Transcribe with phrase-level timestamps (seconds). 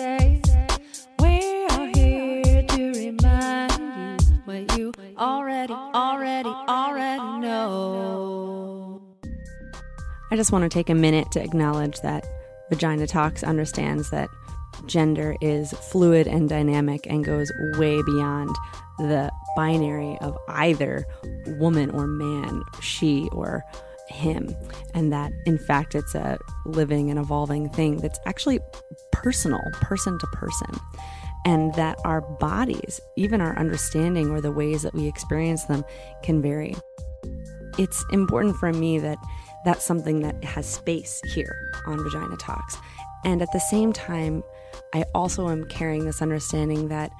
[0.00, 0.40] say.
[1.18, 9.02] We are here to remind you what you already, already, already know.
[10.30, 12.26] I just want to take a minute to acknowledge that
[12.70, 14.30] Vagina Talks understands that
[14.86, 18.48] gender is fluid and dynamic and goes way beyond
[19.00, 21.04] the binary of either
[21.58, 23.62] woman or man, she or
[24.10, 24.54] him,
[24.94, 28.60] and that in fact it's a living and evolving thing that's actually
[29.12, 30.78] personal, person to person,
[31.44, 35.84] and that our bodies, even our understanding or the ways that we experience them,
[36.22, 36.76] can vary.
[37.78, 39.18] It's important for me that
[39.64, 42.76] that's something that has space here on Vagina Talks.
[43.24, 44.42] And at the same time,
[44.94, 47.10] I also am carrying this understanding that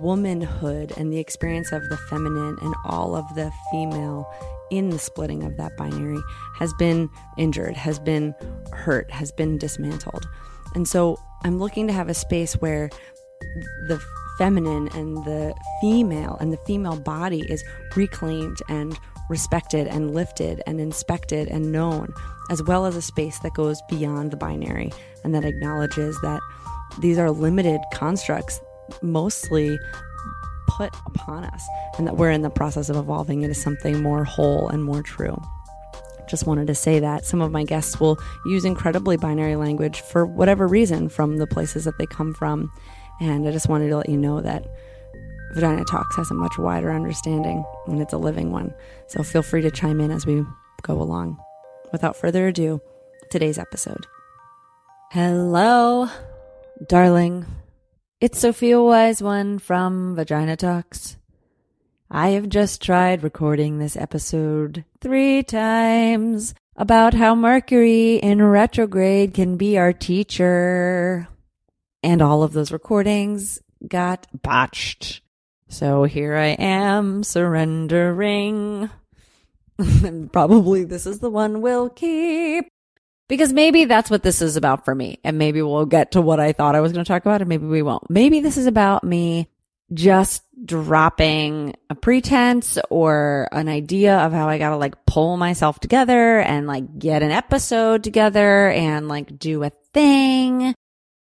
[0.00, 4.28] womanhood and the experience of the feminine and all of the female
[4.70, 6.20] in the splitting of that binary
[6.56, 8.34] has been injured, has been
[8.72, 10.26] hurt, has been dismantled.
[10.74, 12.90] And so I'm looking to have a space where
[13.88, 14.02] the
[14.38, 20.80] feminine and the female and the female body is reclaimed and respected and lifted and
[20.80, 22.12] inspected and known,
[22.50, 24.92] as well as a space that goes beyond the binary
[25.24, 26.40] and that acknowledges that
[27.00, 28.60] these are limited constructs,
[29.02, 29.78] mostly
[30.68, 31.66] put upon us,
[31.98, 35.40] and that we're in the process of evolving into something more whole and more true.
[36.28, 40.26] Just wanted to say that some of my guests will use incredibly binary language for
[40.26, 42.70] whatever reason from the places that they come from.
[43.20, 44.66] And I just wanted to let you know that
[45.54, 48.74] Vagina Talks has a much wider understanding and it's a living one.
[49.06, 50.44] So feel free to chime in as we
[50.82, 51.38] go along.
[51.92, 52.80] Without further ado,
[53.30, 54.06] today's episode.
[55.12, 56.08] Hello,
[56.88, 57.46] darling.
[58.18, 61.18] It's Sophia Wise One from Vagina Talks.
[62.10, 69.58] I have just tried recording this episode three times about how Mercury in retrograde can
[69.58, 71.28] be our teacher.
[72.02, 75.20] And all of those recordings got botched.
[75.68, 78.88] So here I am surrendering.
[79.78, 82.66] And probably this is the one we'll keep.
[83.28, 85.18] Because maybe that's what this is about for me.
[85.24, 87.48] And maybe we'll get to what I thought I was going to talk about, and
[87.48, 88.08] maybe we won't.
[88.08, 89.48] Maybe this is about me
[89.92, 95.80] just dropping a pretense or an idea of how I got to like pull myself
[95.80, 100.74] together and like get an episode together and like do a thing.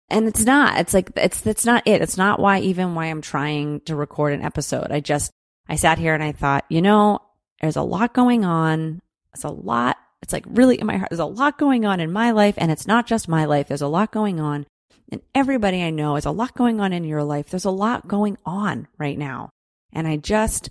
[0.10, 2.02] And it's not, it's like, it's, that's not it.
[2.02, 4.92] It's not why, even why I'm trying to record an episode.
[4.92, 5.32] I just,
[5.68, 7.20] I sat here and I thought, you know,
[7.60, 9.02] there's a lot going on.
[9.34, 9.98] It's a lot.
[10.22, 11.10] It's like really in my heart.
[11.10, 13.68] There's a lot going on in my life and it's not just my life.
[13.68, 14.66] There's a lot going on
[15.12, 16.14] and everybody I know.
[16.14, 17.50] There's a lot going on in your life.
[17.50, 19.50] There's a lot going on right now.
[19.94, 20.70] And I just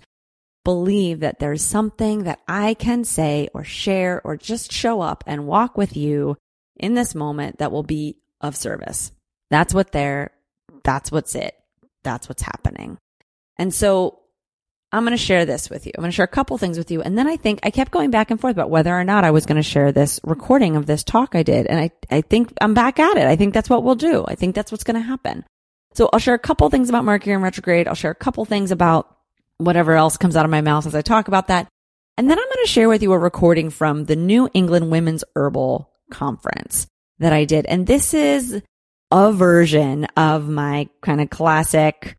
[0.63, 5.47] believe that there's something that I can say or share or just show up and
[5.47, 6.37] walk with you
[6.75, 9.11] in this moment that will be of service.
[9.49, 10.31] That's what they're,
[10.83, 11.55] that's what's it.
[12.03, 12.97] That's what's happening.
[13.57, 14.19] And so
[14.95, 15.91] I'm going to share this with you.
[15.97, 17.01] I'm going to share a couple things with you.
[17.01, 19.31] And then I think I kept going back and forth about whether or not I
[19.31, 21.67] was going to share this recording of this talk I did.
[21.67, 23.25] And I, I think I'm back at it.
[23.25, 24.23] I think that's what we'll do.
[24.25, 25.43] I think that's what's going to happen.
[25.93, 27.87] So I'll share a couple things about Mercury in retrograde.
[27.87, 29.13] I'll share a couple things about
[29.57, 31.67] whatever else comes out of my mouth as I talk about that.
[32.17, 35.25] And then I'm going to share with you a recording from the New England Women's
[35.35, 36.87] Herbal Conference
[37.19, 37.65] that I did.
[37.65, 38.61] And this is
[39.11, 42.17] a version of my kind of classic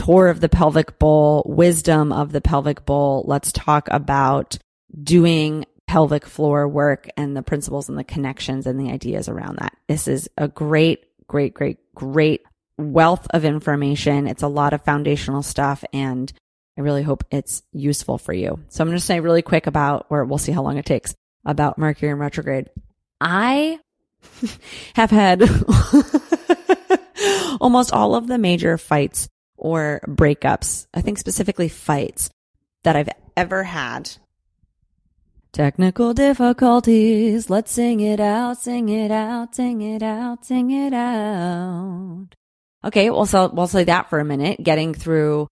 [0.00, 3.24] tour of the pelvic bowl, wisdom of the pelvic bowl.
[3.26, 4.58] Let's talk about
[5.02, 9.76] doing pelvic floor work and the principles and the connections and the ideas around that.
[9.88, 12.42] This is a great, great, great, great
[12.78, 14.26] wealth of information.
[14.26, 16.32] It's a lot of foundational stuff and
[16.78, 18.58] I really hope it's useful for you.
[18.68, 21.14] So I'm going to say really quick about, or we'll see how long it takes,
[21.44, 22.70] about Mercury in retrograde.
[23.20, 23.78] I
[24.94, 25.42] have had
[27.60, 29.28] almost all of the major fights
[29.60, 32.30] or breakups, I think specifically fights
[32.82, 34.10] that I've ever had.
[35.52, 37.50] Technical difficulties.
[37.50, 42.28] Let's sing it out, sing it out, sing it out, sing it out.
[42.84, 44.62] Okay, well, so we'll say that for a minute.
[44.62, 45.48] Getting through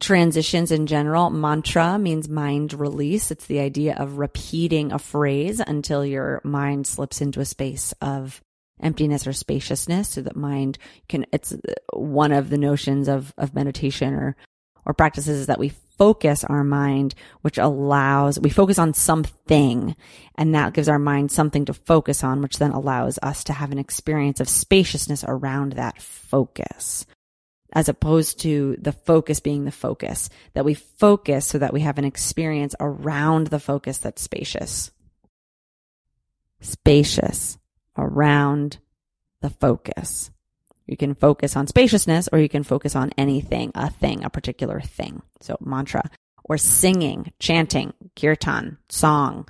[0.00, 1.30] transitions in general.
[1.30, 3.30] Mantra means mind release.
[3.30, 8.42] It's the idea of repeating a phrase until your mind slips into a space of
[8.80, 10.78] emptiness or spaciousness so that mind
[11.08, 11.54] can, it's
[11.92, 14.36] one of the notions of, of meditation or,
[14.84, 19.94] or practices is that we focus our mind, which allows, we focus on something
[20.36, 23.72] and that gives our mind something to focus on, which then allows us to have
[23.72, 27.04] an experience of spaciousness around that focus
[27.72, 31.98] as opposed to the focus being the focus, that we focus so that we have
[31.98, 34.90] an experience around the focus that's spacious.
[36.60, 37.58] Spacious
[37.98, 38.78] around
[39.40, 40.30] the focus.
[40.86, 44.80] You can focus on spaciousness or you can focus on anything, a thing, a particular
[44.80, 45.20] thing.
[45.40, 46.10] So mantra
[46.44, 49.46] or singing, chanting, kirtan, song.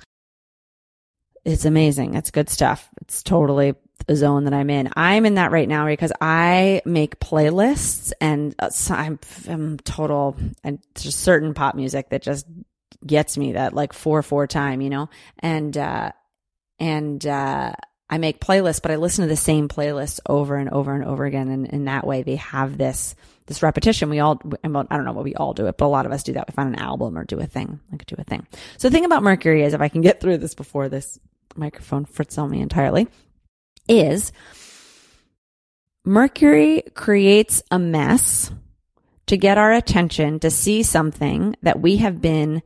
[1.45, 2.15] It's amazing.
[2.15, 2.89] It's good stuff.
[3.01, 3.73] It's totally
[4.05, 4.89] the zone that I'm in.
[4.95, 10.79] I'm in that right now because I make playlists and uh, I'm, I'm total, and
[10.95, 12.45] just certain pop music that just
[13.05, 15.09] gets me that like four, four time, you know?
[15.39, 16.11] And, uh,
[16.79, 17.73] and, uh,
[18.09, 21.25] I make playlists, but I listen to the same playlists over and over and over
[21.25, 21.49] again.
[21.49, 23.15] And in that way, they have this,
[23.45, 24.09] this repetition.
[24.09, 26.23] We all, I don't know what we all do it, but a lot of us
[26.23, 26.47] do that.
[26.47, 28.47] We find an album or do a thing, like do a thing.
[28.77, 31.19] So the thing about Mercury is if I can get through this before this
[31.55, 33.07] microphone frits on me entirely,
[33.87, 34.31] is
[36.03, 38.51] Mercury creates a mess
[39.27, 42.63] to get our attention to see something that we have been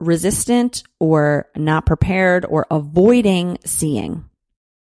[0.00, 4.24] resistant or not prepared or avoiding seeing.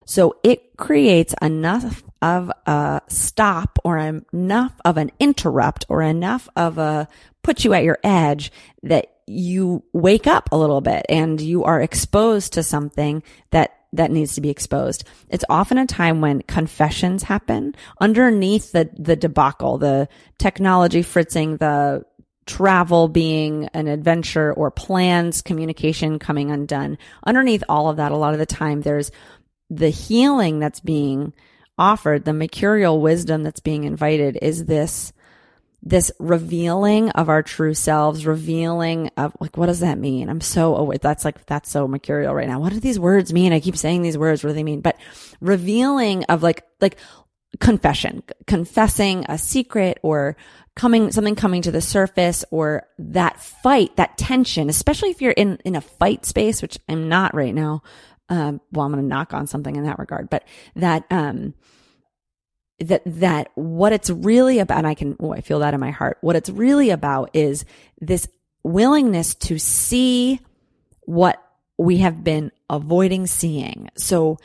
[0.07, 6.79] So it creates enough of a stop or enough of an interrupt or enough of
[6.79, 7.09] a
[7.43, 8.53] put you at your edge
[8.83, 14.11] that you wake up a little bit and you are exposed to something that that
[14.11, 15.05] needs to be exposed.
[15.29, 22.05] It's often a time when confessions happen underneath the, the debacle, the technology fritzing, the
[22.47, 26.99] travel being an adventure or plans, communication coming undone.
[27.25, 29.11] Underneath all of that, a lot of the time there's
[29.71, 31.33] the healing that's being
[31.79, 35.13] offered, the mercurial wisdom that's being invited is this
[35.87, 40.31] this revealing of our true selves, revealing of like, what does that mean?
[40.31, 40.91] I'm so.
[41.01, 42.59] That's like, that's so mercurial right now.
[42.59, 43.53] What do these words mean?
[43.53, 44.43] I keep saying these words.
[44.43, 44.81] What do they mean?
[44.81, 44.97] But
[45.43, 46.97] revealing of like, like
[47.61, 50.37] confession, confessing a secret or
[50.77, 55.59] coming, something coming to the surface or that fight, that tension, especially if you're in,
[55.65, 57.83] in a fight space, which I'm not right now.
[58.29, 60.45] Um, well, I'm going to knock on something in that regard, but
[60.77, 61.55] that, um,
[62.81, 65.91] that that what it's really about and I can oh I feel that in my
[65.91, 67.65] heart what it's really about is
[68.01, 68.29] this
[68.65, 70.41] willingness to see
[71.03, 71.41] what
[71.79, 74.39] we have been avoiding seeing so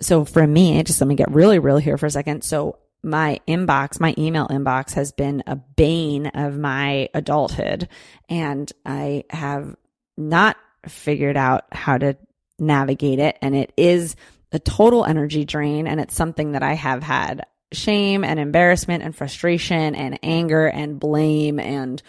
[0.00, 2.42] so for me just let me get really real here for a second.
[2.42, 7.88] So my inbox my email inbox has been a bane of my adulthood.
[8.28, 9.76] And I have
[10.16, 10.56] not
[10.86, 12.16] figured out how to
[12.58, 13.38] navigate it.
[13.42, 14.16] And it is
[14.52, 15.86] a total energy drain.
[15.86, 21.00] And it's something that I have had shame and embarrassment and frustration and anger and
[21.00, 22.02] blame and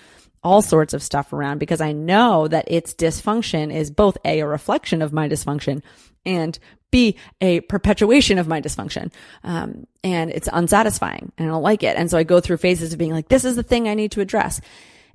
[0.43, 4.47] all sorts of stuff around because I know that its dysfunction is both A, a
[4.47, 5.81] reflection of my dysfunction
[6.25, 6.57] and
[6.91, 9.11] B, a perpetuation of my dysfunction.
[9.43, 11.97] Um, and it's unsatisfying and I don't like it.
[11.97, 14.11] And so I go through phases of being like, this is the thing I need
[14.13, 14.61] to address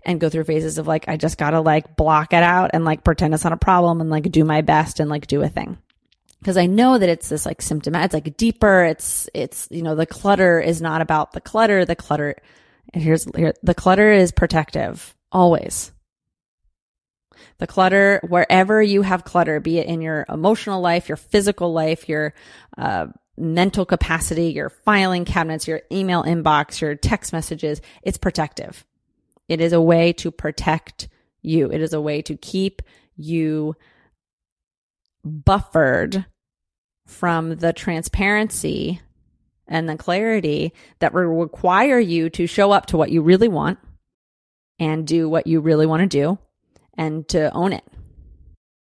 [0.05, 3.05] and go through phases of like, I just gotta like block it out and like
[3.05, 5.79] pretend it's not a problem and like do my best and like do a thing
[6.43, 7.95] because I know that it's this like symptom.
[7.95, 8.85] It's like deeper.
[8.85, 11.85] It's, it's, you know, the clutter is not about the clutter.
[11.85, 12.35] The clutter,
[12.93, 15.93] here's, here, the clutter is protective always.
[17.63, 22.09] The clutter, wherever you have clutter, be it in your emotional life, your physical life,
[22.09, 22.35] your,
[22.77, 28.85] uh, mental capacity, your filing cabinets, your email inbox, your text messages, it's protective.
[29.47, 31.07] It is a way to protect
[31.41, 31.71] you.
[31.71, 32.83] It is a way to keep
[33.15, 33.77] you
[35.25, 36.27] buffered
[37.07, 39.01] from the transparency
[39.69, 43.79] and the clarity that will require you to show up to what you really want
[44.81, 46.39] and do what you really want to do
[46.97, 47.85] and to own it.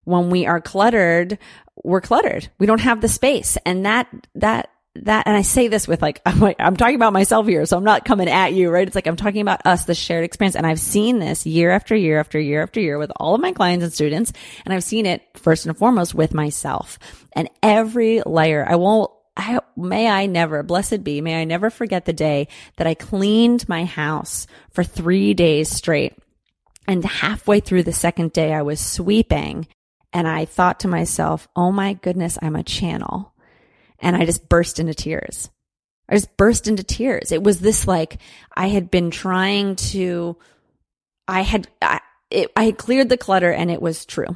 [0.04, 1.38] When we are cluttered,
[1.84, 2.50] we're cluttered.
[2.58, 3.58] We don't have the space.
[3.66, 7.14] And that, that that, and I say this with like, I'm like, I'm talking about
[7.14, 8.88] myself here, so I'm not coming at you, right?
[8.88, 10.56] It's like I'm talking about us, the shared experience.
[10.56, 13.52] And I've seen this year after year after year after year with all of my
[13.52, 14.34] clients and students.
[14.66, 17.00] And I've seen it first and foremost with myself
[17.34, 18.66] and every layer.
[18.68, 22.88] I won't, I, may I never, blessed be, may I never forget the day that
[22.88, 26.14] I cleaned my house for three days straight.
[26.90, 29.68] And halfway through the second day, I was sweeping
[30.12, 33.32] and I thought to myself, oh my goodness, I'm a channel.
[34.00, 35.52] And I just burst into tears.
[36.10, 37.32] I just burst into tears.
[37.32, 38.18] It was this like,
[38.58, 40.36] I had been trying to,
[41.28, 42.00] I had, I,
[42.32, 44.36] it, I had cleared the clutter and it was true.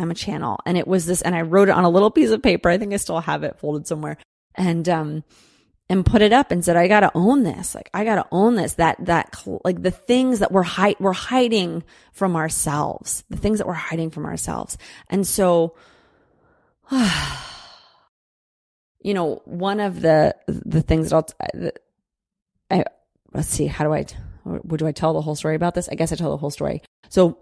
[0.00, 0.58] I'm a channel.
[0.66, 2.68] And it was this, and I wrote it on a little piece of paper.
[2.68, 4.16] I think I still have it folded somewhere.
[4.56, 5.24] And, um,
[5.90, 7.74] and put it up and said, I gotta own this.
[7.74, 8.74] Like, I gotta own this.
[8.74, 11.82] That, that, like the things that we're hide, we're hiding
[12.12, 14.78] from ourselves, the things that we're hiding from ourselves.
[15.08, 15.74] And so,
[19.02, 21.70] you know, one of the, the things that I'll,
[22.70, 22.84] I,
[23.34, 24.06] let's see, how do I,
[24.44, 25.88] would do I tell the whole story about this?
[25.88, 26.82] I guess I tell the whole story.
[27.08, 27.38] So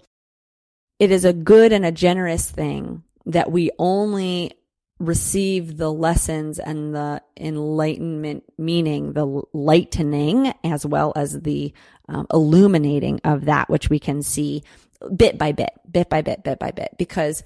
[0.98, 4.52] it is a good and a generous thing that we only
[4.98, 11.72] receive the lessons and the enlightenment, meaning the lightening as well as the
[12.08, 14.62] um, illuminating of that which we can see
[15.14, 16.94] bit by bit, bit by bit, bit by bit.
[16.98, 17.44] Because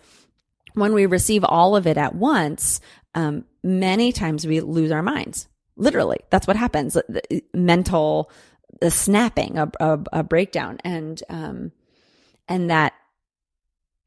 [0.74, 2.80] when we receive all of it at once,
[3.14, 5.48] um, many times we lose our minds.
[5.76, 6.96] Literally, that's what happens.
[7.52, 8.30] Mental
[8.80, 11.72] the snapping, a, a, a breakdown, and um,
[12.48, 12.94] and that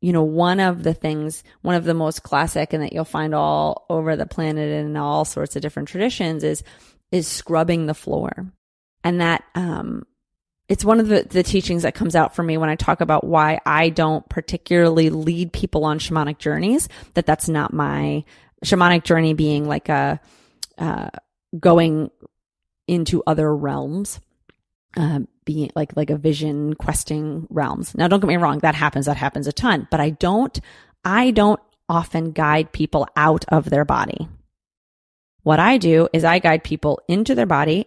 [0.05, 3.33] you know, one of the things, one of the most classic and that you'll find
[3.33, 6.61] all over the planet and in all sorts of different traditions is,
[7.11, 8.45] is scrubbing the floor.
[9.03, 10.05] And that, um,
[10.69, 13.23] it's one of the, the teachings that comes out for me when I talk about
[13.23, 18.25] why I don't particularly lead people on shamanic journeys, that that's not my
[18.63, 20.19] shamanic journey being like a,
[20.77, 21.09] uh,
[21.59, 22.11] going
[22.87, 24.19] into other realms
[24.97, 27.95] uh, being like like a vision questing realms.
[27.95, 29.05] Now, don't get me wrong, that happens.
[29.05, 29.87] That happens a ton.
[29.89, 30.59] But I don't.
[31.03, 34.27] I don't often guide people out of their body.
[35.43, 37.85] What I do is I guide people into their body,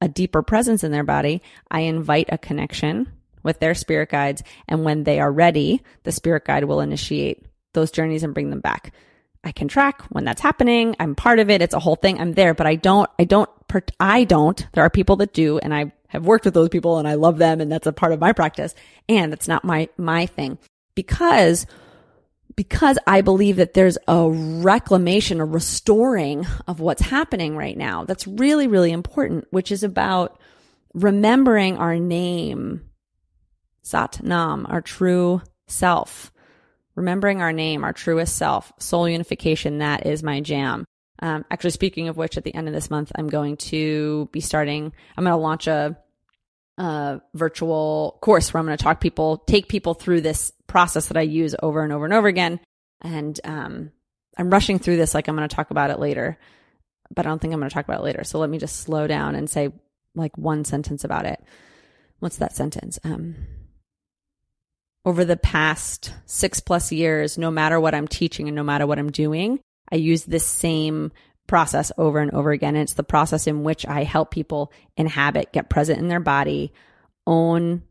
[0.00, 1.42] a deeper presence in their body.
[1.70, 3.12] I invite a connection
[3.44, 7.92] with their spirit guides, and when they are ready, the spirit guide will initiate those
[7.92, 8.92] journeys and bring them back.
[9.44, 10.96] I can track when that's happening.
[10.98, 11.62] I'm part of it.
[11.62, 12.20] It's a whole thing.
[12.20, 13.48] I'm there, but I don't, I don't,
[14.00, 14.66] I don't.
[14.72, 17.38] There are people that do, and I have worked with those people and I love
[17.38, 18.74] them and that's a part of my practice.
[19.08, 20.58] And it's not my, my thing
[20.94, 21.66] because,
[22.54, 28.04] because I believe that there's a reclamation, a restoring of what's happening right now.
[28.04, 30.38] That's really, really important, which is about
[30.94, 32.88] remembering our name,
[33.82, 36.32] Sat Nam, our true self.
[36.94, 40.86] Remembering our name, our truest self, soul unification, that is my jam.
[41.20, 44.40] Um, actually, speaking of which, at the end of this month, I'm going to be
[44.40, 44.92] starting.
[45.16, 45.96] I'm going to launch a,
[46.78, 51.16] a virtual course where I'm going to talk people, take people through this process that
[51.16, 52.60] I use over and over and over again.
[53.00, 53.92] And um,
[54.36, 56.38] I'm rushing through this like I'm going to talk about it later,
[57.14, 58.24] but I don't think I'm going to talk about it later.
[58.24, 59.70] So let me just slow down and say
[60.14, 61.42] like one sentence about it.
[62.18, 62.98] What's that sentence?
[63.04, 63.36] Um,
[65.04, 68.98] over the past six plus years, no matter what I'm teaching and no matter what
[68.98, 71.12] I'm doing, I use this same
[71.46, 72.74] process over and over again.
[72.74, 76.72] And it's the process in which I help people inhabit, get present in their body,
[77.26, 77.82] own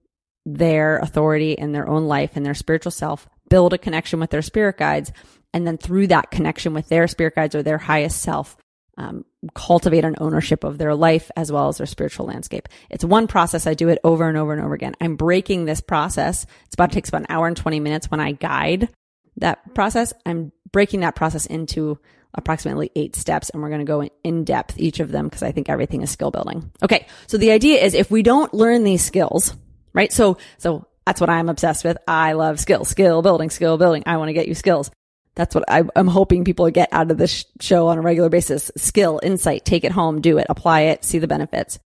[0.45, 4.41] their authority in their own life and their spiritual self, build a connection with their
[4.41, 5.11] spirit guides,
[5.53, 8.57] and then through that connection with their spirit guides or their highest self,
[8.97, 12.69] um, cultivate an ownership of their life as well as their spiritual landscape.
[12.89, 13.67] It's one process.
[13.67, 14.95] I do it over and over and over again.
[15.01, 16.45] I'm breaking this process.
[16.65, 18.89] It's about, it takes about an hour and 20 minutes when I guide
[19.37, 20.13] that process.
[20.25, 21.97] I'm breaking that process into
[22.33, 25.53] approximately eight steps and we're going to go in depth each of them because I
[25.53, 26.69] think everything is skill building.
[26.83, 27.07] Okay.
[27.27, 29.55] So the idea is if we don't learn these skills,
[29.93, 30.11] right?
[30.11, 31.97] So, so that's what I'm obsessed with.
[32.09, 34.03] I love skills, skill building, skill building.
[34.05, 34.91] I want to get you skills.
[35.35, 38.69] That's what I, am hoping people get out of this show on a regular basis.
[38.75, 41.79] Skill, insight, take it home, do it, apply it, see the benefits.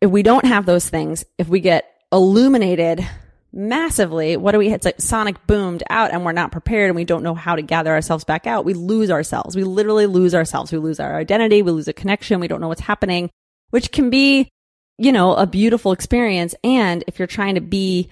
[0.00, 3.04] If we don't have those things, if we get illuminated
[3.52, 4.36] massively.
[4.36, 7.22] What do we, it's like sonic boomed out and we're not prepared and we don't
[7.22, 8.64] know how to gather ourselves back out.
[8.64, 9.56] We lose ourselves.
[9.56, 10.72] We literally lose ourselves.
[10.72, 11.62] We lose our identity.
[11.62, 12.40] We lose a connection.
[12.40, 13.30] We don't know what's happening,
[13.70, 14.48] which can be,
[14.98, 16.54] you know, a beautiful experience.
[16.62, 18.10] And if you're trying to be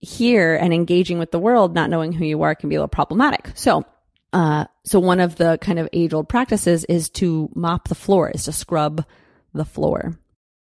[0.00, 2.88] here and engaging with the world, not knowing who you are can be a little
[2.88, 3.50] problematic.
[3.54, 3.84] So,
[4.32, 8.30] uh, so one of the kind of age old practices is to mop the floor,
[8.30, 9.04] is to scrub
[9.54, 10.18] the floor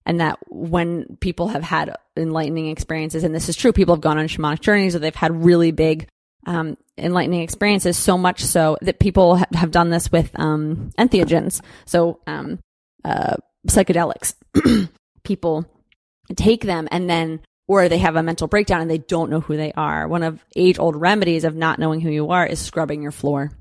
[0.08, 4.18] and that when people have had enlightening experiences, and this is true, people have gone
[4.18, 6.08] on shamanic journeys or they've had really big
[6.46, 11.60] um, enlightening experiences, so much so that people ha- have done this with um, entheogens,
[11.84, 12.58] so um,
[13.04, 13.36] uh,
[13.68, 14.34] psychedelics.
[15.24, 15.66] people
[16.36, 19.56] take them and then or they have a mental breakdown and they don't know who
[19.56, 20.08] they are.
[20.08, 23.52] One of age old remedies of not knowing who you are is scrubbing your floor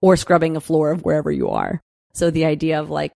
[0.00, 1.80] or scrubbing the floor of wherever you are.
[2.14, 3.12] So the idea of like,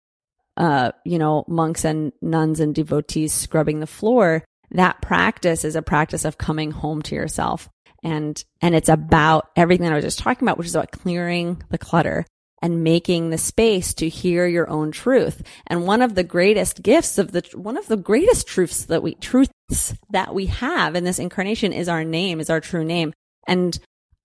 [0.59, 5.83] uh, you know, monks and nuns and devotees scrubbing the floor, that practice is a
[5.83, 7.71] practice of coming home to yourself.
[8.03, 11.63] And, and it's about everything that I was just talking about, which is about clearing
[11.71, 12.27] the clutter
[12.61, 15.43] and making the space to hear your own truth.
[15.69, 19.15] And one of the greatest gifts of the, one of the greatest truths that we,
[19.15, 23.13] truths that we have in this incarnation is our name, is our true name.
[23.47, 23.79] And,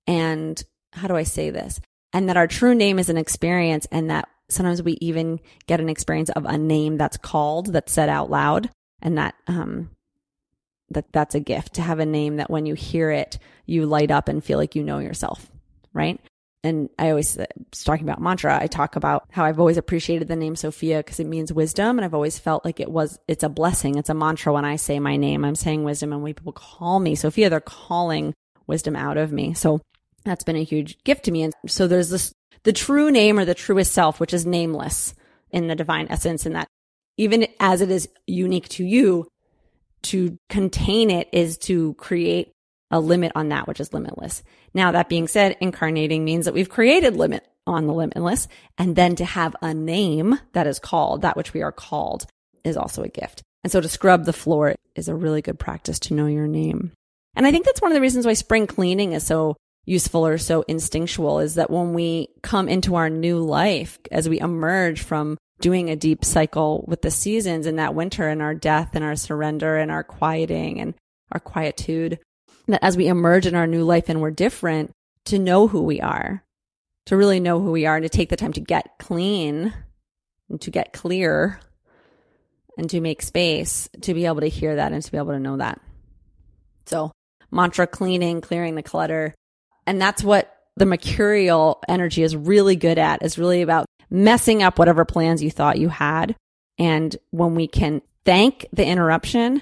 [0.08, 0.62] and
[0.94, 1.80] how do I say this?
[2.12, 5.90] And that our true name is an experience and that sometimes we even get an
[5.90, 8.70] experience of a name that's called, that's said out loud.
[9.02, 9.90] And that, um,
[10.90, 14.12] that that's a gift to have a name that when you hear it, you light
[14.12, 15.50] up and feel like you know yourself.
[15.94, 16.20] Right
[16.64, 18.58] and I always uh, talking about mantra.
[18.60, 22.06] I talk about how I've always appreciated the name Sophia because it means wisdom, and
[22.06, 23.98] I've always felt like it was it's a blessing.
[23.98, 25.44] It's a mantra when I say my name.
[25.44, 28.34] I'm saying wisdom, and when people call me Sophia, they're calling
[28.66, 29.54] wisdom out of me.
[29.54, 29.82] So
[30.24, 31.44] that's been a huge gift to me.
[31.44, 35.13] And so there's this the true name or the truest self, which is nameless
[35.51, 36.67] in the divine essence, and that
[37.17, 39.27] even as it is unique to you,
[40.03, 42.51] to contain it is to create
[42.91, 44.43] a limit on that which is limitless.
[44.74, 48.48] Now, that being said, incarnating means that we've created limit on the limitless.
[48.77, 52.25] And then to have a name that is called, that which we are called,
[52.63, 53.41] is also a gift.
[53.63, 56.91] And so to scrub the floor is a really good practice to know your name.
[57.36, 59.55] And I think that's one of the reasons why spring cleaning is so
[59.86, 64.40] useful or so instinctual is that when we come into our new life, as we
[64.40, 68.92] emerge from doing a deep cycle with the seasons in that winter and our death
[68.96, 70.94] and our surrender and our quieting and
[71.32, 72.20] our quietude,
[72.68, 74.92] that as we emerge in our new life and we're different,
[75.25, 76.44] to know who we are,
[77.06, 79.74] to really know who we are and to take the time to get clean
[80.50, 81.60] and to get clear
[82.78, 85.40] and to make space to be able to hear that and to be able to
[85.40, 85.80] know that.
[86.86, 87.12] So,
[87.52, 89.34] mantra cleaning, clearing the clutter.
[89.86, 94.80] And that's what the mercurial energy is really good at, is really about messing up
[94.80, 96.36] whatever plans you thought you had.
[96.78, 99.62] And when we can thank the interruption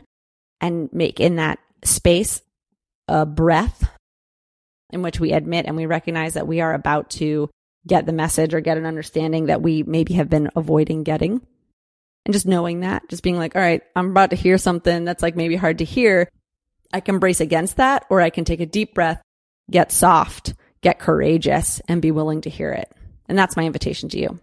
[0.61, 2.41] and make in that space
[3.07, 3.89] a breath
[4.91, 7.49] in which we admit and we recognize that we are about to
[7.87, 11.41] get the message or get an understanding that we maybe have been avoiding getting.
[12.25, 15.23] And just knowing that, just being like, all right, I'm about to hear something that's
[15.23, 16.29] like maybe hard to hear.
[16.93, 19.21] I can brace against that, or I can take a deep breath,
[19.71, 22.91] get soft, get courageous, and be willing to hear it.
[23.27, 24.39] And that's my invitation to you.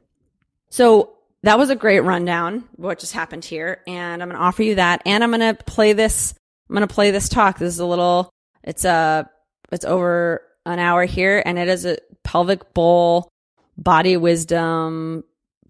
[0.71, 1.13] So
[1.43, 3.83] that was a great rundown what just happened here.
[3.87, 5.03] And I'm going to offer you that.
[5.07, 6.35] And I'm going to play this.
[6.69, 7.59] I'm going to play this talk.
[7.59, 8.31] This is a little
[8.65, 9.31] it's a,
[9.71, 13.31] it's over an hour here and it is a pelvic bowl
[13.77, 15.25] body wisdom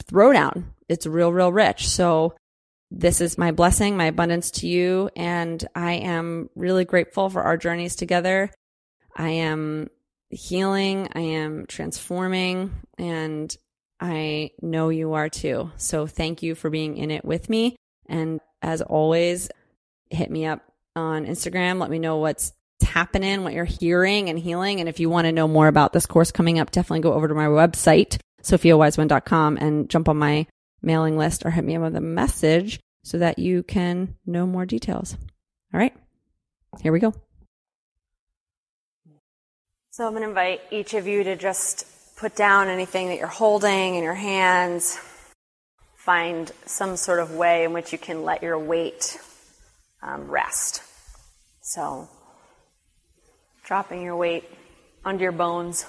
[0.04, 0.64] throwdown.
[0.88, 1.88] It's real, real rich.
[1.88, 2.34] So
[2.90, 5.10] this is my blessing, my abundance to you.
[5.14, 8.50] And I am really grateful for our journeys together.
[9.18, 9.90] I am
[10.30, 11.08] healing.
[11.12, 13.54] I am transforming and
[14.00, 15.72] I know you are too.
[15.76, 17.76] So thank you for being in it with me.
[18.08, 19.50] And as always,
[20.08, 20.62] hit me up
[20.94, 21.80] on Instagram.
[21.80, 24.80] Let me know what's happening, what you're hearing and healing.
[24.80, 27.26] And if you want to know more about this course coming up, definitely go over
[27.26, 30.46] to my website, sophiawiseone.com and jump on my
[30.80, 34.64] mailing list or hit me up with a message so that you can know more
[34.64, 35.16] details.
[35.74, 35.94] All right,
[36.80, 37.14] here we go.
[39.98, 41.84] So I'm going to invite each of you to just
[42.16, 44.96] put down anything that you're holding in your hands.
[45.96, 49.18] Find some sort of way in which you can let your weight
[50.00, 50.84] um, rest.
[51.62, 52.08] So
[53.64, 54.48] dropping your weight
[55.04, 55.84] under your bones,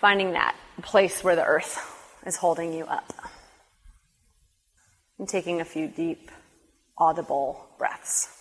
[0.00, 1.76] finding that place where the earth
[2.24, 3.12] is holding you up,
[5.18, 6.30] and taking a few deep,
[6.96, 8.35] audible breaths.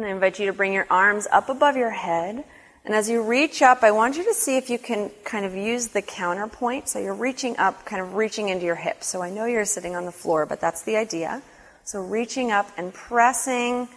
[0.00, 2.42] Going to invite you to bring your arms up above your head.
[2.86, 5.54] And as you reach up, I want you to see if you can kind of
[5.54, 6.88] use the counterpoint.
[6.88, 9.08] So you're reaching up, kind of reaching into your hips.
[9.08, 11.42] So I know you're sitting on the floor, but that's the idea.
[11.84, 13.90] So reaching up and pressing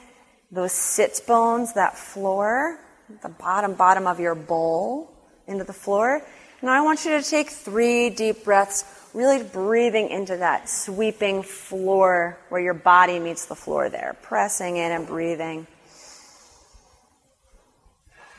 [0.51, 2.81] those sits bones, that floor,
[3.21, 5.09] the bottom, bottom of your bowl
[5.47, 6.21] into the floor.
[6.61, 12.37] Now I want you to take three deep breaths, really breathing into that sweeping floor
[12.49, 15.65] where your body meets the floor there, pressing in and breathing.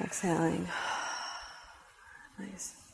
[0.05, 0.69] Exhaling.
[2.39, 2.75] Nice.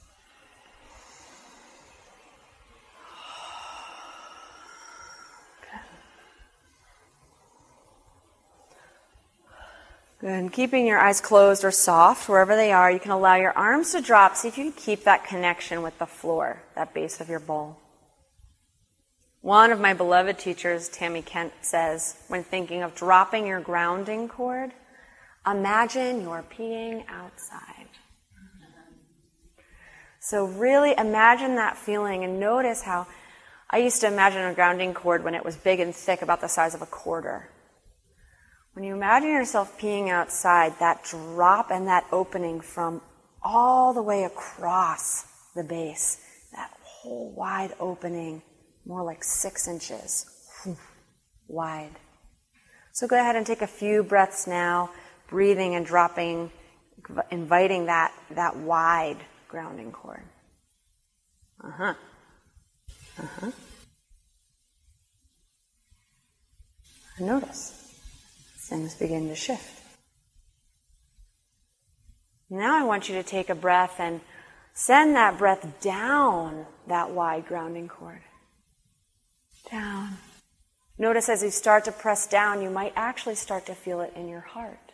[10.22, 13.92] And keeping your eyes closed or soft wherever they are, you can allow your arms
[13.92, 14.36] to drop.
[14.36, 17.78] See if you can keep that connection with the floor, that base of your bowl.
[19.40, 24.72] One of my beloved teachers, Tammy Kent, says when thinking of dropping your grounding cord,
[25.46, 27.88] imagine you're peeing outside.
[30.20, 33.06] So, really imagine that feeling and notice how
[33.70, 36.48] I used to imagine a grounding cord when it was big and thick, about the
[36.48, 37.48] size of a quarter.
[38.74, 43.00] When you imagine yourself peeing outside, that drop and that opening from
[43.42, 45.24] all the way across
[45.54, 46.18] the base,
[46.52, 48.42] that whole wide opening,
[48.84, 50.26] more like six inches
[51.48, 51.96] wide.
[52.92, 54.90] So go ahead and take a few breaths now,
[55.30, 56.50] breathing and dropping,
[57.30, 59.16] inviting that, that wide
[59.48, 60.22] grounding cord.
[61.62, 61.94] Uh huh.
[63.18, 63.50] Uh huh.
[67.20, 67.94] Notice
[68.56, 69.80] things begin to shift.
[72.48, 74.20] Now I want you to take a breath and
[74.72, 78.22] send that breath down that wide grounding cord.
[79.70, 80.16] Down.
[80.98, 84.28] Notice as you start to press down, you might actually start to feel it in
[84.28, 84.89] your heart.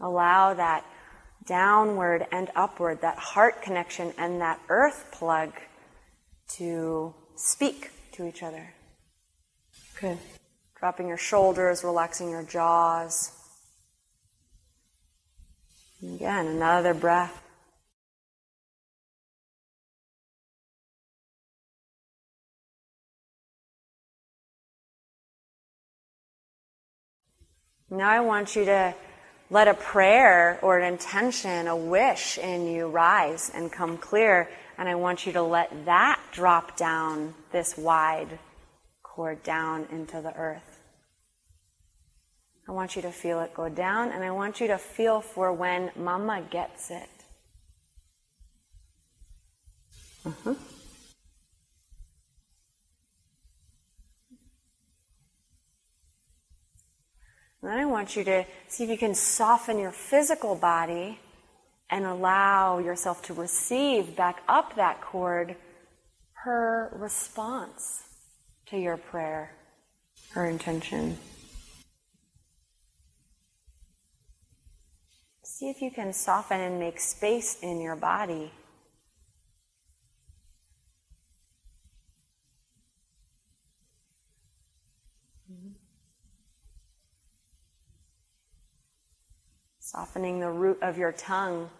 [0.00, 0.84] Allow that
[1.44, 5.52] downward and upward, that heart connection and that earth plug
[6.56, 8.74] to speak to each other.
[10.00, 10.18] Good.
[10.78, 13.32] Dropping your shoulders, relaxing your jaws.
[16.00, 17.42] And again, another breath.
[27.90, 28.94] Now I want you to
[29.50, 34.48] let a prayer or an intention, a wish in you rise and come clear.
[34.76, 38.38] And I want you to let that drop down this wide
[39.02, 40.78] cord down into the earth.
[42.68, 45.52] I want you to feel it go down, and I want you to feel for
[45.52, 47.08] when Mama gets it.
[50.26, 50.54] Uh-huh.
[57.62, 61.18] Then I want you to see if you can soften your physical body
[61.90, 65.56] and allow yourself to receive back up that cord
[66.44, 68.04] her response
[68.66, 69.52] to your prayer
[70.30, 71.18] her intention.
[75.42, 78.52] See if you can soften and make space in your body.
[89.90, 91.70] Softening the root of your tongue.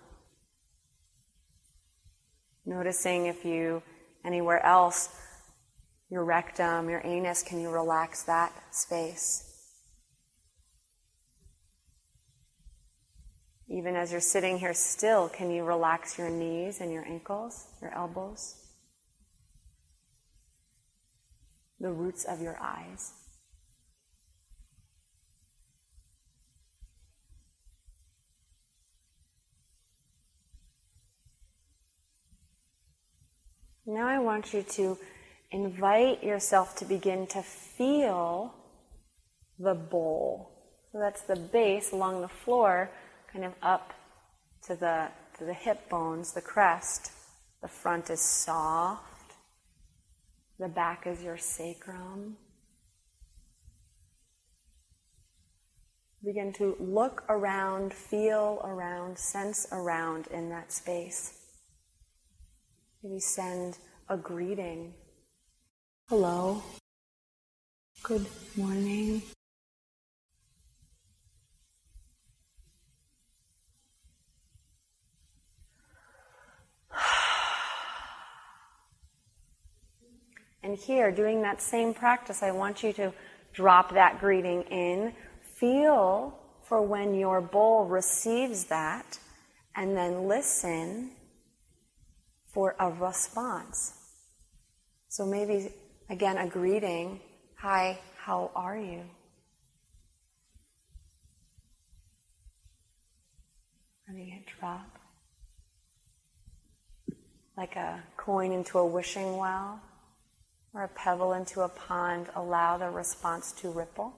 [2.65, 3.83] Noticing if you,
[4.25, 5.11] anywhere else,
[6.09, 9.45] your rectum, your anus, can you relax that space?
[13.69, 17.95] Even as you're sitting here still, can you relax your knees and your ankles, your
[17.95, 18.55] elbows?
[21.79, 23.18] The roots of your eyes.
[33.91, 34.99] Now I want you to
[35.51, 38.53] invite yourself to begin to feel
[39.59, 40.51] the bowl.
[40.93, 42.91] So that's the base along the floor,
[43.33, 43.95] kind of up
[44.67, 47.13] to the, to the hip bones, the crest.
[47.63, 49.33] The front is soft.
[50.59, 52.37] The back is your sacrum.
[56.23, 61.38] Begin to look around, feel around, sense around in that space.
[63.03, 64.95] Maybe send a greeting
[66.09, 66.63] Hello.
[68.03, 69.21] Good morning.
[80.63, 83.13] And here, doing that same practice, I want you to
[83.53, 85.13] drop that greeting in.
[85.43, 89.19] Feel for when your bowl receives that,
[89.77, 91.11] and then listen
[92.59, 93.95] for a response.
[95.09, 95.71] So maybe
[96.11, 97.21] Again, a greeting.
[97.57, 99.03] Hi, how are you?
[104.09, 104.99] Letting it drop.
[107.59, 109.83] Like a coin into a wishing well
[110.73, 114.15] or a pebble into a pond, allow the response to ripple.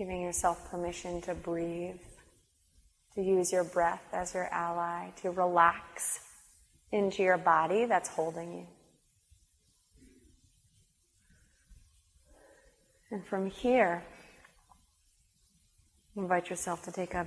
[0.00, 2.00] Giving yourself permission to breathe
[3.14, 6.20] to use your breath as your ally, to relax
[6.90, 8.66] into your body that's holding you.
[13.10, 14.02] And from here,
[16.16, 17.26] invite yourself to take a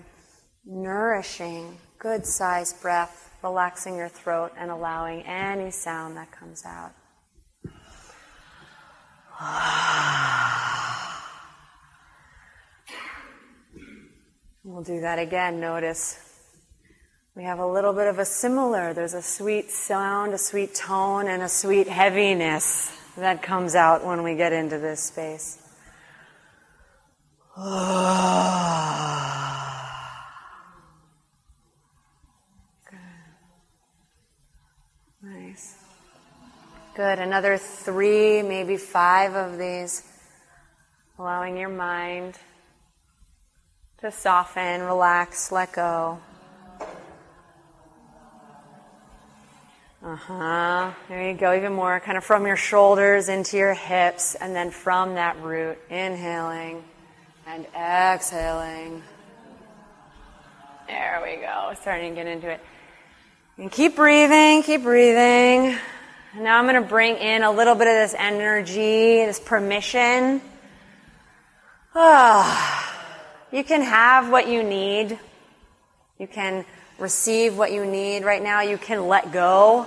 [0.65, 6.93] nourishing, good sized breath, relaxing your throat and allowing any sound that comes out.
[9.45, 10.82] Ah.
[14.65, 15.59] We'll do that again.
[15.59, 16.17] Notice
[17.35, 21.27] we have a little bit of a similar, there's a sweet sound, a sweet tone,
[21.27, 25.59] and a sweet heaviness that comes out when we get into this space.
[27.57, 27.67] Good.
[35.23, 35.75] Nice.
[36.95, 37.19] Good.
[37.19, 40.03] Another three, maybe five of these.
[41.19, 42.39] Allowing your mind
[44.03, 46.19] to soften, relax, let go.
[50.03, 50.91] Uh huh.
[51.07, 51.55] There you go.
[51.55, 55.77] Even more, kind of from your shoulders into your hips, and then from that root,
[55.89, 56.83] inhaling
[57.47, 59.01] and exhaling.
[60.87, 61.73] There we go.
[61.79, 62.59] Starting to get into it.
[63.57, 65.77] And keep breathing, keep breathing.
[66.35, 70.41] Now I'm going to bring in a little bit of this energy, this permission.
[71.95, 72.92] Ah.
[73.53, 75.19] You can have what you need.
[76.17, 76.65] You can
[76.97, 78.61] receive what you need right now.
[78.61, 79.85] You can let go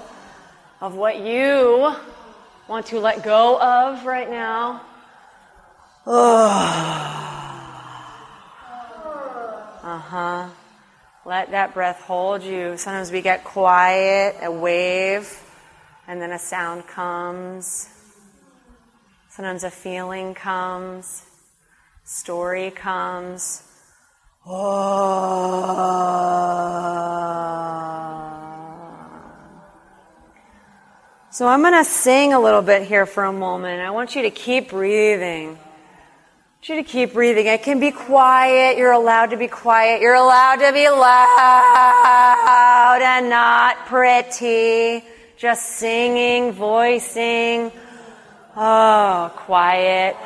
[0.80, 1.92] of what you
[2.68, 4.82] want to let go of right now.
[9.82, 10.48] Uh huh.
[11.24, 12.76] Let that breath hold you.
[12.76, 15.40] Sometimes we get quiet, a wave,
[16.08, 17.88] and then a sound comes.
[19.28, 21.25] Sometimes a feeling comes
[22.06, 23.62] story comes.
[24.44, 24.52] So
[31.48, 33.82] I'm going to sing a little bit here for a moment.
[33.82, 35.48] I want you to keep breathing.
[35.48, 37.46] I want you to keep breathing.
[37.46, 38.78] It can be quiet.
[38.78, 40.00] You're allowed to be quiet.
[40.00, 45.04] You're allowed to be loud and not pretty.
[45.36, 47.72] Just singing, voicing.
[48.56, 50.16] Oh, quiet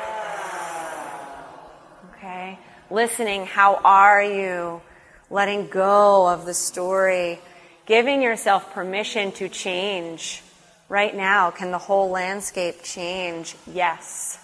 [2.91, 4.81] listening, how are you?
[5.29, 7.39] Letting go of the story,
[7.85, 10.43] giving yourself permission to change.
[10.89, 13.55] Right now, can the whole landscape change?
[13.65, 14.37] Yes.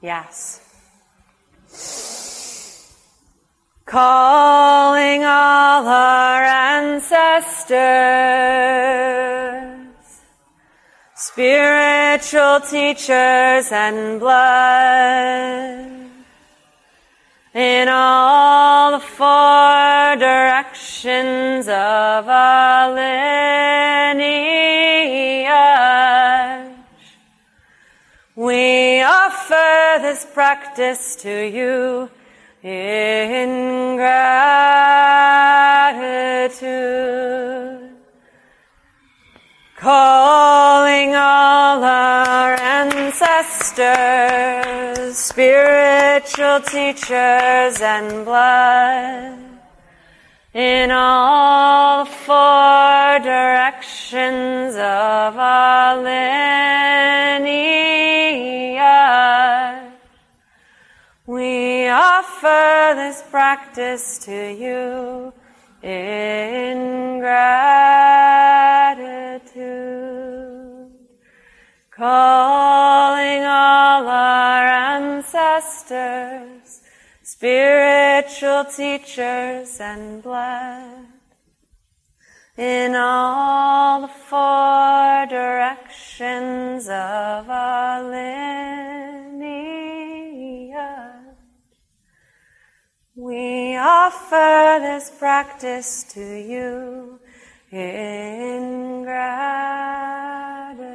[0.00, 0.60] Yes.
[3.84, 7.80] Calling all our ancestors,
[11.14, 15.95] spiritual teachers and blood
[17.56, 23.08] in all the four directions of our lineage.
[28.34, 32.10] We offer this practice to you
[32.62, 34.76] in gratitude,
[39.78, 44.65] calling all our ancestors,
[45.16, 49.38] spiritual teachers and blood
[50.52, 56.36] in all four directions of our lineage.
[61.26, 65.32] We offer this practice to you
[65.82, 67.96] in gratitude.
[71.96, 76.82] Calling all our ancestors,
[77.22, 81.06] spiritual teachers and blood
[82.58, 88.36] in all the four directions of our lineage.
[93.14, 97.20] We offer this practice to you
[97.72, 100.85] in gratitude.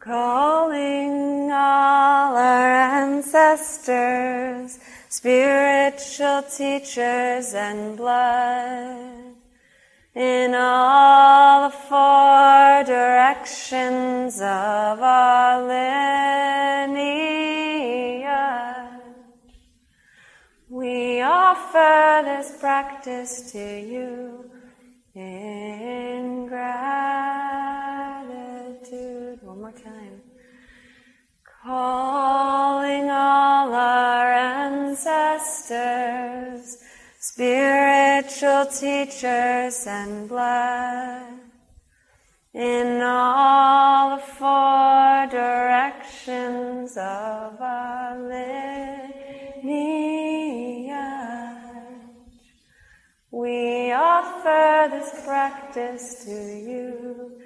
[0.00, 4.78] Calling all our ancestors,
[5.10, 9.34] spiritual teachers and blood
[10.14, 16.00] in all the four directions of our lineage.
[20.70, 24.50] We offer this practice to you
[25.14, 26.90] in gratitude.
[29.60, 30.22] One more time.
[31.62, 35.68] Calling all our ancestors,
[37.18, 41.40] spiritual teachers and blood
[42.54, 49.20] in all the four directions of our lineage.
[53.30, 57.42] We offer this practice to you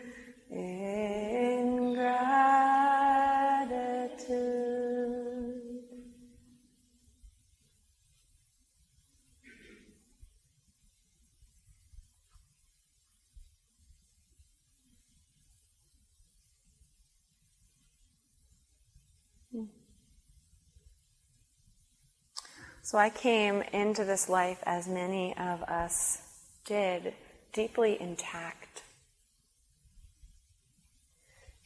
[22.84, 26.22] So I came into this life, as many of us
[26.64, 27.14] did,
[27.52, 28.83] deeply intact.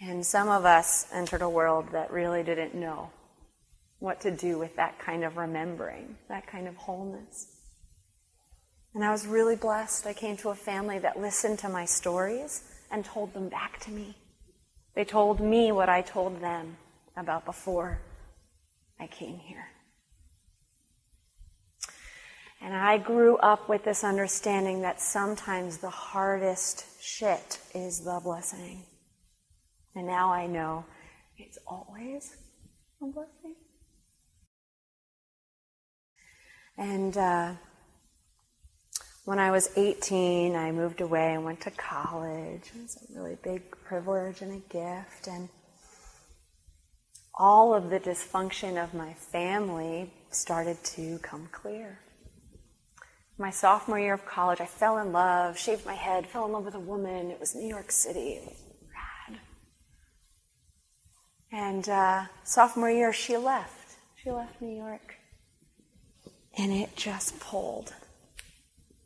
[0.00, 3.10] And some of us entered a world that really didn't know
[3.98, 7.48] what to do with that kind of remembering, that kind of wholeness.
[8.94, 10.06] And I was really blessed.
[10.06, 13.90] I came to a family that listened to my stories and told them back to
[13.90, 14.16] me.
[14.94, 16.76] They told me what I told them
[17.16, 18.00] about before
[19.00, 19.66] I came here.
[22.60, 28.82] And I grew up with this understanding that sometimes the hardest shit is the blessing.
[29.98, 30.84] And now I know
[31.38, 32.36] it's always
[33.02, 33.56] a blessing.
[36.76, 37.54] And uh,
[39.24, 42.70] when I was 18, I moved away and went to college.
[42.76, 45.26] It was a really big privilege and a gift.
[45.26, 45.48] And
[47.34, 51.98] all of the dysfunction of my family started to come clear.
[53.36, 56.66] My sophomore year of college, I fell in love, shaved my head, fell in love
[56.66, 57.32] with a woman.
[57.32, 58.38] It was New York City.
[61.52, 63.96] And uh, sophomore year, she left.
[64.22, 65.16] She left New York.
[66.56, 67.94] And it just pulled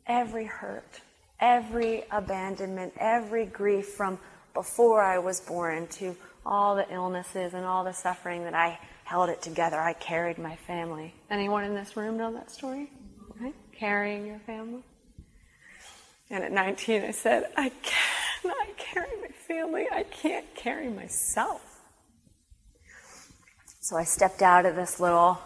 [0.07, 1.01] every hurt,
[1.39, 4.19] every abandonment, every grief from
[4.53, 9.29] before I was born to all the illnesses and all the suffering that I held
[9.29, 9.79] it together.
[9.79, 11.13] I carried my family.
[11.29, 12.89] Anyone in this room know that story?
[13.71, 14.81] Carrying your family.
[16.29, 19.87] And at 19, I said, I cannot carry my family.
[19.91, 21.72] I can't carry myself.
[23.83, 25.37] So I stepped out of this little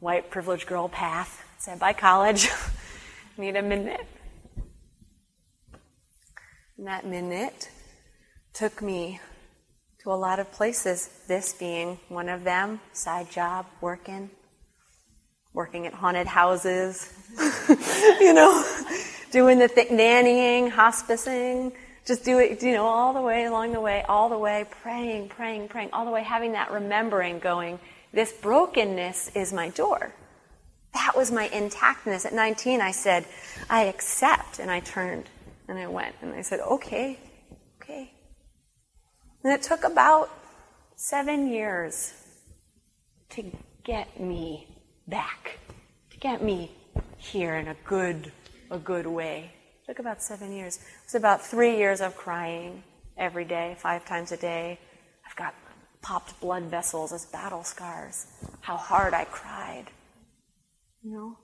[0.00, 2.48] white privileged girl path, said, bye college,
[3.36, 4.06] need a minute.
[6.78, 7.68] And that minute
[8.54, 9.20] took me
[10.02, 14.30] to a lot of places, this being one of them, side job, working,
[15.52, 17.12] working at haunted houses,
[18.20, 18.64] you know,
[19.32, 21.74] doing the th- nannying, hospicing,
[22.06, 25.28] just do it, you know, all the way along the way, all the way, praying,
[25.28, 27.78] praying, praying, all the way, having that remembering going,
[28.12, 30.14] this brokenness is my door.
[30.94, 32.24] That was my intactness.
[32.24, 33.26] At 19, I said,
[33.68, 34.60] I accept.
[34.60, 35.28] And I turned
[35.68, 37.18] and I went and I said, okay,
[37.82, 38.12] okay.
[39.42, 40.30] And it took about
[40.94, 42.14] seven years
[43.30, 43.44] to
[43.84, 44.66] get me
[45.08, 45.58] back,
[46.10, 46.70] to get me
[47.18, 48.32] here in a good,
[48.70, 49.52] a good way.
[49.86, 50.78] It took about seven years.
[50.78, 52.82] It was about three years of crying
[53.16, 54.80] every day, five times a day.
[55.24, 55.54] I've got
[56.02, 58.26] popped blood vessels as battle scars.
[58.62, 59.84] How hard I cried.
[61.04, 61.38] You know?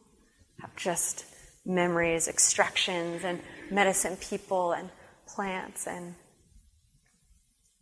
[0.61, 1.25] Have just
[1.65, 4.91] memories, extractions, and medicine people, and
[5.29, 6.17] plants, and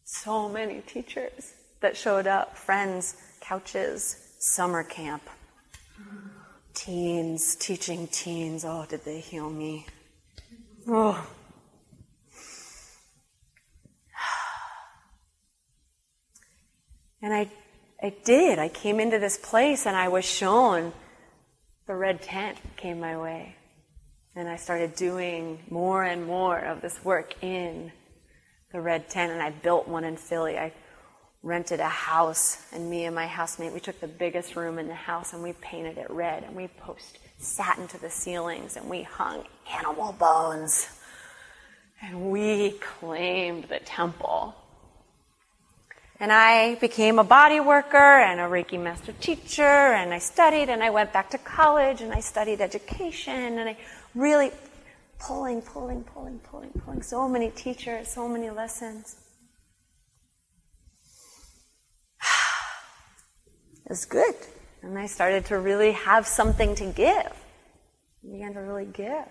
[0.04, 5.22] so many teachers that showed up friends, couches, summer camp,
[6.74, 8.62] teens, teaching teens.
[8.66, 9.86] Oh, did they heal me?
[10.92, 11.24] Oh.
[17.22, 17.48] And I,
[18.02, 18.58] I did.
[18.58, 20.92] I came into this place and I was shown
[21.86, 23.54] the red tent came my way.
[24.34, 27.92] And I started doing more and more of this work in
[28.72, 29.30] the red tent.
[29.30, 30.58] And I built one in Philly.
[30.58, 30.72] I
[31.42, 34.94] rented a house, and me and my housemate, we took the biggest room in the
[34.94, 36.44] house and we painted it red.
[36.44, 40.88] And we post satin to the ceilings and we hung animal bones.
[42.02, 44.54] And we claimed the temple.
[46.18, 50.82] And I became a body worker and a Reiki master teacher, and I studied, and
[50.82, 53.76] I went back to college, and I studied education, and I
[54.14, 54.50] really
[55.18, 57.02] pulling, pulling, pulling, pulling, pulling.
[57.02, 59.16] So many teachers, so many lessons.
[63.90, 64.36] Was good.
[64.82, 67.26] And I started to really have something to give.
[68.22, 69.26] I began to really give.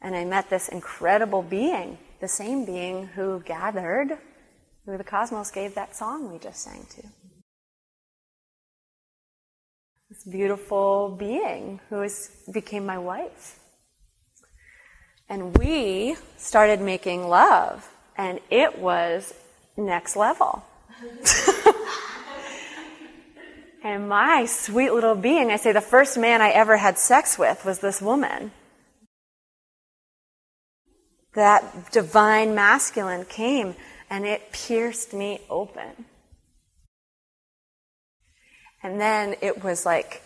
[0.00, 4.18] And I met this incredible being, the same being who gathered
[4.86, 7.02] who the cosmos gave that song we just sang to.
[10.10, 13.58] This beautiful being who is, became my wife.
[15.28, 19.34] And we started making love, and it was
[19.76, 20.64] next level.
[23.84, 27.64] and my sweet little being, I say the first man I ever had sex with
[27.66, 28.50] was this woman.
[31.34, 33.76] That divine masculine came
[34.08, 36.06] and it pierced me open.
[38.82, 40.22] And then it was like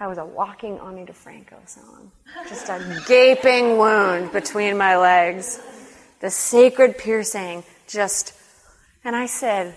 [0.00, 2.12] I was a walking Ani DiFranco song.
[2.48, 5.60] Just a gaping wound between my legs.
[6.20, 8.34] The sacred piercing just,
[9.02, 9.74] and I said,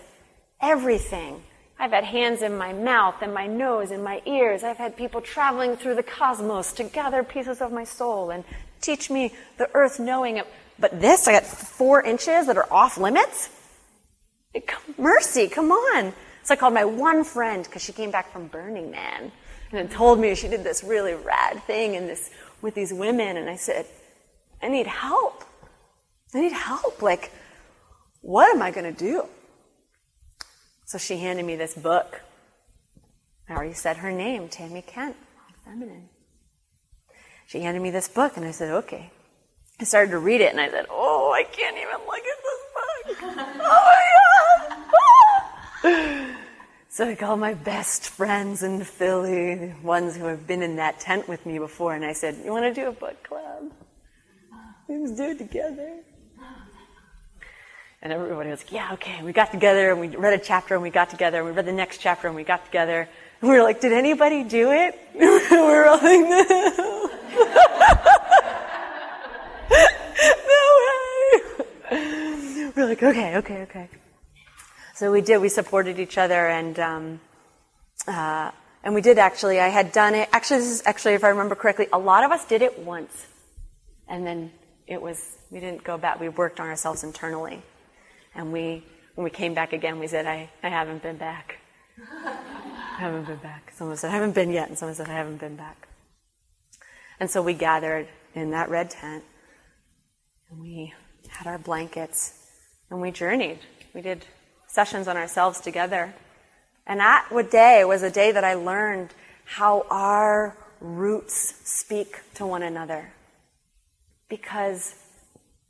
[0.62, 1.42] everything.
[1.82, 4.64] I've had hands in my mouth and my nose and my ears.
[4.64, 8.44] I've had people traveling through the cosmos to gather pieces of my soul and
[8.82, 10.46] teach me the earth knowing it.
[10.78, 13.50] But this, I got four inches that are off limits?
[15.00, 16.14] Mercy, come on.
[16.44, 19.32] So I called my one friend because she came back from Burning Man
[19.72, 22.30] and told me she did this really rad thing in this
[22.62, 23.38] with these women.
[23.38, 23.88] And I said,
[24.62, 25.44] I need help.
[26.36, 27.02] I need help.
[27.02, 27.32] Like,
[28.22, 29.26] what am I going to do?
[30.92, 32.20] So she handed me this book.
[33.48, 35.16] I already said her name, Tami Kent,
[35.64, 36.10] feminine.
[37.48, 39.10] She handed me this book, and I said, okay.
[39.80, 42.62] I started to read it, and I said, oh, I can't even look at this
[42.76, 43.18] book.
[43.62, 43.84] oh
[45.82, 46.36] my God.
[46.90, 51.00] so I called my best friends in Philly, the ones who have been in that
[51.00, 53.72] tent with me before, and I said, you want to do a book club?
[54.90, 56.00] Let's do it together.
[58.04, 59.22] And everybody was like, yeah, okay.
[59.22, 61.68] We got together and we read a chapter and we got together and we read
[61.68, 63.08] the next chapter and we got together.
[63.42, 65.00] And we were like, did anybody do it?
[65.14, 66.44] we were all like, no.
[70.48, 70.62] no
[71.92, 72.72] way.
[72.76, 73.90] We're like, okay, okay, okay.
[74.96, 75.40] So we did.
[75.40, 77.20] We supported each other and, um,
[78.08, 78.50] uh,
[78.84, 79.60] and we did actually.
[79.60, 80.28] I had done it.
[80.32, 83.28] Actually, this is actually, if I remember correctly, a lot of us did it once.
[84.08, 84.52] And then
[84.88, 86.20] it was, we didn't go back.
[86.20, 87.62] We worked on ourselves internally.
[88.36, 88.84] And we,
[89.16, 91.58] when we came back again, we said, I, I haven't been back.
[92.26, 93.72] I haven't been back.
[93.76, 94.70] Someone said, I haven't been yet.
[94.70, 95.88] And someone said, I haven't been back.
[97.20, 99.24] And so we gathered in that red tent
[100.50, 100.94] and we
[101.28, 102.34] had our blankets
[102.90, 103.60] and we journeyed.
[103.94, 104.26] We did
[104.68, 106.14] sessions on ourselves together.
[106.88, 109.14] And that day was a day that I learned
[109.46, 113.12] how our roots speak to one another.
[114.30, 114.96] Because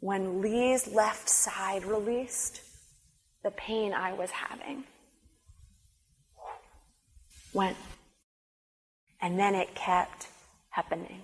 [0.01, 2.61] when Lee's left side released,
[3.43, 4.83] the pain I was having
[7.53, 7.77] went.
[9.21, 10.27] And then it kept
[10.69, 11.21] happening.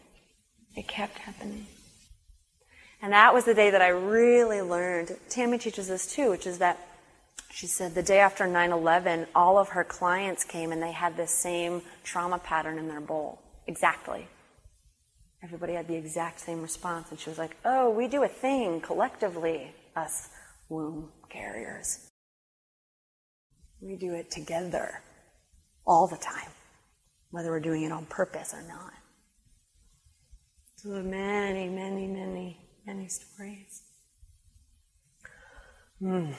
[0.75, 1.65] It kept happening.
[3.01, 5.17] And that was the day that I really learned.
[5.30, 6.80] Tami teaches this too, which is that
[7.51, 11.17] she said the day after 9 11, all of her clients came and they had
[11.17, 13.41] this same trauma pattern in their bowl.
[13.65, 14.28] Exactly.
[15.43, 17.11] Everybody had the exact same response.
[17.11, 20.29] And she was like, Oh, we do a thing collectively, us
[20.69, 22.09] womb carriers.
[23.81, 25.01] We do it together
[25.85, 26.49] all the time,
[27.29, 28.93] whether we're doing it on purpose or not.
[30.77, 33.83] So many, many, many, many stories.
[35.99, 36.31] Hmm.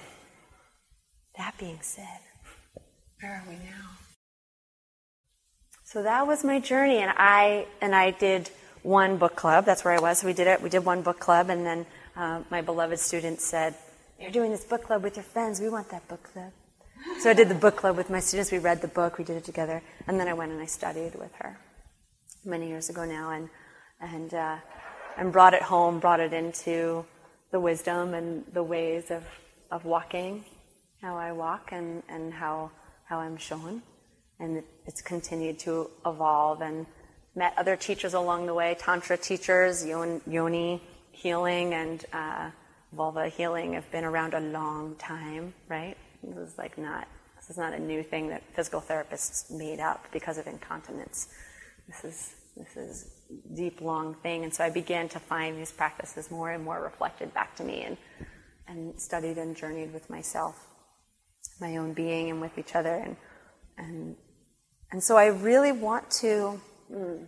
[1.37, 2.21] That being said,
[3.21, 3.91] where are we now?
[5.85, 8.51] So that was my journey, and I and I did
[8.83, 9.65] one book club.
[9.65, 10.19] That's where I was.
[10.19, 10.63] So we did it.
[10.63, 13.75] We did one book club, and then uh, my beloved student said,
[14.21, 15.61] "You're doing this book club with your friends.
[15.61, 16.53] We want that book club."
[17.21, 18.51] So I did the book club with my students.
[18.51, 19.19] We read the book.
[19.19, 21.59] We did it together, and then I went and I studied with her
[22.45, 23.49] many years ago now, and
[24.01, 24.57] and uh,
[25.17, 27.05] and brought it home, brought it into
[27.51, 29.25] the wisdom and the ways of
[29.71, 30.45] of walking,
[31.03, 32.71] how I walk, and and how
[33.05, 33.83] how I'm shown,
[34.39, 36.87] and it's continued to evolve and
[37.35, 42.51] met other teachers along the way, Tantra teachers, Yoni healing and uh,
[42.93, 45.97] vulva healing have been around a long time, right?
[46.23, 47.07] This is like not,
[47.37, 51.29] this is not a new thing that physical therapists made up because of incontinence.
[51.87, 53.11] This is, this is
[53.55, 54.45] deep, long thing.
[54.45, 57.83] And so I began to find these practices more and more reflected back to me
[57.83, 57.97] and,
[58.67, 60.67] and studied and journeyed with myself,
[61.61, 62.95] my own being and with each other.
[62.95, 63.17] And,
[63.77, 64.17] and,
[64.93, 66.61] and so I really want to
[66.91, 67.27] I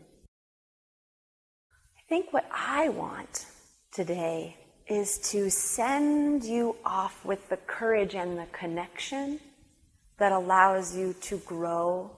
[2.09, 3.47] think what I want
[3.93, 4.57] today
[4.89, 9.39] is to send you off with the courage and the connection
[10.19, 12.11] that allows you to grow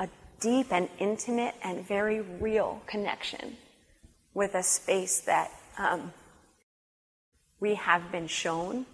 [0.00, 0.08] a
[0.40, 3.56] deep and intimate and very real connection
[4.34, 6.12] with a space that um,
[7.60, 8.86] we have been shown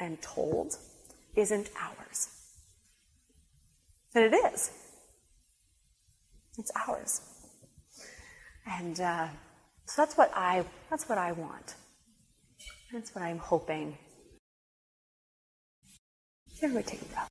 [0.00, 0.76] and told
[1.36, 2.28] isn't ours.
[4.14, 4.70] And it is.
[6.58, 7.20] It's ours.
[8.66, 9.28] And uh,
[9.86, 11.74] So that's what I that's what I want.
[12.92, 13.96] That's what I'm hoping.
[16.62, 17.28] Everybody take a breath.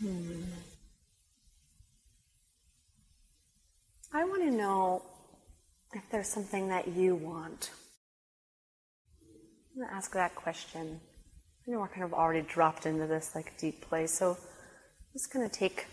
[0.00, 0.44] Hmm.
[4.14, 5.02] I want to know
[5.92, 7.70] if there's something that you want.
[9.74, 11.00] I'm going to ask that question.
[11.66, 15.32] I know we're kind of already dropped into this like deep place, so I'm just
[15.32, 15.86] going to take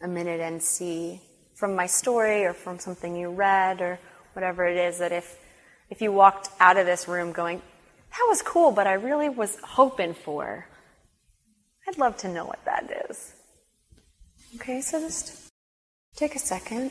[0.00, 1.20] a minute and see
[1.56, 3.98] from my story or from something you read or
[4.32, 5.36] whatever it is that if
[5.90, 9.58] if you walked out of this room going, that was cool, but I really was
[9.62, 10.66] hoping for,
[11.86, 13.34] I'd love to know what that is.
[14.56, 15.50] Okay, so just
[16.16, 16.90] take a second.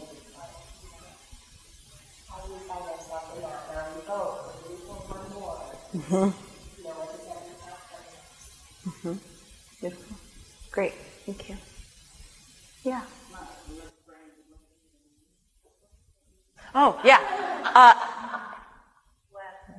[6.11, 6.31] Mm-hmm.
[8.89, 9.13] Mm-hmm.
[9.79, 10.17] Beautiful.
[10.69, 10.93] Great.
[11.25, 11.57] Thank you.
[12.83, 13.01] Yeah.
[16.75, 17.19] Oh, yeah.
[17.73, 17.93] Uh,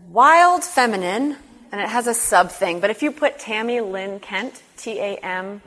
[0.08, 1.36] wild feminine,
[1.70, 5.16] and it has a sub thing, but if you put Tami Lynne Kent, T A
[5.16, 5.60] M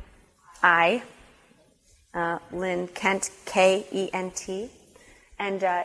[0.64, 1.04] I,
[2.16, 4.72] uh, Lynn Kent, K E N T,
[5.38, 5.84] and uh,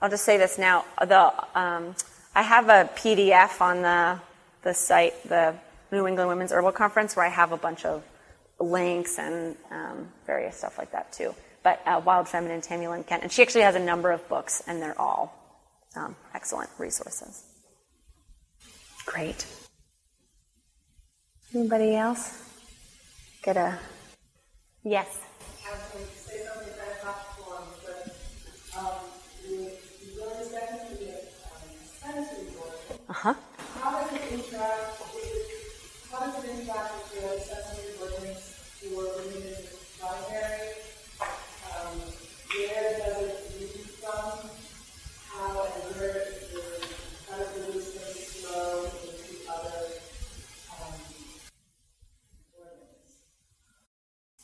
[0.00, 0.86] I'll just say this now.
[0.98, 1.94] The um,
[2.34, 4.20] I have a PDF on the
[4.62, 5.54] the site, the
[5.90, 8.02] New England Women's Herbal Conference, where I have a bunch of
[8.58, 11.34] links and um, various stuff like that too.
[11.62, 14.62] But uh, Wild Feminine, Tami Lynne Kent, and she actually has a number of books,
[14.66, 15.36] and they're all
[15.94, 17.44] um, excellent resources.
[19.04, 19.46] Great.
[21.54, 22.48] Anybody else?
[23.42, 23.78] Get a
[24.84, 25.20] yes.
[33.12, 33.36] Organs?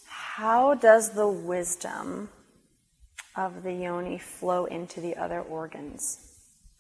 [0.06, 2.28] How does the wisdom
[3.34, 6.18] of the yoni flow into the other organs?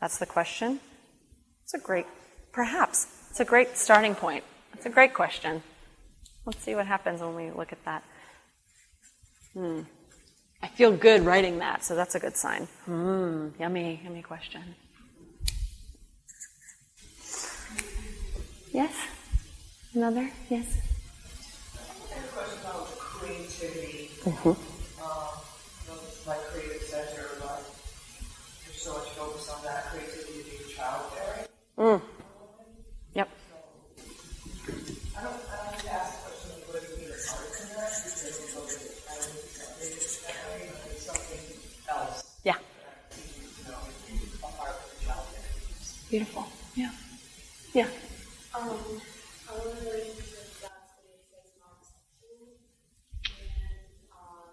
[0.00, 0.78] That's the question.
[1.68, 2.06] It's a great,
[2.50, 4.42] perhaps, it's a great starting point.
[4.72, 5.62] It's a great question.
[6.46, 8.02] Let's see what happens when we look at that.
[9.52, 9.80] Hmm.
[10.62, 12.68] I feel good writing that, so that's a good sign.
[12.86, 13.48] Hmm.
[13.60, 14.62] Yummy, yummy question.
[18.72, 18.94] Yes?
[19.92, 20.30] Another?
[20.48, 20.74] Yes?
[22.08, 24.10] I have a question about creativity.
[24.24, 24.77] Mm-hmm.
[44.68, 45.44] Of the childbearing.
[46.10, 46.46] Beautiful.
[46.74, 46.90] Yeah.
[47.74, 47.86] Yeah.
[48.54, 48.70] Um,
[49.48, 52.58] I want to relationship that's what it says non-sexual,
[53.24, 53.78] and
[54.12, 54.50] um,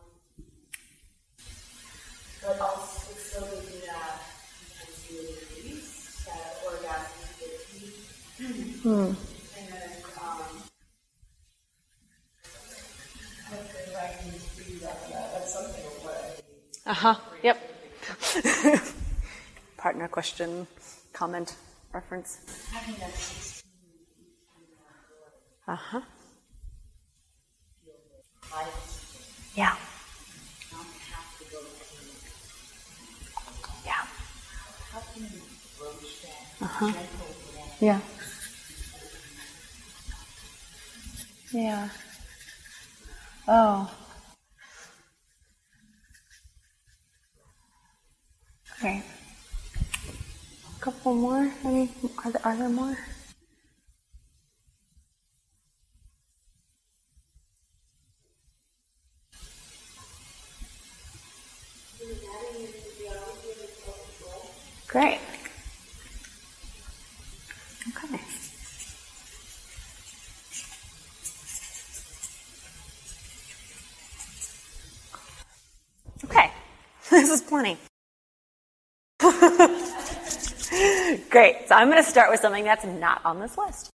[2.43, 4.13] but also it's so we do that
[4.61, 7.63] intensity with release, that orgasm with
[8.83, 8.89] Hmm.
[8.91, 10.41] and then um,
[13.53, 16.43] Okay, I can see that, that, that's something of what I need.
[16.85, 17.15] Uh huh.
[17.43, 17.57] Yep.
[19.77, 20.65] Partner question,
[21.11, 21.53] comment,
[21.93, 22.39] reference.
[25.67, 25.99] Uh huh.
[77.55, 77.77] 20.
[81.29, 81.69] Great.
[81.69, 83.89] So I'm going to start with something that's not on this list.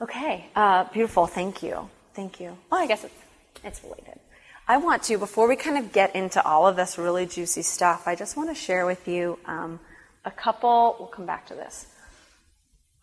[0.00, 0.46] Okay.
[0.54, 1.26] Uh, beautiful.
[1.26, 1.90] Thank you.
[2.14, 2.56] Thank you.
[2.70, 3.14] Well, I guess it's,
[3.64, 4.20] it's related.
[4.68, 8.06] I want to, before we kind of get into all of this really juicy stuff,
[8.06, 9.80] I just want to share with you um,
[10.24, 11.86] a couple, we'll come back to this,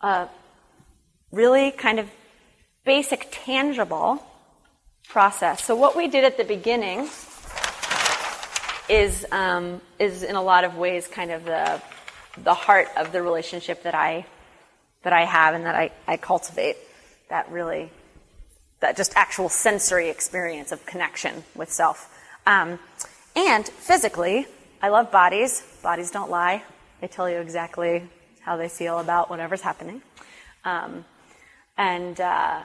[0.00, 0.26] A
[1.30, 2.08] really kind of
[2.86, 4.24] basic, tangible
[5.06, 5.64] process.
[5.64, 7.10] So, what we did at the beginning
[8.88, 11.82] is, um, is in a lot of ways kind of the,
[12.42, 14.26] the heart of the relationship that I,
[15.02, 16.76] that I have and that I, I cultivate.
[17.28, 17.90] That really
[18.80, 22.12] that just actual sensory experience of connection with self.
[22.46, 22.78] Um,
[23.34, 24.46] and physically,
[24.82, 25.62] I love bodies.
[25.82, 26.62] Bodies don't lie.
[27.00, 28.04] They tell you exactly
[28.40, 30.02] how they feel about whatever's happening.
[30.64, 31.04] Um,
[31.76, 32.62] and uh,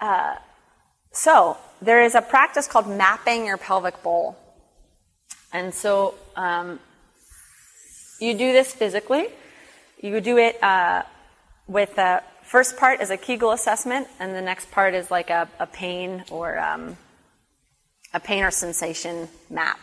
[0.00, 0.36] uh,
[1.10, 4.36] so there is a practice called mapping your pelvic bowl.
[5.52, 6.80] And so um,
[8.20, 9.26] you do this physically.
[10.00, 11.02] You do it uh,
[11.66, 15.48] with a first part is a Kegel assessment, and the next part is like a,
[15.58, 16.96] a pain or um,
[18.12, 19.78] a pain or sensation map.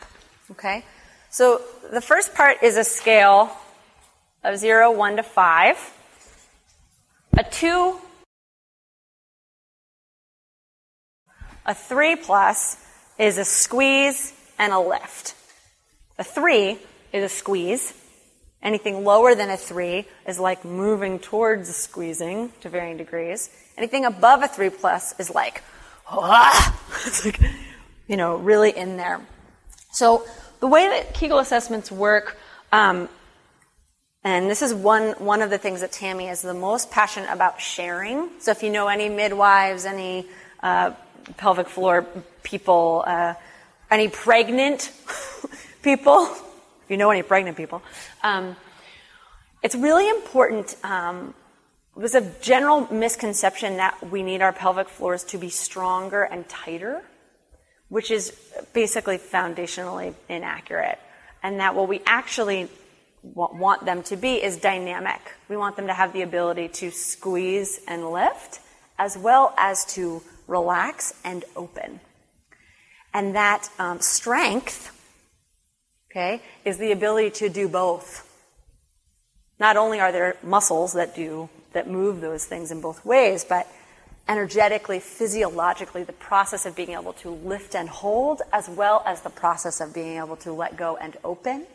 [0.51, 0.83] Okay?
[1.29, 1.61] So
[1.91, 3.51] the first part is a scale
[4.43, 5.95] of 0, 1 to 5.
[7.37, 7.99] A 2,
[11.65, 12.77] a 3 plus
[13.17, 15.35] is a squeeze and a lift.
[16.19, 16.77] A 3
[17.11, 17.93] is a squeeze.
[18.61, 23.49] Anything lower than a three is like moving towards squeezing to varying degrees.
[23.77, 25.63] Anything above a three plus is like,
[26.09, 26.77] ah!
[27.05, 27.39] it's like,
[28.07, 29.21] you know, really in there.
[29.93, 30.25] So
[30.59, 32.37] the way that Kegel assessments work,
[32.73, 33.07] um,
[34.25, 37.61] and this is one one of the things that Tami is the most passionate about
[37.61, 38.29] sharing.
[38.39, 40.27] So if you know any midwives, any
[40.61, 40.91] uh,
[41.37, 42.05] pelvic floor
[42.43, 43.35] people, uh,
[43.89, 44.91] any pregnant
[45.81, 46.25] people
[46.83, 47.81] if you know any pregnant people.
[48.23, 48.55] Um,
[49.61, 50.75] it's really important.
[50.83, 51.33] Um,
[51.97, 57.03] there's a general misconception that we need our pelvic floors to be stronger and tighter,
[57.89, 58.31] which is
[58.73, 60.97] basically foundationally inaccurate.
[61.43, 62.69] And that what we actually
[63.21, 65.19] want them to be is dynamic.
[65.49, 68.61] We want them to have the ability to squeeze and lift,
[68.97, 71.99] as well as to relax and open.
[73.13, 74.95] And that um, strength
[76.11, 78.25] okay, is the ability to do both.
[79.59, 83.67] Not only are there muscles that do, that move those things in both ways, but
[84.27, 89.29] energetically, physiologically, the process of being able to lift and hold, as well as the
[89.29, 91.65] process of being able to let go and open.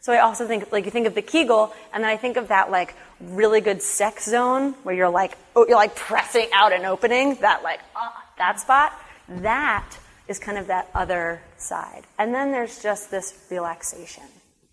[0.00, 2.48] So I also think, like, you think of the Kegel, and then I think of
[2.48, 6.84] that, like, really good sex zone where you're like, oh, you're like pressing out and
[6.84, 8.92] opening, that, like, ah, that spot.
[9.28, 9.88] That
[10.32, 12.04] is kind of that other side.
[12.18, 14.24] And then there's just this relaxation,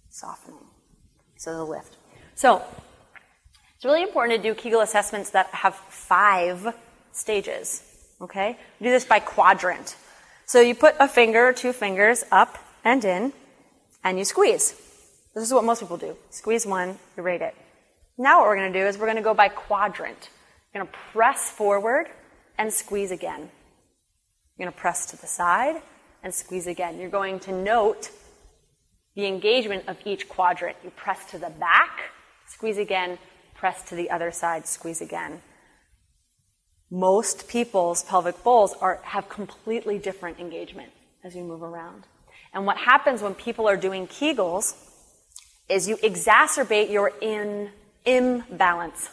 [0.09, 0.65] softening.
[1.37, 1.97] So the lift.
[2.35, 2.63] So
[3.75, 6.73] it's really important to do Kegel assessments that have five
[7.11, 7.83] stages.
[8.21, 8.57] Okay?
[8.81, 9.95] do this by quadrant.
[10.45, 13.33] So you put a finger two fingers up and in,
[14.03, 14.73] and you squeeze.
[15.35, 16.15] This is what most people do.
[16.29, 17.55] Squeeze one, you rate it.
[18.17, 20.29] Now what we're going to do is we're going to go by quadrant.
[20.73, 22.07] Going to press forward
[22.57, 23.49] and squeeze again.
[24.59, 25.81] You're going to press to the side
[26.21, 26.99] and squeeze again.
[26.99, 28.11] You're going to note
[29.15, 30.75] the engagement of each quadrant.
[30.83, 32.11] You press to the back,
[32.45, 33.17] squeeze again,
[33.55, 35.41] press to the other side, squeeze again.
[36.91, 40.91] Most people's pelvic bowls are, have completely different engagement
[41.23, 42.03] as you move around.
[42.53, 44.75] And what happens when people are doing Kegels
[45.69, 47.69] is you exacerbate your in,
[48.05, 49.09] imbalance.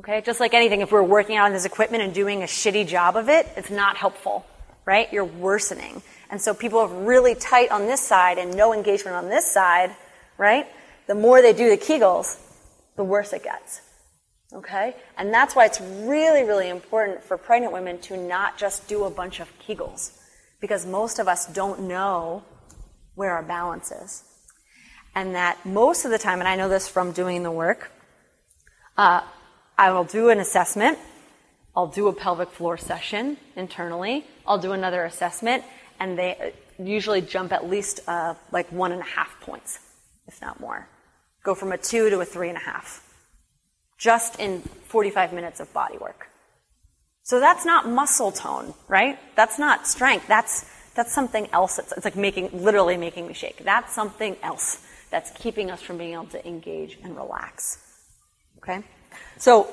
[0.00, 2.86] Okay, just like anything, if we're working out on this equipment and doing a shitty
[2.86, 4.46] job of it, it's not helpful,
[4.86, 5.12] right?
[5.12, 6.00] You're worsening.
[6.30, 9.94] And so people are really tight on this side and no engagement on this side,
[10.38, 10.66] right?
[11.06, 12.38] The more they do the Kegels,
[12.96, 13.82] the worse it gets.
[14.54, 14.96] Okay?
[15.18, 19.10] And that's why it's really, really important for pregnant women to not just do a
[19.10, 20.18] bunch of Kegels.
[20.62, 22.42] Because most of us don't know
[23.16, 24.24] where our balance is.
[25.14, 27.92] And that most of the time, and I know this from doing the work,
[28.96, 29.20] uh,
[29.80, 30.98] I will do an assessment.
[31.74, 34.26] I'll do a pelvic floor session internally.
[34.46, 35.64] I'll do another assessment,
[35.98, 39.78] and they usually jump at least uh, like one and a half points,
[40.28, 40.86] if not more.
[41.44, 43.02] Go from a two to a three and a half,
[43.96, 46.28] just in 45 minutes of body work.
[47.22, 49.18] So that's not muscle tone, right?
[49.34, 50.28] That's not strength.
[50.28, 51.78] That's that's something else.
[51.78, 53.64] It's, it's like making literally making me shake.
[53.64, 57.78] That's something else that's keeping us from being able to engage and relax.
[58.58, 58.84] Okay?
[59.40, 59.72] So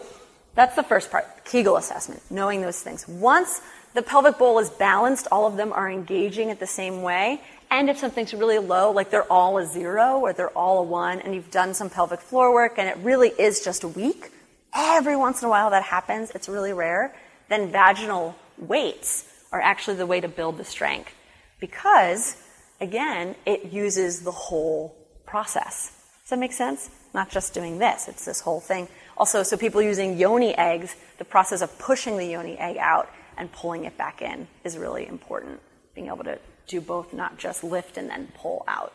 [0.55, 3.05] that's the first part, Kegel assessment, knowing those things.
[3.07, 3.61] Once
[3.93, 7.41] the pelvic bowl is balanced, all of them are engaging at the same way.
[7.69, 11.19] And if something's really low, like they're all a zero or they're all a one,
[11.19, 14.31] and you've done some pelvic floor work and it really is just weak,
[14.73, 17.13] every once in a while that happens, it's really rare,
[17.49, 21.13] then vaginal weights are actually the way to build the strength.
[21.59, 22.37] Because,
[22.79, 24.95] again, it uses the whole
[25.25, 25.91] process.
[26.23, 26.89] Does that make sense?
[27.13, 28.87] Not just doing this, it's this whole thing.
[29.17, 33.51] Also, so people using yoni eggs, the process of pushing the yoni egg out and
[33.51, 35.59] pulling it back in is really important.
[35.95, 38.93] Being able to do both, not just lift and then pull out,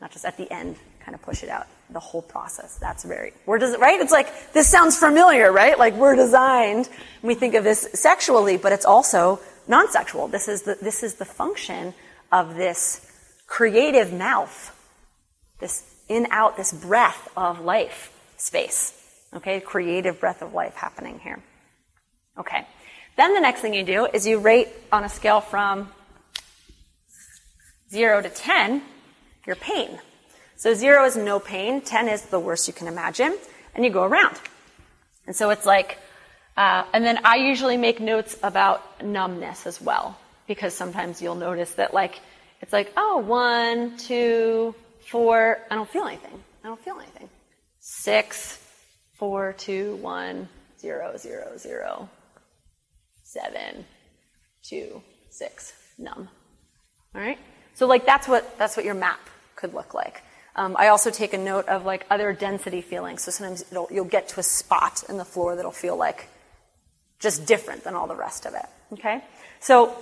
[0.00, 1.66] not just at the end kind of push it out.
[1.90, 2.76] The whole process.
[2.76, 4.00] That's very, where does it, right?
[4.00, 5.78] It's like, this sounds familiar, right?
[5.78, 6.88] Like we're designed,
[7.22, 10.28] we think of this sexually, but it's also non-sexual.
[10.28, 11.94] This is the, this is the function
[12.30, 13.06] of this
[13.46, 14.76] creative mouth,
[15.58, 19.01] this in out, this breath of life space.
[19.34, 21.42] Okay, creative breath of life happening here.
[22.38, 22.66] Okay.
[23.16, 25.90] Then the next thing you do is you rate on a scale from
[27.90, 28.82] 0 to 10
[29.46, 29.98] your pain.
[30.56, 33.36] So 0 is no pain, 10 is the worst you can imagine,
[33.74, 34.38] and you go around.
[35.26, 35.98] And so it's like,
[36.56, 40.16] uh, and then I usually make notes about numbness as well,
[40.46, 42.20] because sometimes you'll notice that like,
[42.60, 44.74] it's like, oh, one, two,
[45.08, 46.42] four, I don't feel anything.
[46.62, 47.28] I don't feel anything.
[47.80, 48.61] Six,
[49.22, 50.48] four, two, one,
[50.80, 52.08] zero, zero, zero,
[53.22, 53.84] seven,
[54.64, 55.00] two,
[55.30, 56.28] six, numb.
[57.14, 57.38] All right.
[57.74, 59.20] So like that's what that's what your map
[59.54, 60.22] could look like.
[60.56, 63.22] Um, I also take a note of like other density feelings.
[63.22, 66.26] So sometimes you'll get to a spot in the floor that'll feel like
[67.20, 68.66] just different than all the rest of it.
[68.94, 69.22] Okay.
[69.60, 69.96] So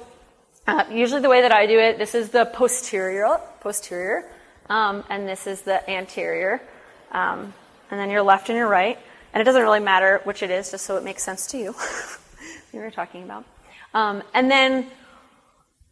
[0.66, 4.24] uh, usually the way that I do it, this is the posterior, posterior,
[4.70, 6.62] um, and this is the anterior,
[7.12, 7.52] um,
[7.90, 8.98] and then your left and your right.
[9.32, 11.74] And it doesn't really matter which it is, just so it makes sense to you.
[12.72, 13.44] we were talking about.
[13.94, 14.86] Um, and then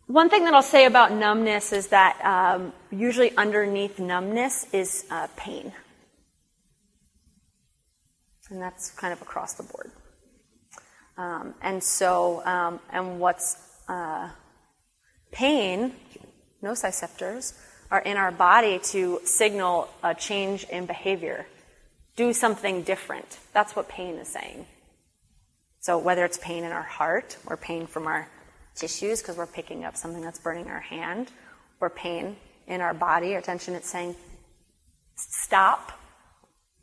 [0.06, 5.28] one thing that I'll say about numbness is that um, usually underneath numbness is uh,
[5.36, 5.72] pain.
[8.50, 9.90] And that's kind of across the board.
[11.18, 13.56] Um, and so, um, and what's
[13.88, 14.30] uh,
[15.30, 15.92] pain,
[16.62, 17.52] nociceptors,
[17.90, 21.46] are in our body to signal a change in behavior.
[22.18, 23.38] Do something different.
[23.52, 24.66] That's what pain is saying.
[25.78, 28.28] So whether it's pain in our heart or pain from our
[28.74, 31.30] tissues because we're picking up something that's burning our hand,
[31.80, 34.16] or pain in our body or tension, it's saying,
[35.14, 35.92] stop,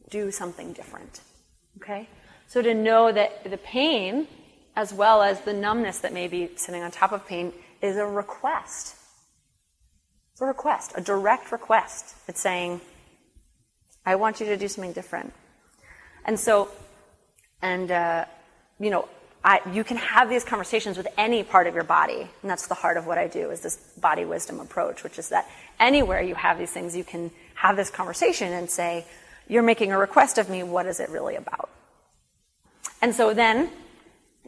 [0.09, 1.19] do something different.
[1.81, 2.07] Okay?
[2.47, 4.29] So to know that the pain,
[4.73, 8.05] as well as the numbness that may be sitting on top of pain, is a
[8.05, 8.95] request.
[10.31, 12.15] It's a request, a direct request.
[12.29, 12.79] It's saying,
[14.05, 15.33] I want you to do something different.
[16.25, 16.69] And so,
[17.61, 18.25] and, uh,
[18.79, 19.07] you know,
[19.43, 22.27] I, you can have these conversations with any part of your body.
[22.41, 25.29] And that's the heart of what I do is this body wisdom approach, which is
[25.29, 25.47] that
[25.79, 29.05] anywhere you have these things, you can have this conversation and say,
[29.47, 30.63] you're making a request of me.
[30.63, 31.69] What is it really about?
[33.01, 33.69] And so then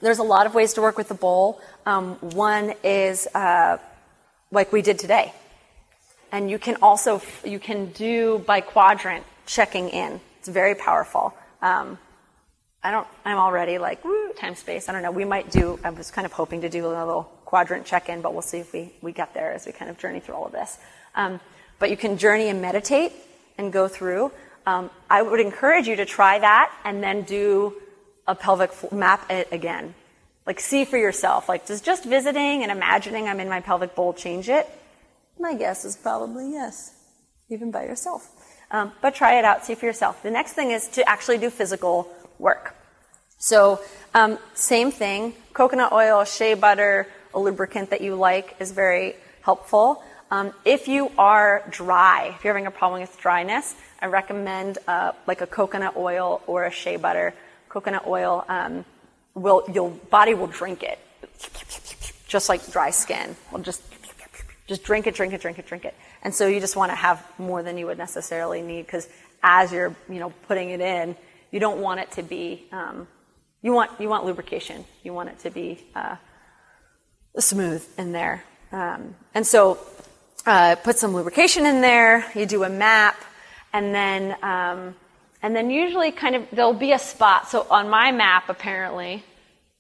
[0.02, 1.62] there's a lot of ways to work with the bowl.
[1.86, 3.78] Um, one is uh,
[4.52, 5.34] like we did today.
[6.32, 10.22] And you can also, you can do by quadrant checking in.
[10.40, 11.34] It's very powerful.
[11.62, 11.98] Um,
[12.84, 14.88] I don't, I'm already like, woo, time space.
[14.88, 15.12] I don't know.
[15.12, 18.22] We might do, I was kind of hoping to do a little quadrant check in,
[18.22, 20.46] but we'll see if we, we get there as we kind of journey through all
[20.46, 20.78] of this.
[21.16, 21.40] Um,
[21.80, 23.14] but you can journey and meditate
[23.58, 24.32] and go through.
[24.66, 27.74] Um, I would encourage you to try that and then do
[28.28, 29.96] a pelvic map it again.
[30.46, 31.50] Like see for yourself.
[31.50, 34.70] Like does just visiting and imagining I'm in my pelvic bowl change it?
[35.40, 36.94] My guess is probably yes,
[37.50, 38.30] even by yourself.
[38.70, 40.22] Um, but try it out, see for yourself.
[40.24, 42.76] The next thing is to actually do physical work.
[43.38, 43.80] So,
[44.14, 45.34] um, same thing.
[45.54, 50.04] Coconut oil, shea butter, a lubricant that you like is very helpful.
[50.30, 55.14] Um, if you are dry, if you're having a problem with dryness, I recommend uh,
[55.26, 57.34] like a coconut oil or a shea butter.
[57.70, 58.84] Coconut oil um,
[59.34, 61.00] will your body will drink it,
[62.28, 63.36] just like dry skin.
[63.52, 63.82] Will just
[64.68, 65.96] just drink it, drink it, drink it, drink it.
[66.24, 69.08] And so you just want to have more than you would necessarily need because
[69.44, 71.16] as you're you know putting it in,
[71.52, 73.08] you don't want it to be, um,
[73.62, 74.86] you want, you want lubrication.
[75.04, 76.18] You want it to be, uh,
[77.40, 78.44] smooth in there.
[78.72, 79.80] Um, and so,
[80.46, 83.16] uh, put some lubrication in there, you do a map,
[83.74, 84.96] and then, um,
[85.42, 87.48] and then usually kind of, there'll be a spot.
[87.50, 89.24] So on my map, apparently,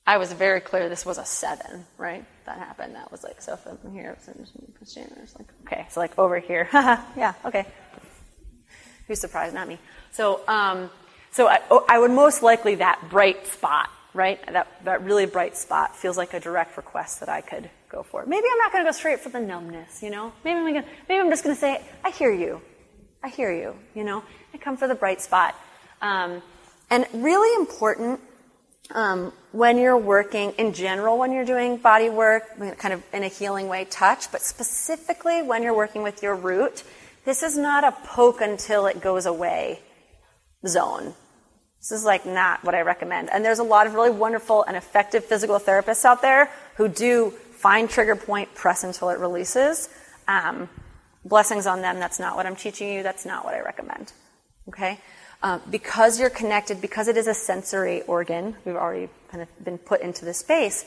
[0.06, 2.24] I was very clear this was a seven, right?
[2.48, 2.96] That happened.
[2.96, 6.70] That was like, so from here, it's like, okay, so like over here.
[6.74, 7.66] yeah, okay.
[9.06, 9.54] Who's surprised?
[9.54, 9.78] Not me.
[10.12, 10.90] So, um,
[11.32, 14.40] so I, oh, I would most likely that bright spot, right?
[14.50, 18.26] That, that really bright spot feels like a direct request that I could go for.
[18.26, 20.32] Maybe I'm not going to go straight for the numbness, you know?
[20.46, 22.62] Maybe I'm, gonna, maybe I'm just going to say, I hear you.
[23.22, 24.24] I hear you, you know?
[24.54, 25.54] I come for the bright spot.
[26.02, 26.42] Um,
[26.90, 28.22] and really important
[28.92, 32.44] um, when you're working in general, when you're doing body work,
[32.78, 36.84] kind of in a healing way, touch, but specifically when you're working with your root,
[37.26, 39.80] this is not a poke until it goes away
[40.66, 41.14] zone.
[41.80, 43.30] This is like not what I recommend.
[43.30, 47.32] And there's a lot of really wonderful and effective physical therapists out there who do
[47.52, 49.90] find trigger point, press until it releases.
[50.28, 50.70] Um,
[51.24, 52.00] blessings on them.
[52.00, 53.04] That's not what I'm teaching you.
[53.04, 54.14] That's not what I recommend.
[54.70, 55.00] Okay?
[55.44, 59.78] Um, because you're connected, because it is a sensory organ, we've already kind of been
[59.78, 60.84] put into this space,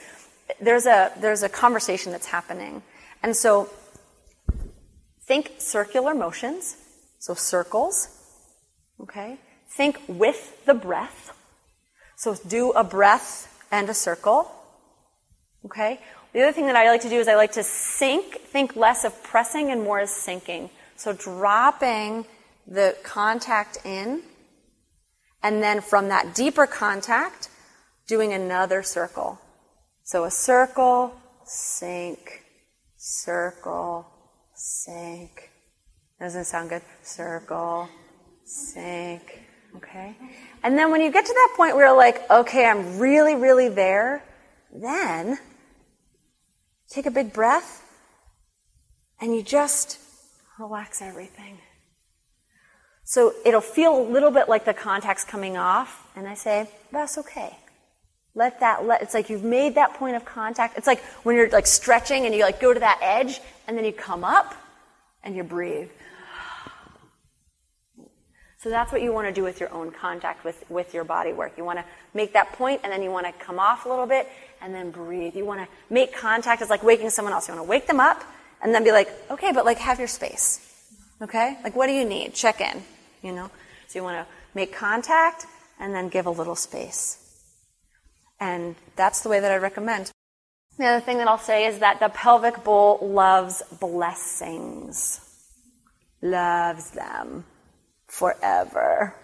[0.61, 2.83] there's a, there's a conversation that's happening.
[3.23, 3.71] And so
[5.23, 6.77] think circular motions,
[7.21, 8.09] so circles,
[9.01, 9.39] okay?
[9.69, 11.33] Think with the breath.
[12.17, 14.51] So do a breath and a circle,
[15.65, 16.01] okay?
[16.33, 19.05] The other thing that I like to do is I like to sink, think less
[19.05, 20.71] of pressing and more as sinking.
[20.97, 22.25] So dropping
[22.67, 24.23] the contact in,
[25.43, 27.49] and then from that deeper contact,
[28.07, 29.39] doing another circle.
[30.05, 31.15] So a circle,
[31.45, 32.43] sink,
[32.97, 34.07] circle,
[34.55, 35.51] sink.
[36.19, 36.83] Doesn't sound good.
[37.03, 37.89] Circle,
[38.45, 39.41] sink.
[39.77, 40.17] Okay?
[40.63, 43.69] And then when you get to that point where you're like, okay, I'm really, really
[43.69, 44.25] there,
[44.73, 45.39] then
[46.91, 47.87] Take a big breath
[49.21, 50.01] and you just
[50.59, 51.59] relax everything.
[53.11, 57.19] So it'll feel a little bit like the contact's coming off, and I say, that's
[57.19, 57.57] okay.
[58.37, 60.79] Let that let it's like you've made that point of contact.
[60.79, 63.85] It's like when you're like stretching and you like go to that edge and then
[63.85, 64.55] you come up
[65.25, 65.89] and you breathe.
[68.59, 71.33] So that's what you want to do with your own contact with, with your body
[71.33, 71.55] work.
[71.57, 71.85] You want to
[72.15, 74.29] make that point and then you want to come off a little bit
[74.63, 75.35] and then breathe.
[75.35, 76.63] You want to make contact.
[76.63, 77.49] It's like waking someone else.
[77.49, 78.23] You want to wake them up
[78.63, 80.61] and then be like, okay, but like have your space.
[81.21, 81.59] Okay?
[81.65, 82.35] Like what do you need?
[82.35, 82.85] Check in.
[83.23, 83.51] You know?
[83.89, 85.47] So you want to make contact
[85.79, 87.19] and then give a little space.
[88.39, 90.13] And that's the way that I recommend.
[90.79, 95.21] The other thing that I'll say is that the pelvic bowl loves blessings.
[96.23, 97.45] Loves them
[98.07, 99.15] forever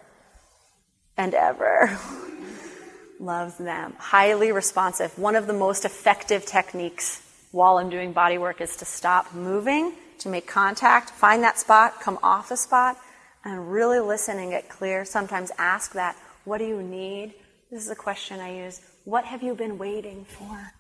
[1.17, 1.99] and ever.
[3.21, 3.95] Loves them.
[3.99, 5.19] Highly responsive.
[5.19, 9.95] One of the most effective techniques while I'm doing body work is to stop moving,
[10.19, 12.99] to make contact, find that spot, come off the spot,
[13.47, 15.05] and really listen and get clear.
[15.05, 17.35] Sometimes ask that, what do you need?
[17.71, 18.81] This is a question I use.
[19.05, 20.73] What have you been waiting for?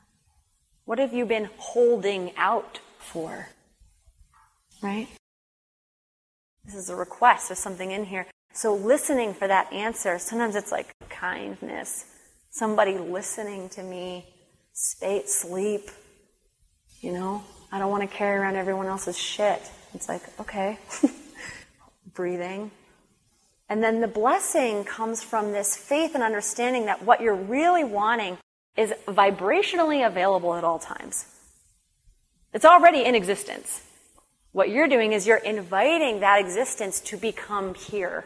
[0.85, 3.49] What have you been holding out for?
[4.83, 5.07] Right?
[6.64, 7.49] This is a request.
[7.49, 8.27] There's something in here.
[8.53, 12.05] So listening for that answer, sometimes it's like kindness.
[12.51, 14.27] Somebody listening to me,
[14.73, 15.89] space, sleep.
[17.01, 19.62] You know, I don't want to carry around everyone else's shit.
[19.95, 20.81] It's like, okay.
[22.17, 22.73] Breathing.
[23.69, 28.39] And then the blessing comes from this faith and understanding that what you're really wanting
[28.77, 31.27] is vibrationally available at all times.
[32.53, 33.83] It's already in existence.
[34.53, 38.25] What you're doing is you're inviting that existence to become here,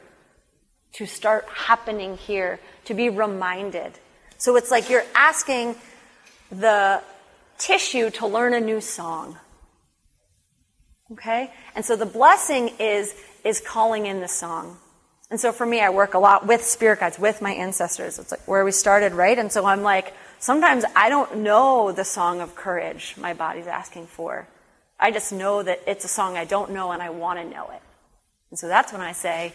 [0.93, 3.99] to start happening here, to be reminded.
[4.39, 5.75] So it's like you're asking
[6.51, 7.03] the
[7.59, 9.39] tissue to learn a new song.
[11.13, 11.53] Okay?
[11.75, 13.15] And so the blessing is,
[13.45, 14.79] is calling in the song.
[15.31, 18.19] And so for me, I work a lot with spirit guides, with my ancestors.
[18.19, 19.39] It's like where we started, right?
[19.39, 24.09] And so I'm like, sometimes I don't know the song of courage my body's asking
[24.09, 24.49] for.
[24.99, 27.71] I just know that it's a song I don't know and I want to know
[27.71, 27.81] it.
[28.51, 29.55] And so that's when I say,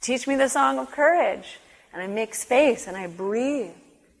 [0.00, 1.58] teach me the song of courage.
[1.92, 3.72] And I make space and I breathe.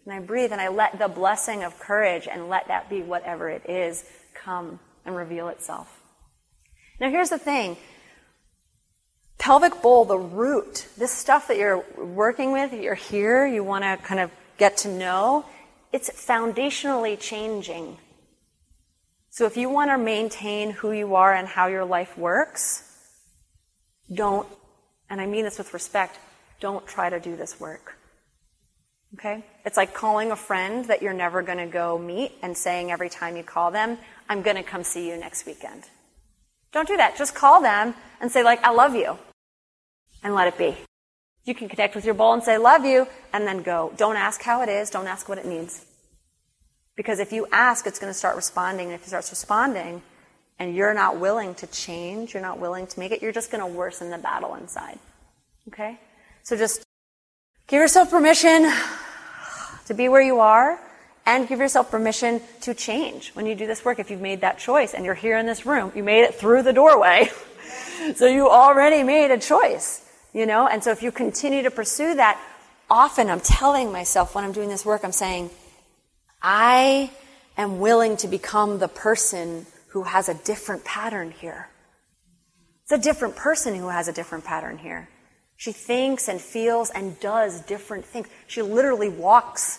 [0.04, 3.48] And I breathe and I let the blessing of courage and let that be whatever
[3.48, 6.00] it is come and reveal itself.
[7.00, 7.76] Now here's the thing.
[9.42, 13.96] Pelvic bowl, the root, this stuff that you're working with, you're here, you want to
[14.06, 15.44] kind of get to know,
[15.92, 17.98] it's foundationally changing.
[19.30, 22.88] So if you want to maintain who you are and how your life works,
[24.14, 24.46] don't,
[25.10, 26.20] and I mean this with respect,
[26.60, 27.96] don't try to do this work.
[29.14, 29.44] Okay?
[29.64, 33.10] It's like calling a friend that you're never going to go meet and saying every
[33.10, 35.82] time you call them, I'm going to come see you next weekend.
[36.70, 37.16] Don't do that.
[37.16, 39.18] Just call them and say, like, I love you.
[40.22, 40.76] And let it be.
[41.44, 43.92] You can connect with your bowl and say, love you, and then go.
[43.96, 44.90] Don't ask how it is.
[44.90, 45.84] Don't ask what it needs.
[46.94, 48.86] Because if you ask, it's going to start responding.
[48.86, 50.02] And if it starts responding
[50.58, 53.60] and you're not willing to change, you're not willing to make it, you're just going
[53.60, 54.98] to worsen the battle inside.
[55.68, 55.98] Okay?
[56.42, 56.84] So just
[57.66, 58.70] give yourself permission
[59.86, 60.78] to be where you are
[61.26, 64.58] and give yourself permission to change when you do this work if you've made that
[64.58, 65.92] choice and you're here in this room.
[65.94, 67.30] You made it through the doorway.
[68.16, 70.01] so you already made a choice,
[70.32, 70.66] you know?
[70.66, 72.40] And so if you continue to pursue that,
[72.90, 75.50] often I'm telling myself when I'm doing this work, I'm saying,
[76.40, 77.10] I
[77.56, 81.68] am willing to become the person who has a different pattern here.
[82.82, 85.08] It's a different person who has a different pattern here.
[85.56, 88.26] She thinks and feels and does different things.
[88.48, 89.78] She literally walks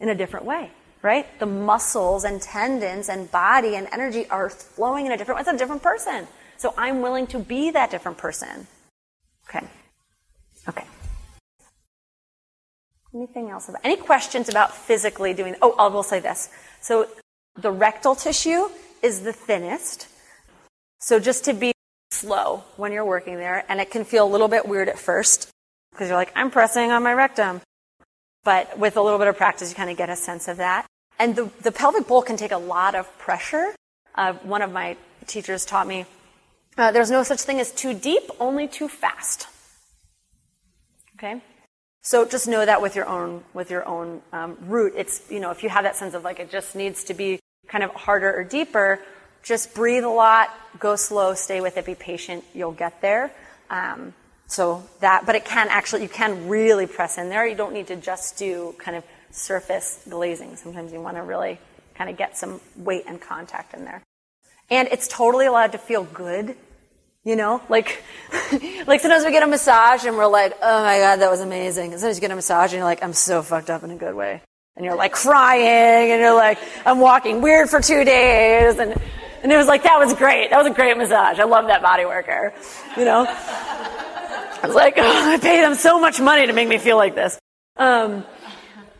[0.00, 0.70] in a different way,
[1.00, 1.26] right?
[1.38, 5.42] The muscles and tendons and body and energy are flowing in a different way.
[5.42, 6.26] It's a different person.
[6.56, 8.66] So I'm willing to be that different person.
[9.48, 9.64] Okay.
[10.68, 10.84] Okay.
[13.14, 16.48] Anything else about any questions about physically doing oh I will say this.
[16.80, 17.08] So
[17.56, 18.68] the rectal tissue
[19.02, 20.08] is the thinnest.
[21.00, 21.72] So just to be
[22.10, 25.50] slow when you're working there, and it can feel a little bit weird at first
[25.90, 27.60] because you're like, I'm pressing on my rectum.
[28.44, 30.86] But with a little bit of practice, you kind of get a sense of that.
[31.18, 33.74] And the, the pelvic bowl can take a lot of pressure.
[34.14, 34.96] Uh, one of my
[35.26, 36.06] teachers taught me
[36.78, 39.46] uh, there's no such thing as too deep, only too fast.
[41.22, 41.40] Okay?
[42.02, 45.52] So just know that with your own with your own um, root, it's you know
[45.52, 48.34] if you have that sense of like it just needs to be kind of harder
[48.34, 48.98] or deeper,
[49.44, 50.50] just breathe a lot,
[50.80, 52.42] go slow, stay with it, be patient.
[52.52, 53.32] You'll get there.
[53.70, 54.14] Um,
[54.48, 57.46] so that, but it can actually you can really press in there.
[57.46, 60.56] You don't need to just do kind of surface glazing.
[60.56, 61.60] Sometimes you want to really
[61.94, 64.02] kind of get some weight and contact in there.
[64.70, 66.56] And it's totally allowed to feel good
[67.24, 68.02] you know, like,
[68.86, 71.92] like sometimes we get a massage and we're like, oh my god, that was amazing.
[71.92, 73.96] And sometimes you get a massage and you're like, I'm so fucked up in a
[73.96, 74.42] good way.
[74.76, 78.78] And you're like crying and you're like, I'm walking weird for two days.
[78.78, 79.00] And,
[79.42, 80.50] and it was like, that was great.
[80.50, 81.38] That was a great massage.
[81.38, 82.52] I love that body worker.
[82.96, 83.26] You know?
[83.28, 87.14] I was like, oh, I paid them so much money to make me feel like
[87.14, 87.38] this.
[87.76, 88.24] Um,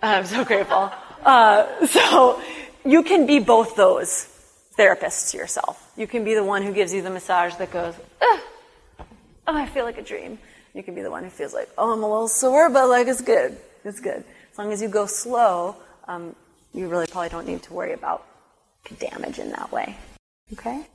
[0.03, 0.93] I'm so grateful.
[1.25, 2.43] Uh, so
[2.85, 4.29] you can be both those
[4.79, 5.82] therapists yourself.
[5.97, 8.41] You can be the one who gives you the massage that goes, oh,
[9.47, 10.39] I feel like a dream.
[10.75, 13.07] You can be the one who feels like, oh, I'm a little sore, but like
[13.07, 13.59] it's good.
[13.85, 14.25] It's good.
[14.51, 15.77] As long as you go slow,
[16.09, 16.35] um,
[16.73, 18.27] you really probably don't need to worry about
[18.99, 19.97] damage in that way.
[20.53, 20.87] Okay?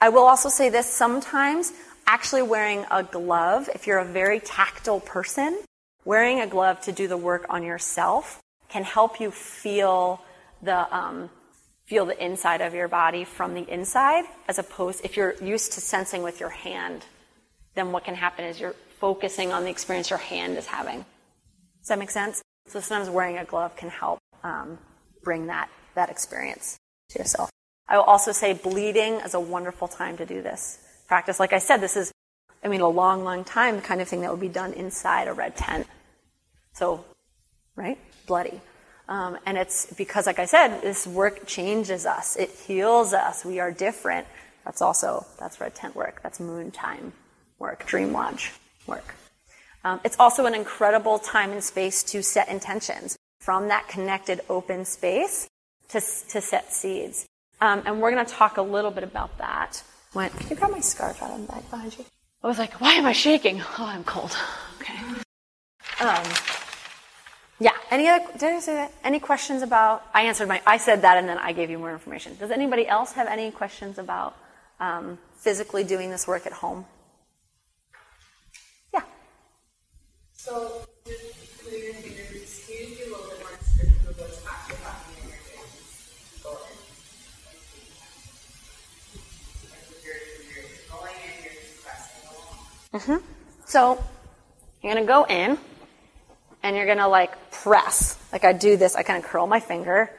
[0.00, 1.72] I will also say this sometimes
[2.06, 5.60] actually wearing a glove, if you're a very tactile person,
[6.04, 10.22] wearing a glove to do the work on yourself can help you feel
[10.62, 11.28] the um,
[11.90, 15.80] feel the inside of your body from the inside, as opposed if you're used to
[15.80, 17.04] sensing with your hand,
[17.74, 21.04] then what can happen is you're focusing on the experience your hand is having.
[21.80, 22.42] Does that make sense?
[22.68, 24.78] So sometimes wearing a glove can help um,
[25.24, 26.78] bring that that experience
[27.08, 27.50] to yourself.
[27.88, 30.78] I will also say bleeding is a wonderful time to do this
[31.08, 31.40] practice.
[31.40, 32.12] Like I said, this is,
[32.62, 35.26] I mean, a long, long time, the kind of thing that would be done inside
[35.26, 35.88] a red tent.
[36.72, 37.04] So,
[37.74, 37.98] right?
[38.28, 38.60] Bloody.
[39.10, 42.36] Um, and it's because, like I said, this work changes us.
[42.36, 43.44] It heals us.
[43.44, 44.26] We are different.
[44.64, 46.20] That's also, that's red tent work.
[46.22, 47.12] That's moon time
[47.58, 48.52] work, dream lodge
[48.86, 49.16] work.
[49.82, 54.84] Um, it's also an incredible time and space to set intentions from that connected open
[54.84, 55.48] space
[55.88, 57.26] to, to set seeds.
[57.60, 59.82] Um, and we're going to talk a little bit about that.
[60.12, 62.04] When, can you grab my scarf out of the back behind you?
[62.42, 63.60] I was like, why am I shaking?
[63.60, 64.36] Oh, I'm cold.
[64.80, 64.98] Okay.
[66.00, 66.24] Um,
[67.60, 67.72] yeah.
[67.90, 68.92] Any other, did I say that?
[69.04, 71.92] Any questions about, I answered my, I said that and then I gave you more
[71.92, 72.34] information.
[72.38, 74.34] Does anybody else have any questions about
[74.80, 76.86] um, physically doing this work at home?
[78.94, 79.02] Yeah.
[80.32, 85.22] So, just clear your fingers, can you a little bit more descriptive of what's happening
[85.22, 86.40] in your hands?
[86.42, 86.76] Go ahead.
[89.70, 90.14] Like you're,
[90.48, 93.18] you're going in, you're just pressing.
[93.18, 93.26] Mm-hmm.
[93.66, 94.02] So,
[94.82, 95.58] you're going to go in
[96.62, 98.18] and you're gonna like press.
[98.32, 100.10] Like I do this, I kind of curl my finger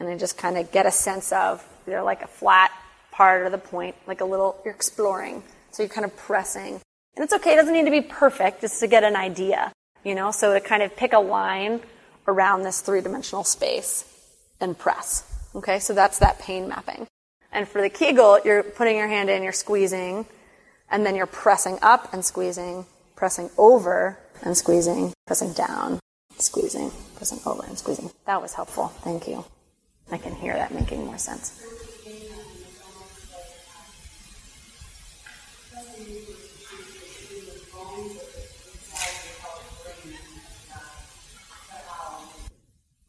[0.00, 2.70] and I just kind of get a sense of either like a flat
[3.12, 5.42] part or the point, like a little, you're exploring.
[5.72, 6.80] So you're kind of pressing.
[7.16, 9.72] And it's okay, it doesn't need to be perfect, just to get an idea,
[10.04, 10.30] you know?
[10.30, 11.80] So to kind of pick a line
[12.28, 14.04] around this three dimensional space
[14.60, 15.24] and press.
[15.54, 17.08] Okay, so that's that pain mapping.
[17.50, 20.26] And for the Kegel, you're putting your hand in, you're squeezing,
[20.90, 22.86] and then you're pressing up and squeezing,
[23.16, 26.00] pressing over and squeezing, pressing down,
[26.38, 28.10] squeezing, pressing over and squeezing.
[28.26, 28.88] That was helpful.
[29.02, 29.44] Thank you.
[30.10, 31.62] I can hear that making more sense.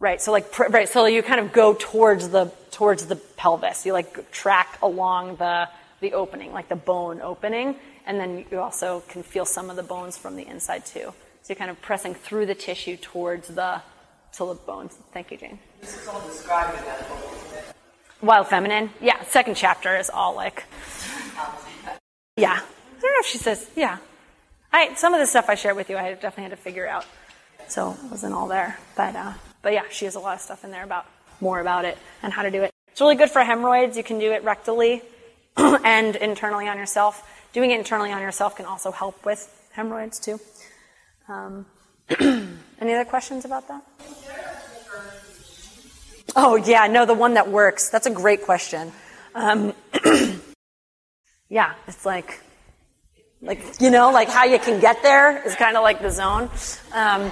[0.01, 0.21] Right.
[0.21, 0.87] So like right.
[0.87, 3.85] So you kind of go towards the towards the pelvis.
[3.85, 5.67] You like track along the
[5.99, 7.75] the opening, like the bone opening,
[8.05, 11.13] and then you also can feel some of the bones from the inside too.
[11.41, 13.81] So you're kind of pressing through the tissue towards the
[14.33, 14.97] to the bones.
[15.11, 15.59] Thank you, Jane.
[15.81, 17.75] This is all described in that book?
[18.21, 18.89] Wild Feminine.
[19.01, 20.65] Yeah, second chapter is all like,
[22.37, 22.59] yeah.
[22.61, 23.97] I don't know if she says, yeah.
[24.71, 27.05] I, some of the stuff I shared with you, I definitely had to figure out.
[27.69, 28.77] So it wasn't all there.
[28.95, 31.05] But, uh, but yeah, she has a lot of stuff in there about
[31.39, 32.71] more about it and how to do it.
[32.91, 33.95] It's really good for hemorrhoids.
[33.95, 35.01] You can do it rectally
[35.83, 37.27] and internally on yourself.
[37.51, 40.39] Doing it internally on yourself can also help with hemorrhoids too.
[41.27, 41.65] Um,
[42.19, 43.83] any other questions about that?
[46.35, 47.89] Oh, yeah, no, the one that works.
[47.89, 48.91] That's a great question.
[49.35, 49.73] Um,
[51.49, 52.39] yeah, it's like,
[53.41, 56.49] like, you know, like how you can get there is kind of like the zone.
[56.93, 57.31] Um,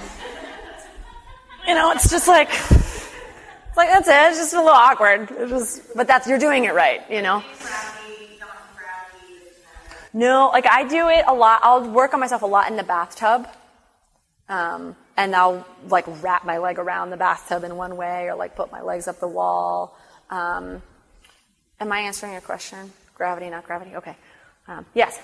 [1.66, 4.14] you know, it's just like, it's like, that's it.
[4.14, 5.30] It's just a little awkward.
[5.30, 7.42] It's just, but that's, you're doing it right, you know?
[10.12, 11.60] No, like I do it a lot.
[11.62, 13.48] I'll work on myself a lot in the bathtub.
[14.48, 18.56] Um, and I'll like wrap my leg around the bathtub in one way or like
[18.56, 19.98] put my legs up the wall.
[20.30, 20.80] Um,
[21.80, 22.92] am I answering your question?
[23.14, 23.96] Gravity, not gravity?
[23.96, 24.16] Okay.
[24.66, 25.18] Um, yes.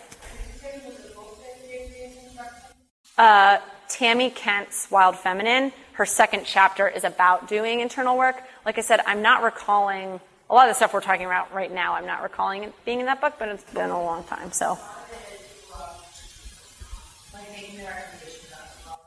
[3.17, 3.59] Uh,
[3.89, 8.43] Tami Kent's Wild Feminine, her second chapter is about doing internal work.
[8.67, 10.21] Like I said, I'm not recalling
[10.51, 11.95] a lot of the stuff we're talking about right now.
[11.95, 14.53] I'm not recalling it being in that book, but it's been a long time.
[14.53, 14.79] So.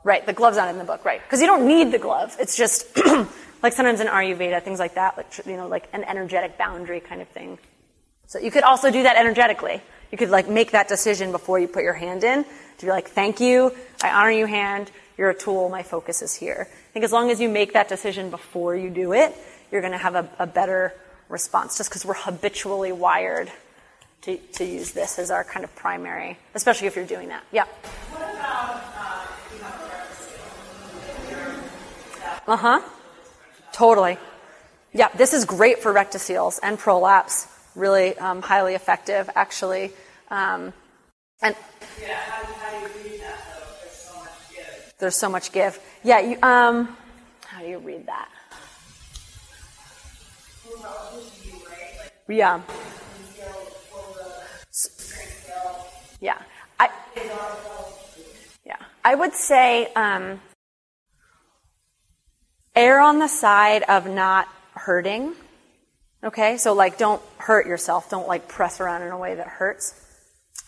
[0.04, 1.20] Right, the glove's not in the book, right?
[1.22, 2.36] Because you don't need the glove.
[2.40, 2.96] It's just
[3.62, 7.20] like sometimes in Ayurveda, things like that, like you know, like an energetic boundary kind
[7.20, 7.58] of thing.
[8.26, 9.82] So you could also do that energetically.
[10.12, 12.44] You could like make that decision before you put your hand in
[12.78, 14.90] to be like, "Thank you, I honor you, hand.
[15.18, 15.68] You're a tool.
[15.68, 18.90] My focus is here." I think as long as you make that decision before you
[18.90, 19.34] do it,
[19.70, 20.94] you're going to have a, a better
[21.28, 21.76] response.
[21.78, 23.50] Just because we're habitually wired
[24.22, 27.42] to, to use this as our kind of primary, especially if you're doing that.
[27.52, 27.64] Yeah.
[27.64, 29.78] What about uh, you have
[32.48, 32.80] Uh huh.
[33.72, 34.18] Totally.
[34.92, 37.46] Yeah, this is great for rectocele and prolapse.
[37.76, 39.92] Really um, highly effective, actually.
[40.30, 40.72] Um,
[41.42, 41.54] and
[42.00, 43.66] Yeah, how, do- how do you read that though?
[43.82, 44.94] There's so much give.
[44.98, 45.78] there's so much give.
[46.02, 46.20] Yeah.
[46.20, 46.96] You, um,
[47.46, 48.28] how do you read that?
[52.28, 52.60] Yeah.
[56.20, 56.38] Yeah.
[56.78, 56.90] I,
[58.66, 58.76] yeah.
[59.04, 60.40] I would say um,
[62.76, 65.34] err on the side of not hurting.
[66.22, 66.58] Okay?
[66.58, 68.10] So, like, don't hurt yourself.
[68.10, 69.94] Don't, like, press around in a way that hurts.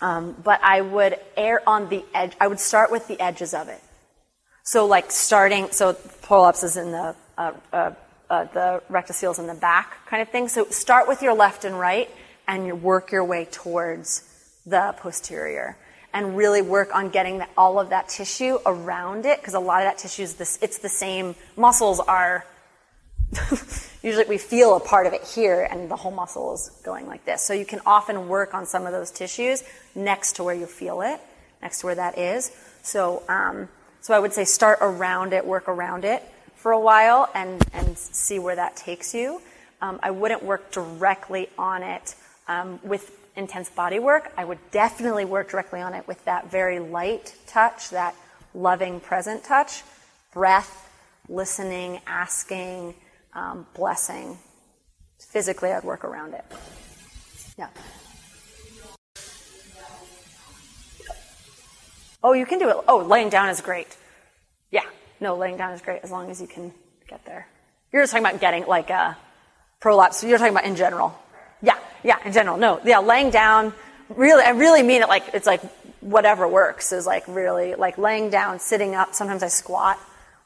[0.00, 2.32] Um, but I would err on the edge.
[2.40, 3.80] I would start with the edges of it.
[4.64, 5.92] So, like, starting, so
[6.22, 7.90] prolapse is in the, uh, uh,
[8.30, 10.48] uh, the rectocele in the back kind of thing.
[10.48, 12.08] So start with your left and right
[12.46, 14.22] and you work your way towards
[14.64, 15.76] the posterior
[16.12, 19.82] and really work on getting that, all of that tissue around it because a lot
[19.82, 22.46] of that tissue is this, it's the same, muscles are,
[24.02, 27.24] usually we feel a part of it here and the whole muscle is going like
[27.24, 27.42] this.
[27.42, 29.64] So you can often work on some of those tissues
[29.94, 31.20] next to where you feel it,
[31.62, 32.52] next to where that is.
[32.82, 33.68] So, um,
[34.00, 36.22] so I would say start around it, work around it
[36.60, 39.40] for a while and, and see where that takes you.
[39.80, 42.14] Um, I wouldn't work directly on it
[42.48, 44.30] um, with intense body work.
[44.36, 48.14] I would definitely work directly on it with that very light touch, that
[48.54, 49.82] loving, present touch,
[50.34, 50.90] breath,
[51.30, 52.94] listening, asking,
[53.32, 54.36] um, blessing.
[55.18, 56.44] Physically, I'd work around it.
[57.56, 57.68] Yeah.
[62.22, 62.76] Oh, you can do it.
[62.86, 63.96] Oh, laying down is great.
[65.20, 66.72] No, laying down is great as long as you can
[67.08, 67.46] get there.
[67.92, 69.16] You're just talking about getting like a
[69.80, 70.24] prolapse.
[70.24, 71.16] You're talking about in general.
[71.60, 72.56] Yeah, yeah, in general.
[72.56, 73.72] No, yeah, laying down.
[74.08, 75.62] Really, I really mean it like it's like
[76.00, 79.14] whatever works is like really like laying down, sitting up.
[79.14, 79.98] Sometimes I squat,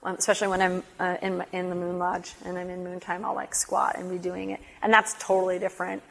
[0.04, 3.24] especially when I'm uh, in in the moon lodge and I'm in moon time.
[3.24, 6.02] I'll like squat and be doing it, and that's totally different.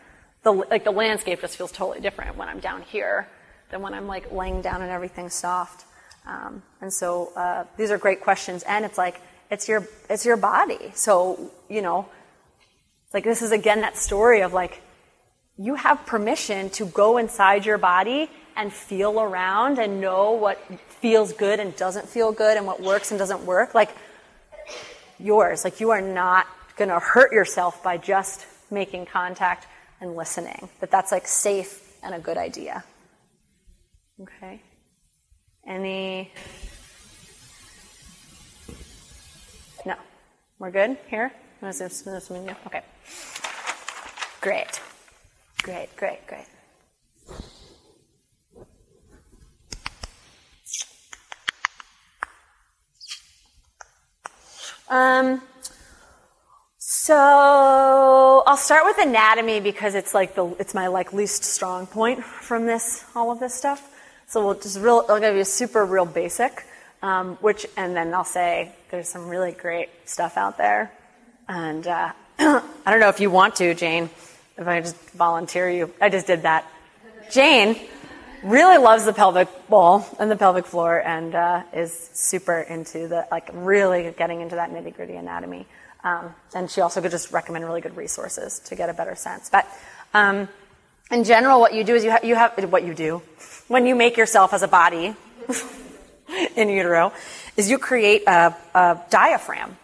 [0.43, 3.27] The like the landscape just feels totally different when I'm down here
[3.71, 5.85] than when I'm like laying down and everything's soft.
[6.25, 10.37] Um, and so uh, these are great questions, and it's like it's your it's your
[10.37, 10.91] body.
[10.95, 12.07] So you know,
[13.13, 14.81] like this is again that story of like
[15.57, 20.59] you have permission to go inside your body and feel around and know what
[21.01, 23.73] feels good and doesn't feel good and what works and doesn't work.
[23.75, 23.95] Like
[25.19, 25.63] yours.
[25.63, 29.67] Like you are not going to hurt yourself by just making contact
[30.01, 30.69] and listening.
[30.79, 32.83] That that's like safe and a good idea.
[34.21, 34.61] Okay.
[35.65, 36.31] Any?
[39.85, 39.95] No.
[40.59, 41.31] We're good here?
[42.67, 42.81] Okay.
[44.41, 44.81] Great.
[45.61, 46.45] Great, great, great.
[54.89, 55.41] Um,
[56.77, 62.23] so I'll start with anatomy because it's like the it's my like least strong point
[62.23, 63.92] from this all of this stuff.
[64.33, 66.65] So we'll just real I'll give you a super real basic,
[67.03, 70.91] um, which and then I'll say there's some really great stuff out there,
[71.47, 74.09] and uh, I don't know if you want to, Jane.
[74.57, 76.65] If I just volunteer you, I just did that.
[77.29, 77.79] Jane
[78.41, 83.27] really loves the pelvic bowl and the pelvic floor, and uh, is super into the
[83.29, 85.67] like really getting into that nitty gritty anatomy.
[86.03, 89.51] Um, and she also could just recommend really good resources to get a better sense.
[89.51, 89.67] But
[90.15, 90.49] um,
[91.13, 93.21] in general, what you do is you, ha- you have what you do
[93.67, 95.15] when you make yourself as a body
[96.55, 97.13] in utero
[97.55, 99.77] is you create a, a, diaphragm.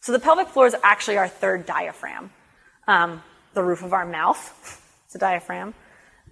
[0.00, 2.30] So the pelvic floor is actually our third diaphragm.
[2.88, 3.22] Um,
[3.54, 5.74] the roof of our mouth is a diaphragm,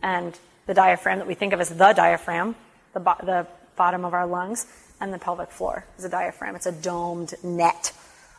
[0.02, 2.54] and the diaphragm that we think of as the diaphragm,
[2.94, 3.46] the, bo- the
[3.76, 4.66] bottom of our lungs,
[5.00, 6.56] and the pelvic floor is a diaphragm.
[6.56, 7.92] It's a domed net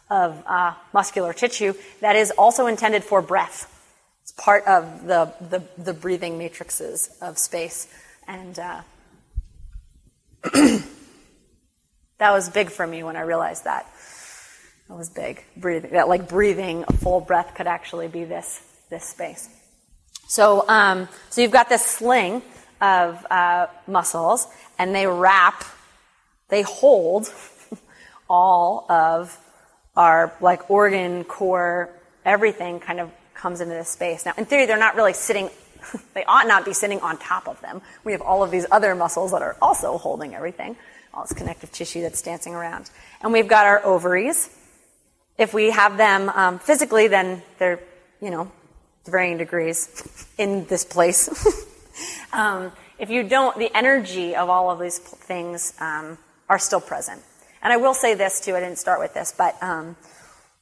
[0.09, 3.71] of uh, muscular tissue that is also intended for breath.
[4.25, 7.87] It's part of the, the, the breathing matrices of space.
[8.27, 8.81] And uh,
[10.51, 10.81] that
[12.31, 13.85] was big for me when I realized that.
[14.87, 15.43] That was big.
[15.55, 19.47] Breathing, that like breathing a full breath could actually be this, this space.
[20.27, 22.41] So, um, so you've got this sling
[22.81, 24.47] of uh, muscles,
[24.79, 25.63] and they wrap,
[26.49, 27.31] they hold
[28.27, 29.37] all of
[29.95, 31.91] our like organ, core,
[32.25, 33.11] everything kind of
[33.45, 34.25] comes into this space.
[34.25, 35.51] Now, in theory, they're not really sitting,
[36.15, 37.83] they ought not be sitting on top of them.
[38.03, 40.75] We have all of these other muscles that are also holding everything,
[41.13, 42.89] all this connective tissue that's dancing around.
[43.21, 44.49] And we've got our ovaries.
[45.37, 47.79] If we have them um, physically, then they're,
[48.19, 48.51] you know,
[49.05, 51.29] varying degrees in this place.
[52.33, 56.17] um, if you don't, the energy of all of these things um,
[56.49, 57.21] are still present.
[57.61, 59.97] And I will say this too, I didn't start with this, but um,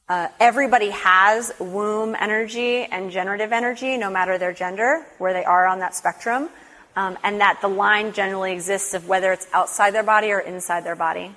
[0.08, 5.66] uh, everybody has womb energy and generative energy, no matter their gender, where they are
[5.66, 6.50] on that spectrum.
[6.96, 10.84] Um, and that the line generally exists of whether it's outside their body or inside
[10.84, 11.34] their body.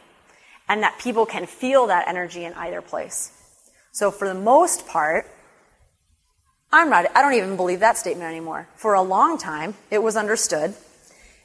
[0.70, 3.32] And that people can feel that energy in either place.
[3.92, 5.26] So for the most part,
[6.72, 8.68] I'm not, I don't even believe that statement anymore.
[8.76, 10.76] For a long time, it was understood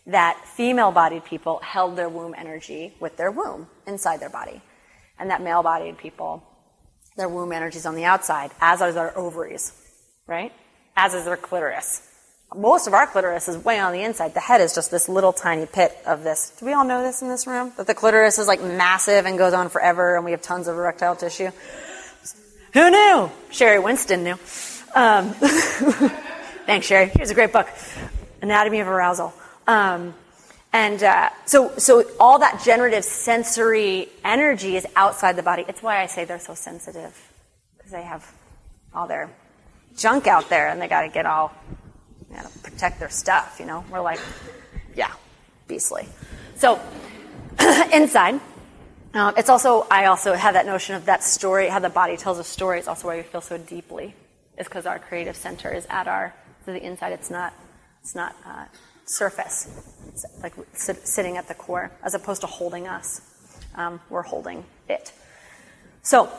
[0.06, 4.60] that female bodied people held their womb energy with their womb inside their body.
[5.18, 6.42] And that male bodied people,
[7.22, 9.72] their womb energy is on the outside, as are their ovaries,
[10.26, 10.52] right?
[10.96, 12.02] As is their clitoris.
[12.52, 14.34] Most of our clitoris is way on the inside.
[14.34, 16.52] The head is just this little tiny pit of this.
[16.58, 17.72] Do we all know this in this room?
[17.76, 20.76] That the clitoris is like massive and goes on forever and we have tons of
[20.76, 21.50] erectile tissue?
[22.74, 23.30] Who knew?
[23.52, 24.36] Sheri Winston knew.
[24.92, 25.30] Um,
[26.66, 27.08] thanks, Sheri.
[27.16, 27.68] Here's a great book
[28.42, 29.32] Anatomy of Arousal.
[29.68, 30.12] Um,
[30.72, 35.64] and uh, so, so all that generative sensory energy is outside the body.
[35.68, 37.14] It's why I say they're so sensitive
[37.76, 38.30] because they have
[38.94, 39.30] all their
[39.96, 41.52] junk out there, and they got to get all,
[42.30, 43.56] you know, protect their stuff.
[43.60, 44.20] You know, we're like,
[44.94, 45.12] yeah,
[45.68, 46.08] beastly.
[46.54, 46.80] So
[47.92, 48.40] inside,
[49.12, 52.38] um, it's also I also have that notion of that story, how the body tells
[52.38, 52.78] a story.
[52.78, 54.14] It's also why we feel so deeply.
[54.56, 56.34] Is because our creative center is at our
[56.64, 57.12] to the inside.
[57.12, 57.52] It's not.
[58.00, 58.34] It's not.
[58.46, 58.64] Uh,
[59.12, 59.68] surface,
[60.42, 63.20] like sitting at the core, as opposed to holding us.
[63.74, 65.12] Um, we're holding it.
[66.02, 66.30] So,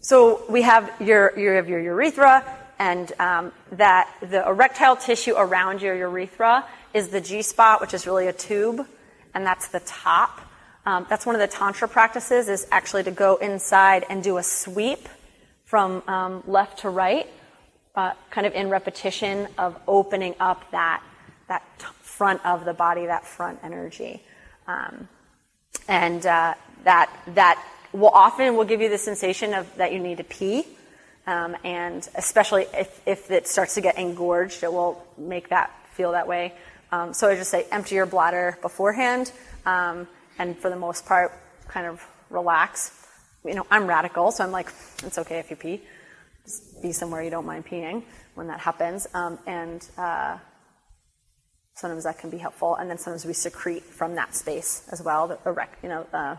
[0.00, 2.44] so we have your, you have your urethra,
[2.78, 8.06] and um, that the erectile tissue around your urethra is the G spot, which is
[8.06, 8.86] really a tube,
[9.34, 10.40] and that's the top.
[10.84, 14.42] Um, that's one of the tantra practices is actually to go inside and do a
[14.42, 15.08] sweep
[15.64, 17.28] from um, left to right
[17.94, 21.02] uh, kind of in repetition of opening up that
[21.48, 21.62] that
[22.00, 24.22] front of the body, that front energy,
[24.66, 25.08] um,
[25.88, 26.54] and uh,
[26.84, 27.62] that that
[27.92, 30.66] will often will give you the sensation of that you need to pee,
[31.26, 36.12] um, and especially if if it starts to get engorged, it will make that feel
[36.12, 36.54] that way.
[36.90, 39.32] Um, so I just say empty your bladder beforehand,
[39.66, 40.08] um,
[40.38, 41.32] and for the most part,
[41.68, 42.98] kind of relax.
[43.44, 44.72] You know, I'm radical, so I'm like,
[45.04, 45.82] it's okay if you pee
[46.82, 48.02] be somewhere you don't mind peeing
[48.34, 49.06] when that happens.
[49.14, 50.38] Um, and uh,
[51.74, 52.76] sometimes that can be helpful.
[52.76, 55.28] And then sometimes we secrete from that space as well.
[55.28, 56.36] The erect, you know, uh,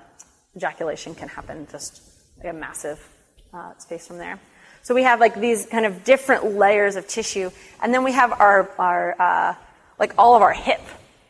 [0.55, 2.01] ejaculation can happen just
[2.37, 3.07] like a massive
[3.53, 4.39] uh, space from there.
[4.81, 7.51] So we have like these kind of different layers of tissue,
[7.81, 9.55] and then we have our our uh,
[9.97, 10.81] like all of our hip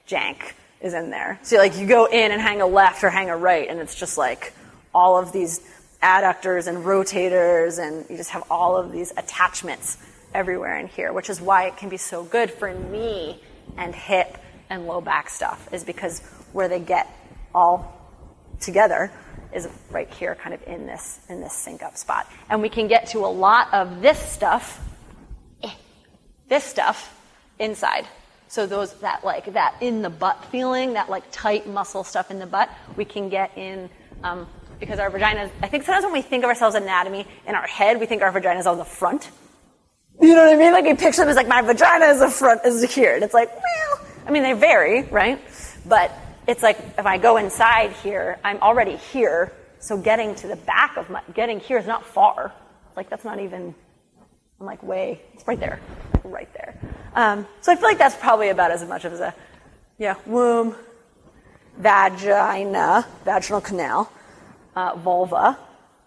[0.08, 1.40] jank is in there.
[1.44, 3.94] So like you go in and hang a left or hang a right, and it's
[3.94, 4.54] just like
[4.94, 5.62] all of these
[6.04, 9.98] adductors and rotators, and you just have all of these attachments
[10.34, 13.40] everywhere in here, which is why it can be so good for knee
[13.78, 14.38] and hip
[14.70, 16.20] and low back stuff, is because
[16.52, 17.08] where they get
[17.56, 18.12] all
[18.60, 19.12] together
[19.54, 22.88] is right here, kind of in this in this sync up spot, and we can
[22.88, 24.80] get to a lot of this stuff,
[25.64, 25.72] eh,
[26.50, 27.16] this stuff
[27.60, 28.06] inside.
[28.48, 32.40] So those that like that in the butt feeling, that like tight muscle stuff in
[32.40, 33.90] the butt, we can get in
[34.24, 34.48] um,
[34.84, 35.49] because our vaginas.
[35.61, 38.31] I think sometimes when we think of ourselves anatomy in our head, we think our
[38.31, 39.30] vagina is on the front.
[40.22, 40.73] You know what I mean?
[40.73, 43.34] Like we picture them as like my vagina is the front is here, and it's
[43.34, 45.39] like well, I mean they vary, right?
[45.85, 46.11] But
[46.47, 49.53] it's like if I go inside here, I'm already here.
[49.80, 52.53] So getting to the back of my getting here is not far.
[52.95, 53.73] Like that's not even.
[54.60, 55.22] I'm like way.
[55.34, 55.80] It's right there,
[56.23, 56.77] right there.
[57.15, 59.34] Um, so I feel like that's probably about as much as a
[59.97, 60.76] yeah womb,
[61.77, 64.11] vagina, vaginal canal,
[64.76, 65.58] uh, vulva,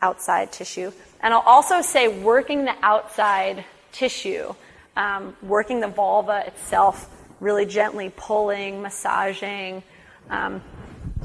[0.03, 4.55] outside tissue, and I'll also say working the outside tissue,
[4.97, 7.09] um, working the vulva itself,
[7.41, 9.83] really gently pulling, massaging
[10.31, 10.63] um,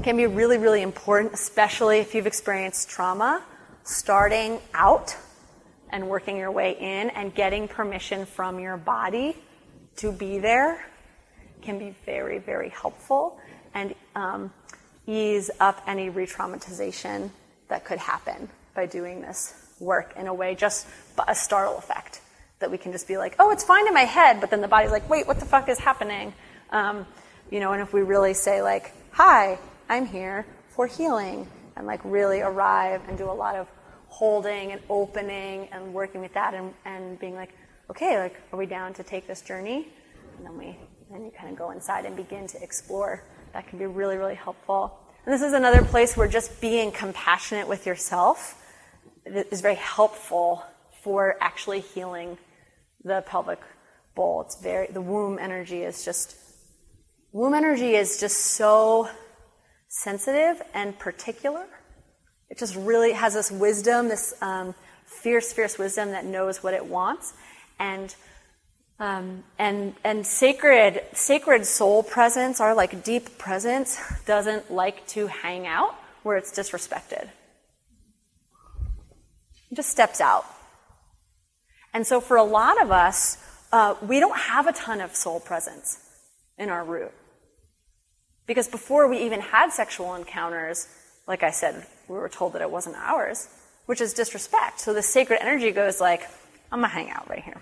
[0.02, 3.42] can be really, really important, especially if you've experienced trauma.
[3.84, 5.16] Starting out
[5.90, 9.36] and working your way in and getting permission from your body
[9.96, 10.84] to be there
[11.62, 13.38] can be very, very helpful
[13.74, 14.52] and um,
[15.06, 17.30] ease up any re traumatization
[17.68, 20.86] that could happen by doing this work in a way, just
[21.26, 22.20] a startle effect.
[22.60, 24.68] That we can just be like, oh, it's fine in my head, but then the
[24.68, 26.32] body's like, wait, what the fuck is happening?
[26.70, 27.06] Um,
[27.50, 29.58] you know, and if we really say, like, hi,
[29.88, 33.68] I'm here for healing, and like really arrive and do a lot of
[34.08, 37.54] holding and opening and working with that and, and being like,
[37.90, 39.88] okay, like, are we down to take this journey?
[40.36, 40.76] And then we,
[41.10, 43.22] then you kind of go inside and begin to explore.
[43.52, 44.98] That can be really, really helpful.
[45.24, 48.60] And this is another place where just being compassionate with yourself
[49.24, 50.64] is very helpful
[51.02, 52.38] for actually healing
[53.04, 53.60] the pelvic
[54.14, 54.42] bowl.
[54.42, 56.36] It's very, the womb energy is just
[57.34, 59.08] Womb energy is just so
[59.88, 61.64] sensitive and particular.
[62.50, 64.74] It just really has this wisdom, this um,
[65.06, 67.32] fierce, fierce wisdom that knows what it wants,
[67.78, 68.14] and
[69.02, 75.66] um, and and sacred sacred soul presence, our like deep presence, doesn't like to hang
[75.66, 77.28] out where it's disrespected.
[79.72, 80.46] It just steps out.
[81.92, 83.38] And so, for a lot of us,
[83.72, 85.98] uh, we don't have a ton of soul presence
[86.56, 87.10] in our root.
[88.46, 90.86] Because before we even had sexual encounters,
[91.26, 93.48] like I said, we were told that it wasn't ours,
[93.86, 94.78] which is disrespect.
[94.78, 96.22] So the sacred energy goes like,
[96.70, 97.60] I'm gonna hang out right here.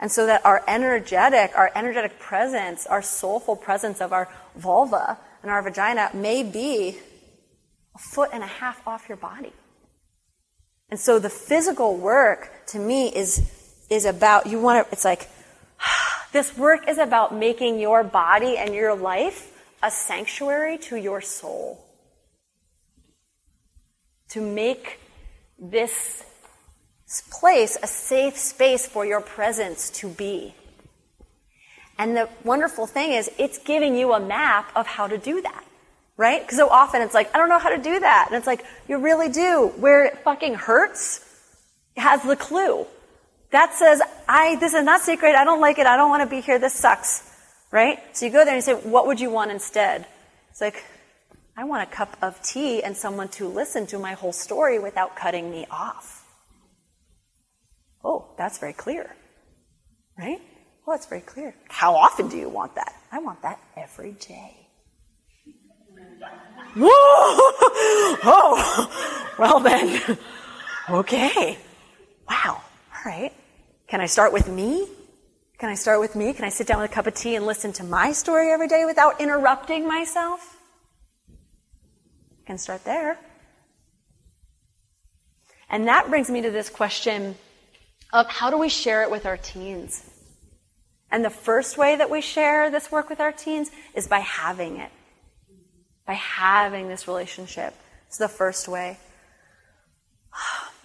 [0.00, 5.50] And so that our energetic, our energetic presence, our soulful presence of our vulva and
[5.50, 6.96] our vagina may be
[7.94, 9.52] a foot and a half off your body.
[10.90, 13.50] And so the physical work to me is,
[13.90, 15.28] is about, you want to, it's like,
[16.32, 19.52] this work is about making your body and your life
[19.82, 21.84] a sanctuary to your soul.
[24.30, 25.00] To make
[25.58, 26.24] this
[27.30, 30.54] place a safe space for your presence to be.
[31.98, 35.64] And the wonderful thing is, it's giving you a map of how to do that.
[36.16, 36.42] Right?
[36.42, 38.26] Because so often it's like, I don't know how to do that.
[38.28, 39.72] And it's like, you really do.
[39.76, 41.24] Where it fucking hurts
[41.96, 42.86] has the clue.
[43.50, 45.36] That says, I, this is not sacred.
[45.36, 45.86] I don't like it.
[45.86, 46.58] I don't want to be here.
[46.58, 47.28] This sucks
[47.70, 47.98] right?
[48.16, 50.06] So you go there and you say, what would you want instead?
[50.50, 50.84] It's like,
[51.56, 55.16] I want a cup of tea and someone to listen to my whole story without
[55.16, 56.17] cutting me off.
[58.04, 59.14] Oh, that's very clear,
[60.18, 60.40] right?
[60.86, 61.54] Well, that's very clear.
[61.68, 62.94] How often do you want that?
[63.12, 64.68] I want that every day.
[66.76, 66.88] Whoa!
[68.30, 70.18] Oh, well then.
[70.90, 71.56] Okay.
[72.28, 72.60] Wow.
[72.94, 73.32] All right.
[73.86, 74.86] Can I start with me?
[75.58, 76.32] Can I start with me?
[76.32, 78.68] Can I sit down with a cup of tea and listen to my story every
[78.68, 80.56] day without interrupting myself?
[81.28, 83.18] I can start there.
[85.70, 87.36] And that brings me to this question
[88.12, 90.08] of how do we share it with our teens?
[91.10, 94.76] And the first way that we share this work with our teens is by having
[94.76, 94.90] it,
[96.06, 97.74] by having this relationship.
[98.08, 98.98] It's the first way.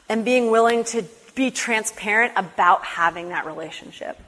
[0.10, 1.04] And being willing to
[1.36, 4.20] be transparent about having that relationship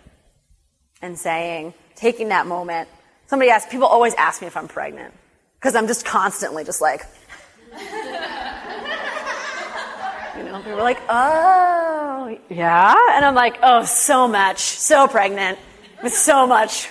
[1.02, 2.90] and saying, taking that moment.
[3.28, 5.14] Somebody asked, people always ask me if I'm pregnant
[5.60, 7.02] because I'm just constantly just like,
[10.66, 12.96] people are like, oh, yeah.
[13.12, 15.60] And I'm like, oh, so much, so pregnant
[16.02, 16.90] with so much,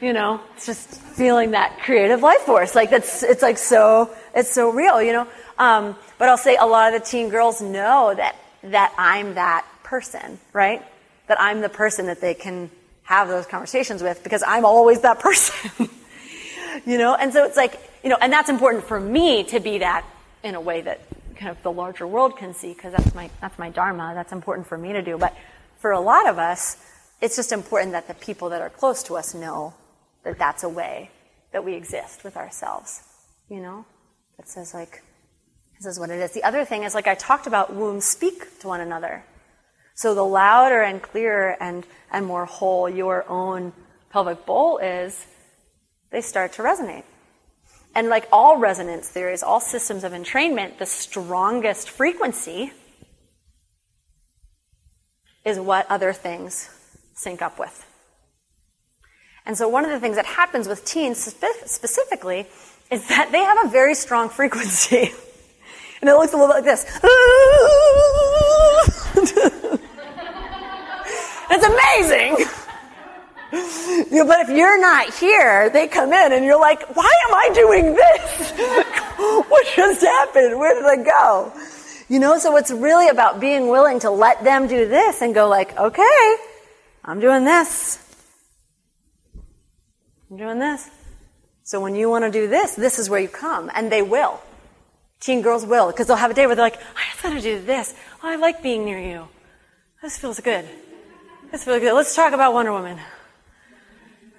[0.00, 2.74] you know, it's just feeling that creative life force.
[2.74, 5.28] Like that's, it's like so, it's so real, you know.
[5.58, 8.34] Um, but I'll say a lot of the teen girls know that,
[8.64, 10.82] that I'm that person, right?
[11.28, 12.68] That I'm the person that they can
[13.04, 15.88] have those conversations with because I'm always that person.
[16.84, 19.78] you know, and so it's like, you know, and that's important for me to be
[19.78, 20.04] that
[20.42, 21.00] in a way that
[21.36, 24.12] kind of the larger world can see because that's my that's my dharma.
[24.14, 25.18] That's important for me to do.
[25.18, 25.36] But
[25.78, 26.76] for a lot of us,
[27.20, 29.74] it's just important that the people that are close to us know
[30.24, 31.10] that that's a way
[31.52, 33.02] that we exist with ourselves.
[33.48, 33.84] You know,
[34.36, 35.02] that says like
[35.78, 36.32] this is what it is.
[36.32, 39.24] The other thing is like I talked about wombs speak to one another.
[39.94, 43.72] So the louder and clearer and and more whole your own
[44.10, 45.26] pelvic bowl is,
[46.10, 47.04] they start to resonate.
[47.94, 52.72] And like all resonance theories, all systems of entrainment, the strongest frequency
[55.44, 56.70] is what other things
[57.14, 57.86] sync up with.
[59.44, 62.46] And so one of the things that happens with teens spe- specifically
[62.90, 65.12] is that they have a very strong frequency.
[66.00, 66.84] and it looks a little bit like this.
[71.50, 72.46] it's amazing.
[73.52, 77.34] You know, but if you're not here, they come in and you're like, why am
[77.34, 78.50] I doing this?
[79.48, 80.58] what just happened?
[80.58, 81.52] Where did I go?
[82.08, 85.48] You know, so it's really about being willing to let them do this and go
[85.48, 86.36] like, okay,
[87.04, 87.98] I'm doing this.
[90.30, 90.88] I'm doing this.
[91.62, 93.70] So when you want to do this, this is where you come.
[93.74, 94.40] And they will.
[95.20, 97.42] Teen girls will, because they'll have a day where they're like, I just want to
[97.42, 97.94] do this.
[98.22, 99.28] Oh, I like being near you.
[100.02, 100.66] This feels good.
[101.50, 101.94] This feels good.
[101.94, 102.98] Let's talk about Wonder Woman.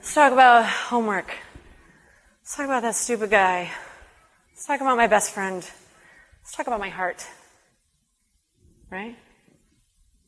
[0.03, 1.33] Let's talk about homework.
[2.41, 3.71] Let's talk about that stupid guy.
[4.51, 5.65] Let's talk about my best friend.
[6.41, 7.25] Let's talk about my heart.
[8.91, 9.15] Right?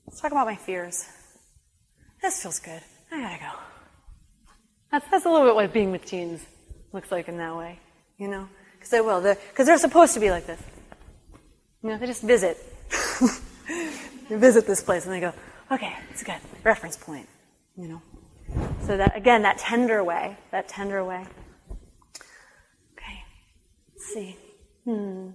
[0.08, 1.06] Let's talk about my fears.
[2.22, 2.82] This feels good.
[3.12, 3.52] I gotta go.
[4.94, 6.42] That's, that's a little bit what being with teens
[6.94, 7.78] looks like in that way,
[8.18, 8.48] you know?
[8.76, 9.20] Because they will.
[9.20, 10.64] Because they're, supposed to be like this.
[11.84, 12.58] You know, they just visit.
[14.30, 15.34] they visit this place and they go,
[15.70, 16.40] okay, it's good.
[16.64, 17.28] Reference point,
[17.76, 18.02] you know?
[18.86, 21.26] So that, again, that tender way, that tender way.
[22.94, 23.24] Okay,
[23.92, 24.38] let's see.
[24.84, 25.30] Hmm.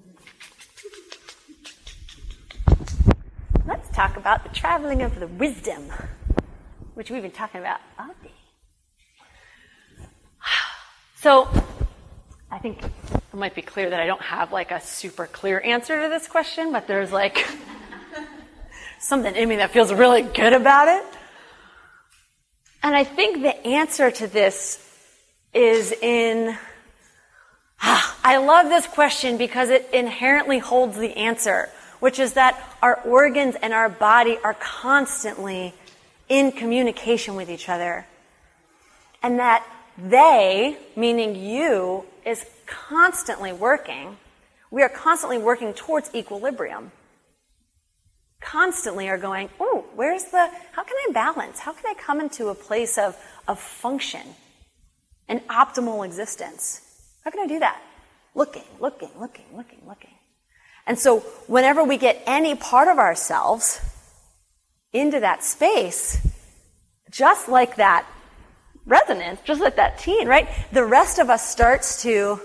[3.66, 5.92] Let's talk about the traveling of the wisdom,
[6.94, 8.30] which we've been talking about all day.
[11.16, 11.48] So,
[12.50, 16.02] I think it might be clear that I don't have like a super clear answer
[16.02, 17.46] to this question, but there's like
[19.00, 21.04] something in me that feels really good about it.
[22.82, 24.78] And I think the answer to this
[25.52, 26.56] is in.
[27.82, 31.68] Ah, I love this question because it inherently holds the answer,
[32.00, 35.74] which is that our organs and our body are constantly
[36.28, 38.06] in communication with each other.
[39.22, 39.66] And that
[39.98, 44.16] they, meaning you, is constantly working.
[44.70, 46.92] We are constantly working towards equilibrium
[48.40, 51.58] constantly are going, oh, where's the, how can I balance?
[51.58, 54.22] How can I come into a place of, of function
[55.28, 56.80] an optimal existence?
[57.24, 57.80] How can I do that?
[58.34, 60.14] Looking, looking, looking, looking, looking.
[60.86, 63.80] And so whenever we get any part of ourselves
[64.92, 66.26] into that space,
[67.10, 68.06] just like that
[68.86, 70.48] resonance, just like that teen, right?
[70.72, 72.40] The rest of us starts to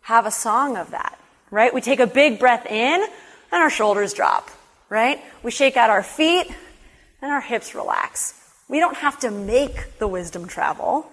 [0.00, 1.18] have a song of that,
[1.50, 1.72] right?
[1.72, 3.02] We take a big breath in
[3.52, 4.50] and our shoulders drop
[4.94, 5.20] right?
[5.42, 6.46] We shake out our feet
[7.20, 8.40] and our hips relax.
[8.68, 11.04] We don't have to make the wisdom travel,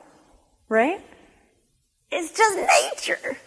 [0.69, 1.01] right?
[2.11, 3.37] It's just nature.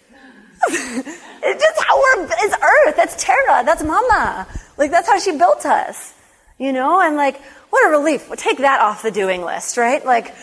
[0.69, 4.49] it's just how we're, it's earth, that's Terra, that's mama.
[4.77, 6.13] Like that's how she built us,
[6.59, 7.01] you know?
[7.01, 7.41] And like,
[7.71, 8.29] what a relief.
[8.37, 10.05] Take that off the doing list, right?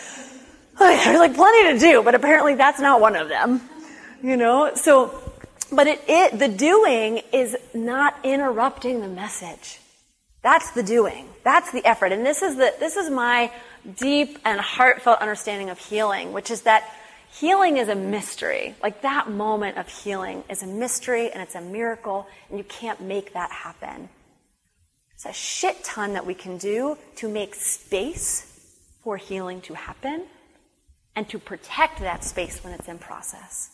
[0.80, 3.60] Like, there's like plenty to do, but apparently that's not one of them,
[4.22, 4.74] you know?
[4.74, 5.22] So,
[5.70, 9.81] but it, it, the doing is not interrupting the message.
[10.42, 11.28] That's the doing.
[11.44, 12.12] That's the effort.
[12.12, 13.52] And this is the, this is my
[13.96, 16.88] deep and heartfelt understanding of healing, which is that
[17.32, 18.74] healing is a mystery.
[18.82, 23.00] Like that moment of healing is a mystery and it's a miracle and you can't
[23.00, 24.08] make that happen.
[25.14, 28.48] It's a shit ton that we can do to make space
[29.02, 30.26] for healing to happen
[31.14, 33.70] and to protect that space when it's in process.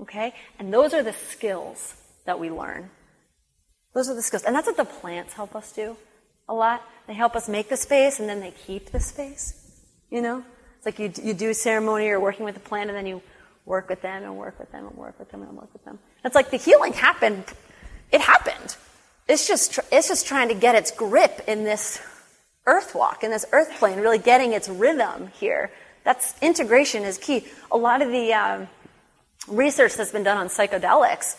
[0.00, 0.34] Okay?
[0.58, 1.94] And those are the skills
[2.26, 2.90] that we learn.
[3.92, 4.44] Those are the skills.
[4.44, 5.96] And that's what the plants help us do
[6.48, 6.82] a lot.
[7.06, 9.54] They help us make the space and then they keep the space.
[10.10, 10.44] You know?
[10.76, 13.22] It's like you, you do ceremony or working with a plant and then you
[13.66, 15.98] work with them and work with them and work with them and work with them.
[16.24, 17.44] It's like the healing happened.
[18.10, 18.76] It happened.
[19.28, 22.00] It's just, it's just trying to get its grip in this
[22.66, 25.70] earth walk, in this earth plane, really getting its rhythm here.
[26.04, 27.46] That's integration is key.
[27.70, 28.68] A lot of the um,
[29.46, 31.36] research that's been done on psychedelics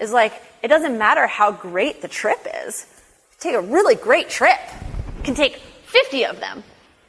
[0.00, 0.32] is like,
[0.62, 2.86] it doesn't matter how great the trip is.
[3.38, 4.58] Take a really great trip.
[5.18, 6.64] You can take 50 of them.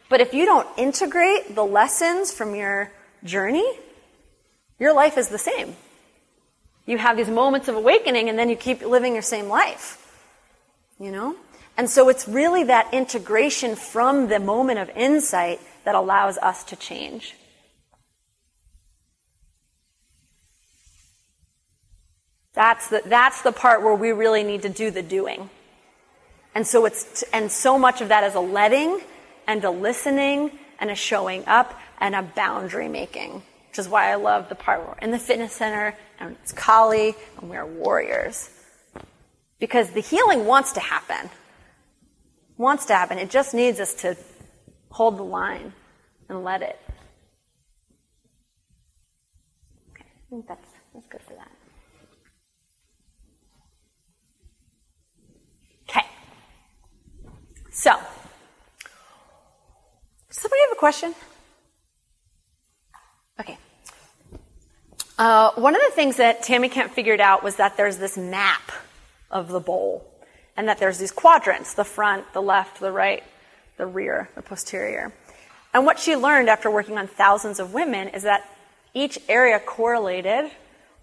[0.09, 2.91] But if you don't integrate the lessons from your
[3.23, 3.65] journey,
[4.81, 5.75] Your life is the same.
[6.87, 9.99] You have these moments of awakening and then you keep living your same life.
[10.99, 11.35] You know?
[11.77, 16.75] And so it's really that integration from the moment of insight that allows us to
[16.75, 17.35] change.
[22.53, 25.49] That's the, that's the part where we really need to do the doing.
[26.53, 29.01] And so it's, and so much of that is a letting
[29.47, 34.15] and a listening and a showing up and a boundary making, which is why I
[34.15, 38.49] love the part where we're in the fitness center and it's Kali and we're warriors.
[39.59, 41.29] Because the healing wants to happen.
[42.57, 43.17] Wants to happen.
[43.17, 44.17] It just needs us to
[44.89, 45.73] hold the line
[46.27, 46.79] and let it.
[49.91, 51.51] Okay, I think that's, that's good for that.
[55.89, 56.05] Okay.
[57.81, 57.89] So,
[60.29, 61.15] somebody have a question?
[63.39, 63.57] Okay.
[65.17, 68.71] Uh, one of the things that Tami Kent figured out was that there's this map
[69.31, 70.05] of the bowl,
[70.55, 73.23] and that there's these quadrants the front, the left, the right,
[73.77, 75.11] the rear, the posterior.
[75.73, 78.47] And what she learned after working on thousands of women is that
[78.93, 80.51] each area correlated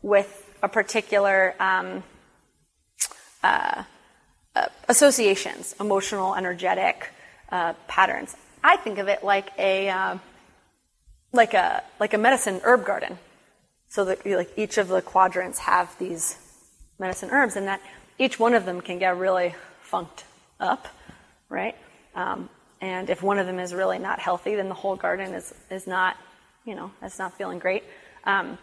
[0.01, 2.05] with a particular um,
[3.43, 3.83] uh,
[4.89, 7.13] associations, emotional, energetic
[7.51, 8.37] uh, patterns.
[8.63, 10.19] I think of it like a uh,
[11.33, 13.19] like a like a medicine herb garden.
[13.89, 16.37] So that like each of the quadrants have these
[16.99, 17.81] medicine herbs, and that
[18.19, 20.25] each one of them can get really funked
[20.61, 20.89] up,
[21.49, 21.75] right?
[22.15, 25.55] Um, and if one of them is really not healthy, then the whole garden is
[25.71, 26.17] is not,
[26.65, 27.85] you know, it's not feeling great.
[28.25, 28.59] Um,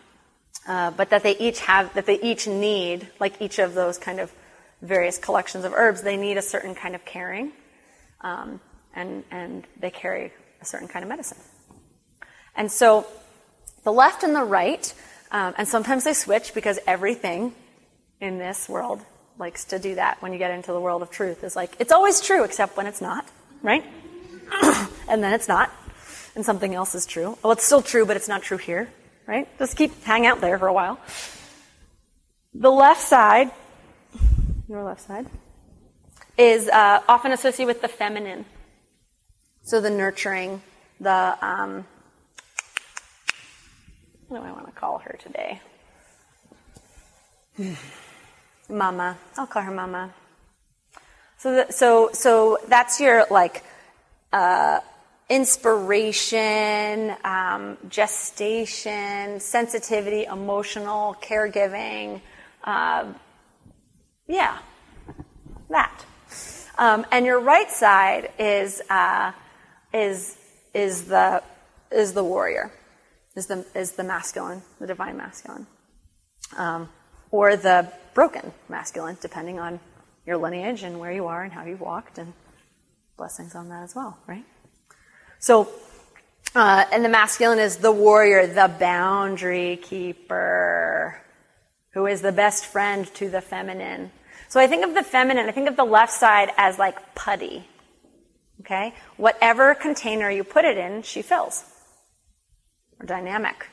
[0.68, 4.20] uh, but that they each have that they each need, like each of those kind
[4.20, 4.32] of
[4.86, 7.52] various collections of herbs, they need a certain kind of caring,
[8.22, 8.60] um,
[8.94, 10.32] and and they carry
[10.62, 11.38] a certain kind of medicine.
[12.56, 13.06] And so,
[13.84, 14.94] the left and the right,
[15.32, 17.54] um, and sometimes they switch because everything
[18.22, 19.02] in this world
[19.38, 20.22] likes to do that.
[20.22, 22.88] When you get into the world of truth, is like it's always true except when
[22.88, 23.28] it's not,
[23.62, 23.84] right?
[25.10, 25.72] and then it's not,
[26.36, 27.38] and something else is true.
[27.44, 28.90] Well, it's still true, but it's not true here,
[29.28, 29.48] right?
[29.60, 31.00] Just keep hang out there for a while.
[32.54, 33.52] The left side
[34.68, 35.28] your left side,
[36.38, 38.46] is uh, often associated with the feminine.
[39.64, 40.62] So the nurturing,
[41.00, 41.86] the, um,
[44.28, 45.62] what do I want to call her today?
[48.70, 49.18] mama.
[49.38, 50.14] I'll call her Mama.
[51.38, 53.64] So, the, so, so that's your like
[54.34, 54.80] uh,
[55.30, 62.22] inspiration, um, gestation, sensitivity, emotional, caregiving,
[62.64, 63.06] uh,
[64.28, 64.58] yeah,
[65.70, 66.06] that.
[66.78, 69.32] Um, and your right side is uh,
[69.94, 70.38] is
[70.74, 71.42] is the
[71.92, 72.72] is the warrior,
[73.36, 75.68] is the is the masculine, the divine masculine,
[76.58, 76.90] um,
[77.32, 79.80] or the broken masculine, depending on
[80.26, 82.34] your lineage and where you are and how you've walked, and
[83.18, 84.46] blessings on that as well, right?
[85.40, 85.70] So,
[86.56, 91.22] uh, and the masculine is the warrior, the boundary keeper,
[91.96, 94.12] who is the best friend to the feminine.
[94.50, 97.68] So I think of the feminine, I think of the left side as like putty.
[98.60, 98.94] Okay?
[99.18, 101.64] Whatever container you put it in, she fills.
[103.00, 103.68] Or dynamic.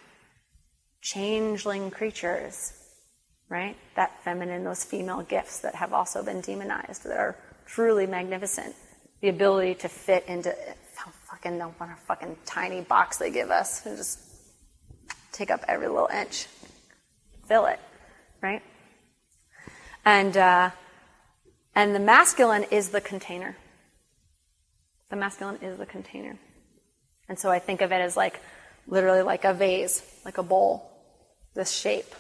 [1.01, 2.73] Changeling creatures.
[3.49, 3.77] Right?
[3.97, 7.37] That feminine, those female gifts that have also been demonized, that are
[7.67, 8.75] truly magnificent.
[9.21, 10.55] The ability to fit into
[10.95, 13.85] how fucking what a fucking tiny box they give us.
[13.85, 14.21] And just
[15.33, 16.47] take up every little inch.
[17.49, 17.81] Fill it
[18.43, 18.63] right?
[20.05, 20.71] And, uh,
[21.75, 23.57] and the masculine is the container.
[25.11, 26.37] The masculine is the container.
[27.29, 28.41] And so I think of it as like,
[28.87, 30.91] literally like a vase, like a bowl,
[31.55, 32.15] this shape.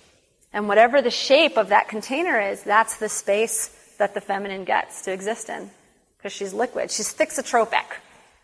[0.52, 3.68] And whatever the shape of that container is, that's the space
[3.98, 5.70] that the feminine gets to exist in.
[6.16, 6.90] Because she's liquid.
[6.90, 7.84] She's thixotropic,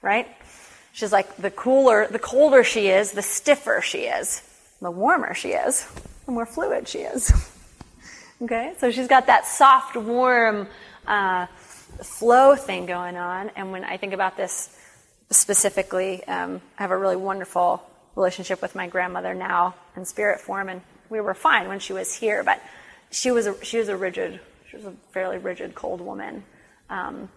[0.02, 0.26] right?
[0.92, 4.42] She's like the cooler, the colder she is, the stiffer she is.
[4.80, 5.86] The warmer she is,
[6.26, 7.32] the more fluid she is.
[8.40, 10.68] Okay, so she's got that soft, warm
[11.08, 11.46] uh,
[12.00, 13.50] flow thing going on.
[13.56, 14.76] And when I think about this
[15.30, 17.82] specifically, um, I have a really wonderful
[18.14, 22.14] relationship with my grandmother now in spirit form, and we were fine when she was
[22.14, 22.44] here.
[22.44, 22.62] But
[23.10, 24.38] she was a, she was a rigid,
[24.70, 26.44] she was a fairly rigid, cold woman.
[26.88, 27.28] Um,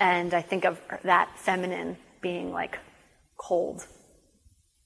[0.00, 2.78] and I think of that feminine being like
[3.36, 3.86] cold,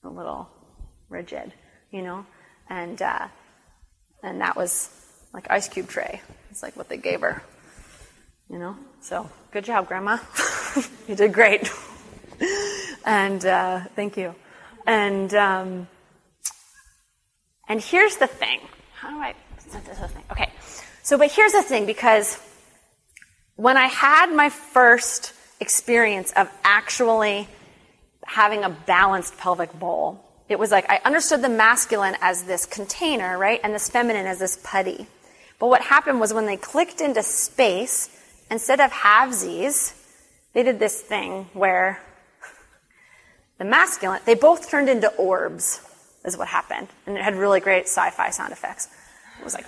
[0.03, 0.49] a little
[1.07, 1.53] rigid,
[1.91, 2.25] you know,
[2.69, 3.29] and uh,
[4.21, 4.98] and that was
[5.33, 6.21] like ice cube tray.
[6.51, 7.43] It's like what they gave her.
[8.49, 8.75] You know?
[9.01, 10.17] So good job, Grandma.
[11.07, 11.71] you did great.
[13.05, 14.35] and uh, thank you.
[14.87, 15.87] And um,
[17.69, 18.59] And here's the thing.
[18.95, 20.23] How do I present this thing?
[20.31, 20.51] Okay.
[21.03, 22.39] So, but here's the thing because
[23.55, 27.47] when I had my first experience of actually
[28.25, 33.37] having a balanced pelvic bowl, it was like I understood the masculine as this container,
[33.37, 33.59] right?
[33.63, 35.07] And this feminine as this putty.
[35.59, 38.09] But what happened was when they clicked into space,
[38.49, 39.93] instead of halvesies,
[40.53, 42.01] they did this thing where
[43.57, 45.81] the masculine, they both turned into orbs,
[46.25, 46.87] is what happened.
[47.05, 48.87] And it had really great sci fi sound effects.
[49.39, 49.65] It was like,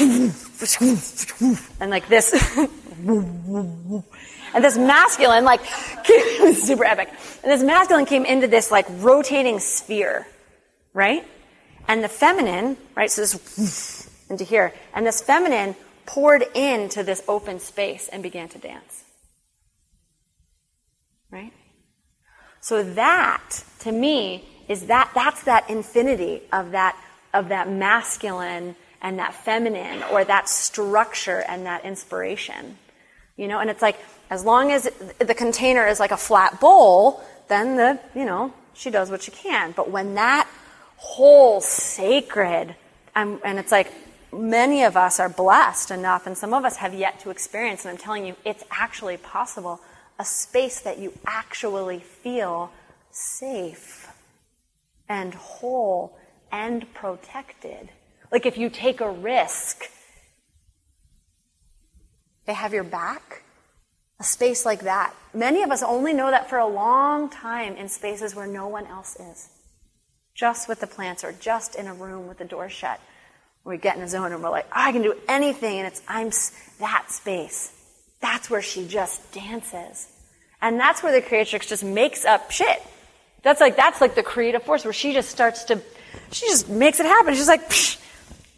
[1.80, 5.64] and like this, and this masculine, like,
[6.54, 7.08] super epic.
[7.42, 10.26] And this masculine came into this like rotating sphere,
[10.92, 11.26] right?
[11.88, 14.03] And the feminine, right, so this
[14.34, 19.04] into here, and this feminine poured into this open space and began to dance.
[21.30, 21.52] Right?
[22.60, 26.96] So that, to me, is that, that's that infinity of that,
[27.32, 32.78] of that masculine and that feminine or that structure and that inspiration.
[33.36, 33.98] You know, and it's like,
[34.30, 34.88] as long as
[35.18, 39.30] the container is like a flat bowl, then the, you know, she does what she
[39.30, 39.72] can.
[39.72, 40.48] But when that
[40.96, 42.74] whole sacred,
[43.14, 43.92] and, and it's like,
[44.34, 47.92] many of us are blessed enough, and some of us have yet to experience, and
[47.92, 49.80] I'm telling you, it's actually possible
[50.18, 52.70] a space that you actually feel
[53.10, 54.08] safe
[55.08, 56.18] and whole
[56.52, 57.90] and protected.
[58.30, 59.84] Like if you take a risk,
[62.46, 63.42] they have your back.
[64.20, 65.12] A space like that.
[65.32, 68.86] Many of us only know that for a long time in spaces where no one
[68.86, 69.48] else is.
[70.34, 73.00] Just with the plants or just in a room with the door shut.
[73.64, 76.02] We get in a zone and we're like, oh, I can do anything, and it's
[76.06, 76.30] I'm
[76.80, 77.72] that space.
[78.20, 80.08] That's where she just dances.
[80.60, 82.82] And that's where the creatrix just makes up shit.
[83.42, 85.80] That's like, that's like the creative force where she just starts to,
[86.32, 87.34] she just makes it happen.
[87.34, 87.70] She's like,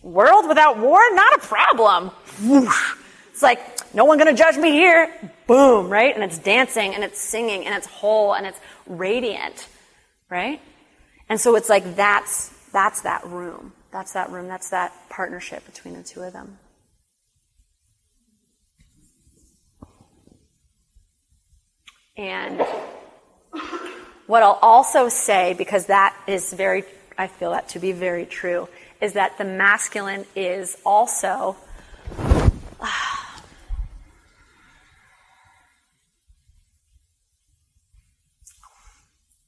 [0.02, 1.00] world without war?
[1.12, 2.10] Not a problem.
[2.44, 2.94] Whoosh.
[3.32, 3.60] It's like,
[3.92, 5.12] no one gonna judge me here.
[5.48, 6.14] Boom, right?
[6.14, 9.66] And it's dancing and it's singing and it's whole and it's radiant,
[10.30, 10.60] right?
[11.28, 13.72] And so it's like, that's, that's that room.
[13.96, 14.46] That's that room.
[14.46, 16.58] That's that partnership between the two of them.
[22.14, 22.60] And
[24.26, 26.84] what I'll also say, because that is very,
[27.16, 28.68] I feel that to be very true,
[29.00, 31.56] is that the masculine is also.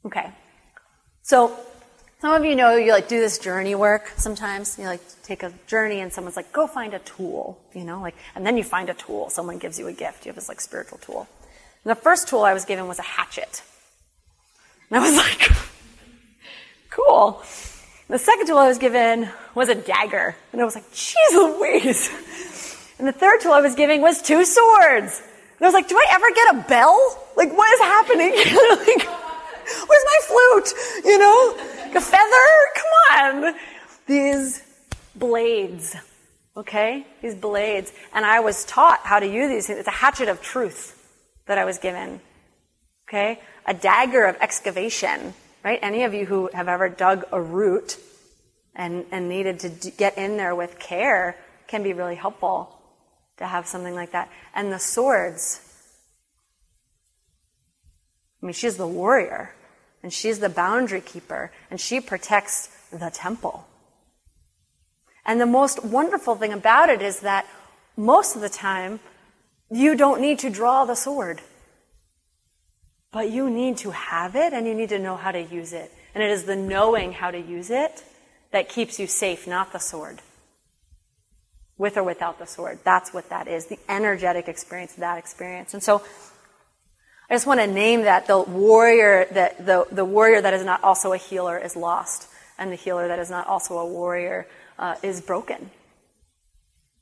[0.07, 0.33] okay.
[1.21, 1.55] So,
[2.21, 4.79] some of you know you like do this journey work sometimes.
[4.79, 8.17] You like take a journey and someone's like, go find a tool, you know, like,
[8.35, 9.31] and then you find a tool.
[9.31, 10.27] Someone gives you a gift.
[10.27, 11.29] You have this like spiritual tool.
[11.85, 13.63] And the first tool I was given was a hatchet.
[14.91, 15.51] And I was like,
[16.91, 17.43] cool.
[18.09, 20.35] The second tool I was given was a dagger.
[20.53, 22.11] And I was like, geez Louise.
[22.99, 25.23] And the third tool I was given was two swords.
[25.59, 27.29] And I was like, do I ever get a bell?
[27.37, 28.35] Like, what is happening?
[29.07, 29.28] like,
[29.87, 31.05] where's my flute?
[31.05, 31.57] You know?
[31.95, 32.49] a feather?
[32.75, 33.55] Come on.
[34.07, 34.63] These
[35.15, 35.97] blades.
[36.57, 37.07] Okay?
[37.23, 37.93] These blades.
[38.13, 39.71] And I was taught how to use these.
[39.71, 40.95] It's a hatchet of truth
[41.47, 42.21] that I was given.
[43.09, 43.41] Okay?
[43.67, 45.35] A dagger of excavation,
[45.65, 45.79] right?
[45.83, 47.99] Any of you who have ever dug a root
[48.75, 51.37] and, and needed to d- get in there with care
[51.67, 52.75] can be really helpful
[53.39, 54.31] to have something like that.
[54.55, 55.61] And the swords.
[58.43, 59.55] I mean, she's the warrior,
[60.03, 63.67] and she's the boundary keeper, and she protects the temple.
[65.25, 67.47] And the most wonderful thing about it is that
[67.97, 69.01] most of the time,
[69.71, 71.43] you don't need to draw the sword.
[73.13, 75.93] But you need to have it and you need to know how to use it.
[76.15, 78.05] And it is the knowing how to use it
[78.53, 80.21] that keeps you safe, not the sword.
[81.77, 82.79] With or without the sword.
[82.85, 83.67] That's what that is.
[83.67, 85.75] The energetic experience that experience.
[85.75, 86.03] And so
[87.31, 90.83] I just want to name that the warrior that the, the warrior that is not
[90.83, 92.29] also a healer is lost.
[92.59, 94.47] And the healer that is not also a warrior
[94.79, 95.71] uh, is broken.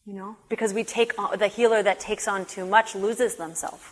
[0.05, 3.85] You know, because we take on, the healer that takes on too much loses themselves.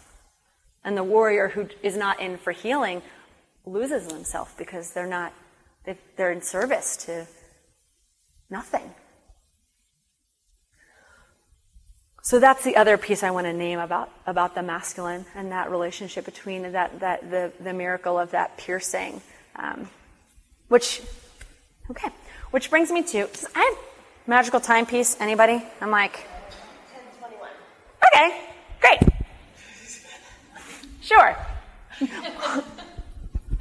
[0.84, 3.02] And the warrior who is not in for healing
[3.64, 5.32] loses themselves because they're not,
[6.16, 7.26] they're in service to
[8.50, 8.92] nothing.
[12.24, 15.70] So that's the other piece I want to name about, about the masculine and that
[15.70, 19.20] relationship between that, that the, the miracle of that piercing.
[19.56, 19.90] Um,
[20.68, 21.02] which,
[21.90, 22.08] okay,
[22.50, 23.78] which brings me to, I have
[24.26, 25.62] Magical timepiece, anybody?
[25.82, 26.16] I'm like,
[27.20, 27.50] 1021.
[28.06, 28.40] Okay,
[28.80, 29.00] great.
[31.02, 31.36] Sure.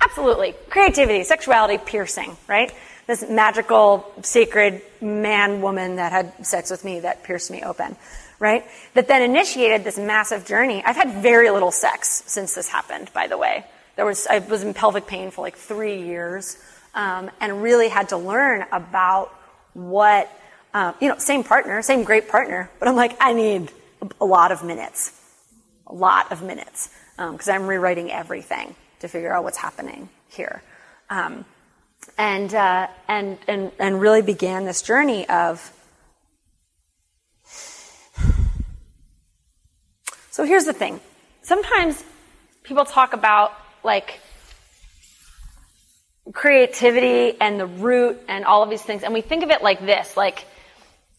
[0.01, 0.55] Absolutely.
[0.69, 2.71] Creativity, sexuality, piercing, right?
[3.07, 7.95] this magical, sacred man, woman that had sex with me that pierced me open,
[8.43, 8.65] right?
[8.93, 10.83] That then initiated this massive journey.
[10.85, 13.63] I've had very little sex since this happened, by the way.
[13.95, 16.57] There was, I was in pelvic pain for like three years,
[16.93, 19.33] um, and really had to learn about
[19.73, 20.29] what,
[20.73, 23.71] um, you know, same partner, same great partner, but I'm like, I need
[24.19, 25.17] a lot of minutes,
[25.87, 30.61] a lot of minutes, because um, I'm rewriting everything to figure out what's happening here.
[31.09, 31.45] Um,
[32.17, 35.71] and, uh, and, and, and really began this journey of.
[40.33, 40.99] So here's the thing.
[41.43, 42.03] Sometimes
[42.63, 43.53] people talk about
[43.83, 44.19] like
[46.33, 49.85] creativity and the root and all of these things, and we think of it like
[49.85, 50.47] this, like,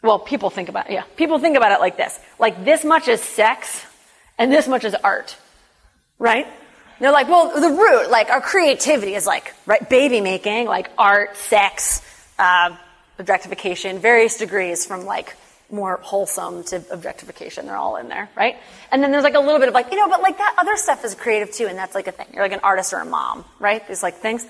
[0.03, 3.07] well, people think about it, yeah, people think about it like this, like this much
[3.07, 3.87] is sex
[4.37, 5.37] and this much is art,
[6.19, 6.49] right?
[6.99, 11.37] They're like, well, the root, like our creativity is like, right, baby making, like art,
[11.37, 12.03] sex,
[12.37, 12.77] uh,
[13.21, 15.37] objectification, various degrees from like
[15.75, 17.67] more wholesome to objectification.
[17.67, 18.57] They're all in there, right?
[18.91, 20.77] And then there's like a little bit of like, you know, but like that other
[20.77, 22.27] stuff is creative too, and that's like a thing.
[22.33, 23.87] You're like an artist or a mom, right?
[23.87, 24.47] These like things.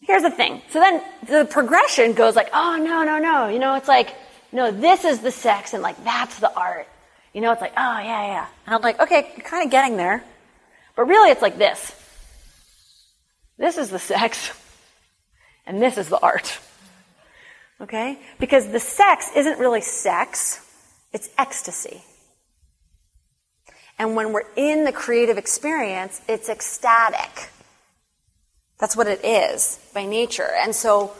[0.00, 0.62] Here's the thing.
[0.70, 3.48] So then the progression goes like, oh no, no, no.
[3.48, 4.14] You know, it's like,
[4.52, 6.88] no, this is the sex and like that's the art.
[7.34, 8.46] You know, it's like, oh yeah, yeah.
[8.66, 10.24] And I'm like, okay, you're kind of getting there.
[10.96, 11.94] But really it's like this.
[13.58, 14.52] This is the sex,
[15.66, 16.58] and this is the art.
[17.80, 18.18] Okay?
[18.38, 20.60] Because the sex isn't really sex,
[21.12, 22.02] it's ecstasy.
[23.98, 27.50] And when we're in the creative experience, it's ecstatic.
[28.78, 30.50] That's what it is by nature.
[30.54, 31.12] And so,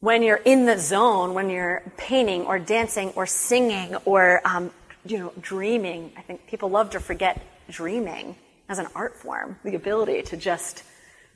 [0.00, 4.70] when you're in the zone, when you're painting or dancing or singing or, um,
[5.06, 8.36] you know, dreaming, I think people love to forget dreaming
[8.68, 10.82] as an art form, the ability to just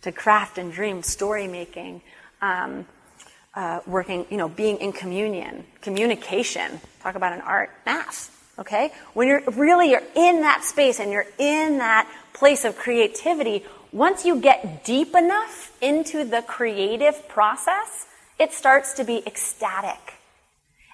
[0.03, 2.03] to craft and dream, story making,
[2.43, 2.87] um,
[3.55, 6.81] uh, working, you know, being in communion, communication.
[7.03, 8.31] Talk about an art, mass.
[8.59, 13.65] Okay, when you're really you're in that space and you're in that place of creativity.
[13.93, 18.07] Once you get deep enough into the creative process,
[18.39, 20.15] it starts to be ecstatic.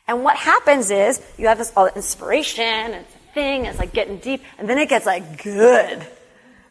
[0.08, 3.66] And what happens is you have this all inspiration and thing.
[3.66, 6.06] It's like getting deep, and then it gets like good.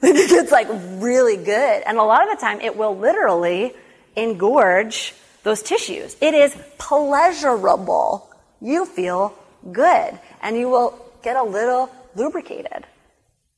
[0.02, 0.68] It gets like
[1.02, 1.84] really good.
[1.88, 3.74] And a lot of the time, it will literally
[4.16, 5.14] engorge
[5.46, 6.18] those tissues.
[6.20, 8.30] It is pleasurable.
[8.60, 9.34] You feel
[9.72, 12.86] good, and you will get a little lubricated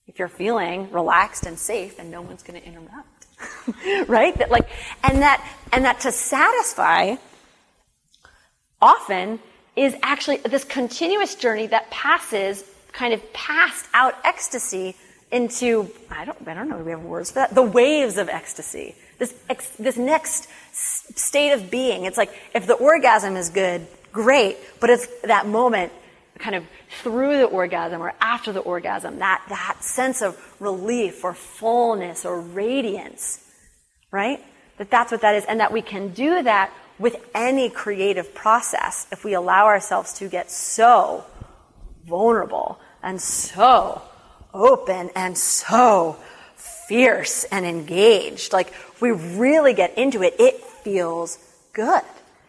[0.06, 4.08] if you're feeling relaxed and safe, and no one's going to interrupt.
[4.10, 4.38] right?
[4.38, 4.70] That like,
[5.04, 7.16] and that, and that to satisfy
[8.82, 9.40] often
[9.78, 14.96] is actually this continuous journey that passes kind of passed out ecstasy
[15.32, 17.54] into, I don't, I don't know, we have words for that?
[17.54, 18.96] The waves of ecstasy.
[19.18, 22.06] This, ex, this next state of being.
[22.06, 25.92] It's like, if the orgasm is good, great, but it's that moment
[26.40, 26.64] kind of
[27.02, 32.40] through the orgasm or after the orgasm, that, that sense of relief or fullness or
[32.40, 33.44] radiance,
[34.12, 34.40] right?
[34.78, 39.08] That that's what that is, and that we can do that with any creative process
[39.12, 41.26] if we allow ourselves to get so
[42.06, 44.02] vulnerable and so
[44.58, 46.18] open and so
[46.56, 48.54] fierce and engaged.
[48.54, 51.38] Like, we really get into it, it feels
[51.74, 52.02] good.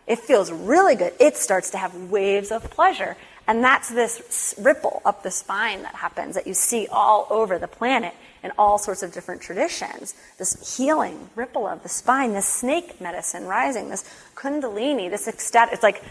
[0.06, 1.12] It feels really good.
[1.20, 3.16] It starts to have waves of pleasure.
[3.47, 7.68] And that's this ripple up the spine that happens that you see all over the
[7.68, 10.14] planet in all sorts of different traditions.
[10.39, 15.82] This healing ripple of the spine, this snake medicine rising, this kundalini, this ecstatic, it's
[15.82, 16.02] like,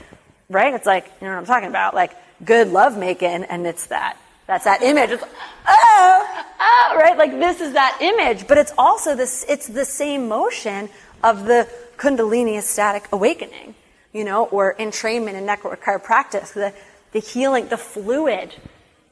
[0.50, 0.74] right?
[0.74, 1.94] It's like, you know what I'm talking about?
[1.94, 4.18] Like good love making, and it's that
[4.48, 5.12] that's that image.
[5.12, 5.24] It's,
[5.68, 7.18] oh, oh, right?
[7.18, 10.90] Like this is that image, but it's also this, it's the same motion
[11.24, 11.68] of the
[11.98, 13.76] Kundalini ecstatic awakening,
[14.14, 16.74] you know, or entrainment and chiropractic, the,
[17.12, 18.56] the healing, the fluid,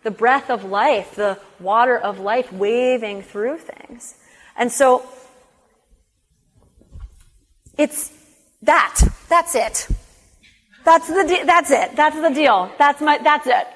[0.03, 4.15] the breath of life, the water of life waving through things.
[4.55, 5.05] And so,
[7.77, 8.11] it's
[8.61, 9.01] that.
[9.27, 9.87] That's it.
[10.85, 11.95] That's the, de- that's it.
[11.95, 12.71] That's the deal.
[12.77, 13.67] That's my, that's it.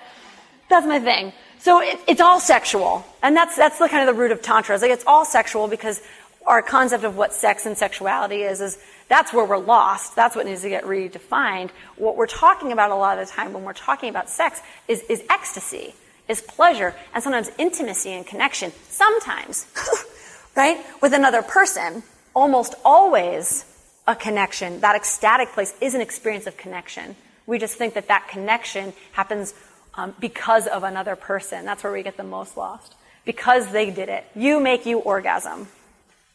[0.70, 1.34] That's my thing.
[1.60, 3.06] So it, it's all sexual.
[3.22, 4.76] And that's, that's the kind of the root of Tantra.
[4.76, 6.02] It's like it's all sexual because
[6.48, 8.78] our concept of what sex and sexuality is, is
[9.10, 10.16] that's where we're lost.
[10.16, 11.72] That's what needs to get redefined.
[11.98, 15.02] What we're talking about a lot of the time when we're talking about sex is,
[15.04, 15.94] is ecstasy,
[16.28, 18.72] is pleasure, and sometimes intimacy and connection.
[18.88, 19.68] Sometimes,
[20.56, 20.84] right?
[21.02, 22.04] With another person.
[22.36, 23.66] Almost always
[24.08, 24.80] a connection.
[24.80, 27.16] That ecstatic place is an experience of connection.
[27.48, 29.54] We just think that that connection happens
[29.96, 31.66] um, because of another person.
[31.66, 32.96] That's where we get the most lost.
[33.26, 34.26] Because they did it.
[34.36, 35.68] You make you orgasm.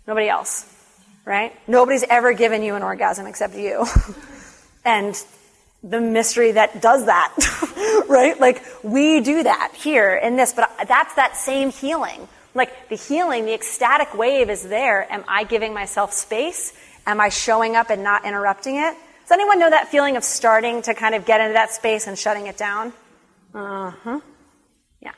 [0.06, 0.70] Nobody else.
[1.24, 1.52] right?
[1.68, 3.86] Nobody's ever given you an orgasm except you.
[4.84, 5.14] and
[5.82, 7.32] the mystery that does that,
[8.08, 8.38] right?
[8.40, 12.28] Like we do that here in this, but that's that same healing.
[12.54, 15.10] Like the healing, the ecstatic wave is there.
[15.12, 16.72] Am I giving myself space?
[17.06, 18.96] Am I showing up and not interrupting it?
[19.22, 22.18] Does anyone know that feeling of starting to kind of get into that space and
[22.18, 22.92] shutting it down?
[23.54, 24.20] Uh huh.
[25.00, 25.12] Yeah.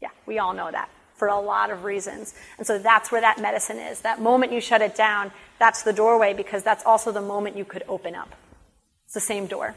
[0.00, 2.34] Yeah, we all know that for a lot of reasons.
[2.58, 4.00] And so that's where that medicine is.
[4.00, 7.64] That moment you shut it down, that's the doorway because that's also the moment you
[7.64, 8.34] could open up.
[9.06, 9.74] It's the same door.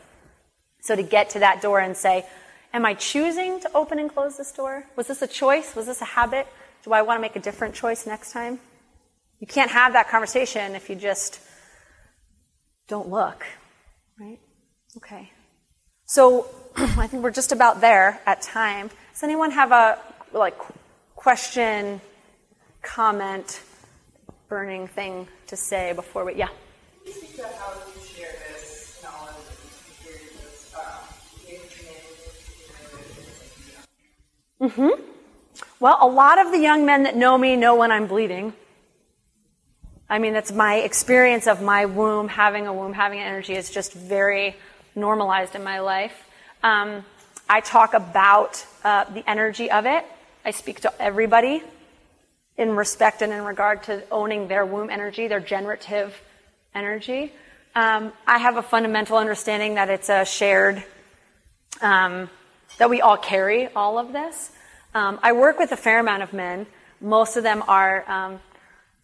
[0.82, 2.26] So to get to that door and say,
[2.72, 4.86] Am I choosing to open and close this door?
[4.96, 5.76] Was this a choice?
[5.76, 6.48] Was this a habit?
[6.84, 8.60] Do I want to make a different choice next time?
[9.40, 11.40] You can't have that conversation if you just
[12.88, 13.44] don't look,
[14.20, 14.40] right?
[14.98, 15.32] Okay.
[16.06, 18.90] So I think we're just about there at time.
[19.14, 20.00] Does anyone have a
[20.32, 20.58] like
[21.16, 22.00] question,
[22.82, 23.62] comment,
[24.48, 26.36] burning thing to say before we?
[26.36, 26.48] Yeah.
[26.48, 26.56] Can
[27.06, 31.10] you speak to how you share this knowledge and experiences um,
[34.70, 35.02] Mm-hmm.
[35.80, 38.54] Well, a lot of the young men that know me know when I'm bleeding.
[40.10, 43.94] I mean, that's my experience of my womb, having a womb, having energy is just
[43.94, 44.56] very
[44.96, 46.26] normalized in my life.
[46.62, 47.06] Um,
[47.48, 50.06] I talk about uh, the energy of it.
[50.44, 51.64] I speak to everybody
[52.58, 56.22] in respect and in regard to owning their womb energy, their generative
[56.76, 57.32] energy.
[57.76, 60.84] Um, I have a fundamental understanding that it's a shared,
[61.82, 62.30] um,
[62.78, 64.52] that we all carry all of this.
[64.94, 66.68] Um, I work with a fair amount of men.
[67.00, 68.40] Most of them are, um,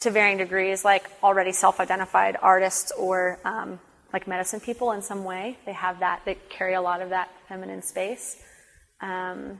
[0.01, 3.79] to varying degrees, like already self-identified artists or um,
[4.15, 5.57] like medicine people in some way.
[5.65, 6.21] They have that.
[6.23, 8.41] They carry a lot of that feminine space.
[9.01, 9.59] Um,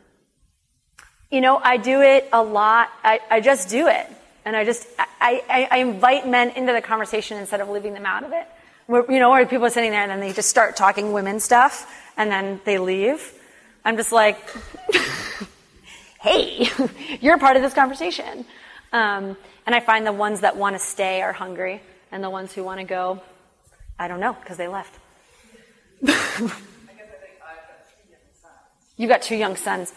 [1.30, 2.90] you know, I do it a lot.
[3.04, 4.08] I, I just do it.
[4.46, 8.06] And I just, I, I, I, invite men into the conversation instead of leaving them
[8.06, 8.48] out of it.
[8.86, 11.42] Where, you know, where people are sitting there and then they just start talking women
[11.42, 13.34] stuff and then they leave.
[13.84, 14.40] I'm just like,
[16.22, 16.70] hey,
[17.20, 18.46] you're part of this conversation.
[18.94, 22.54] Um, and I find the ones that want to stay are hungry and the ones
[22.54, 23.22] who want to go,
[23.98, 25.00] I don't know, because they left.
[28.98, 29.94] you got two young sons.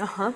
[0.00, 0.32] Uh huh.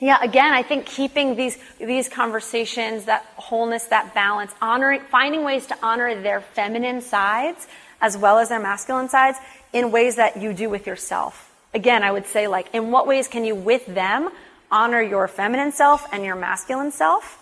[0.00, 5.66] Yeah, again, I think keeping these these conversations, that wholeness, that balance, honoring, finding ways
[5.66, 7.68] to honor their feminine sides
[8.00, 9.38] as well as their masculine sides
[9.72, 11.54] in ways that you do with yourself.
[11.72, 14.30] Again, I would say like, in what ways can you with them
[14.70, 17.38] honor your feminine self and your masculine self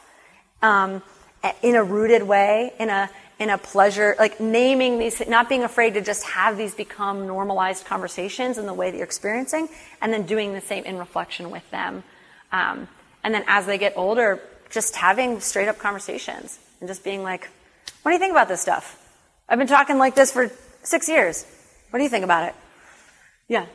[0.62, 1.03] um,
[1.62, 5.95] in a rooted way, in a in a pleasure, like naming these, not being afraid
[5.95, 9.66] to just have these become normalized conversations in the way that you're experiencing,
[10.03, 12.05] and then doing the same in reflection with them.
[12.53, 12.87] Um,
[13.24, 17.49] and then as they get older, just having straight up conversations and just being like,
[18.03, 18.97] what do you think about this stuff?
[19.49, 20.51] I've been talking like this for
[20.82, 21.47] six years.
[21.91, 22.55] What do you think about it?
[23.49, 23.66] Yeah.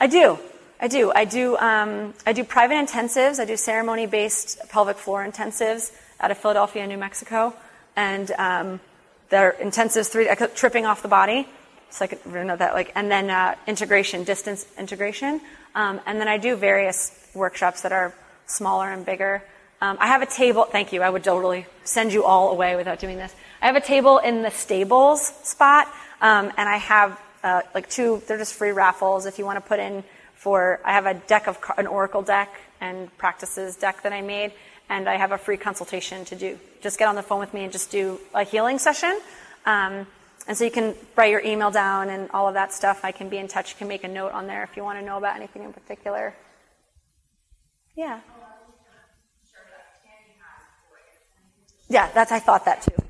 [0.00, 0.38] I do.
[0.84, 1.10] I do.
[1.14, 1.56] I do.
[1.56, 3.40] Um, I do private intensives.
[3.40, 5.90] I do ceremony-based pelvic floor intensives
[6.20, 7.54] out of Philadelphia, New Mexico
[7.96, 8.80] and um,
[9.30, 11.48] they're intensives three tripping off the body.
[11.90, 15.40] So I could know that like, and then uh, integration, distance integration,
[15.74, 18.12] um, and then I do various workshops that are
[18.46, 19.42] smaller and bigger.
[19.80, 20.64] Um, I have a table.
[20.64, 21.02] Thank you.
[21.02, 23.34] I would totally send you all away without doing this.
[23.62, 25.86] I have a table in the stables spot,
[26.20, 28.22] um, and I have uh, like two.
[28.26, 30.04] They're just free raffles if you want to put in
[30.44, 30.78] for.
[30.84, 32.50] I have a deck of an oracle deck
[32.80, 34.52] and practices deck that I made
[34.90, 36.58] and I have a free consultation to do.
[36.82, 39.18] Just get on the phone with me and just do a healing session.
[39.64, 40.06] Um,
[40.46, 43.00] and so you can write your email down and all of that stuff.
[43.02, 43.72] I can be in touch.
[43.72, 45.72] You can make a note on there if you want to know about anything in
[45.72, 46.34] particular.
[47.96, 48.20] Yeah.
[51.88, 53.03] Yeah, that's I thought that too.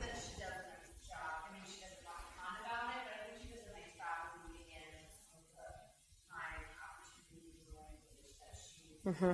[9.06, 9.32] Mm-hmm.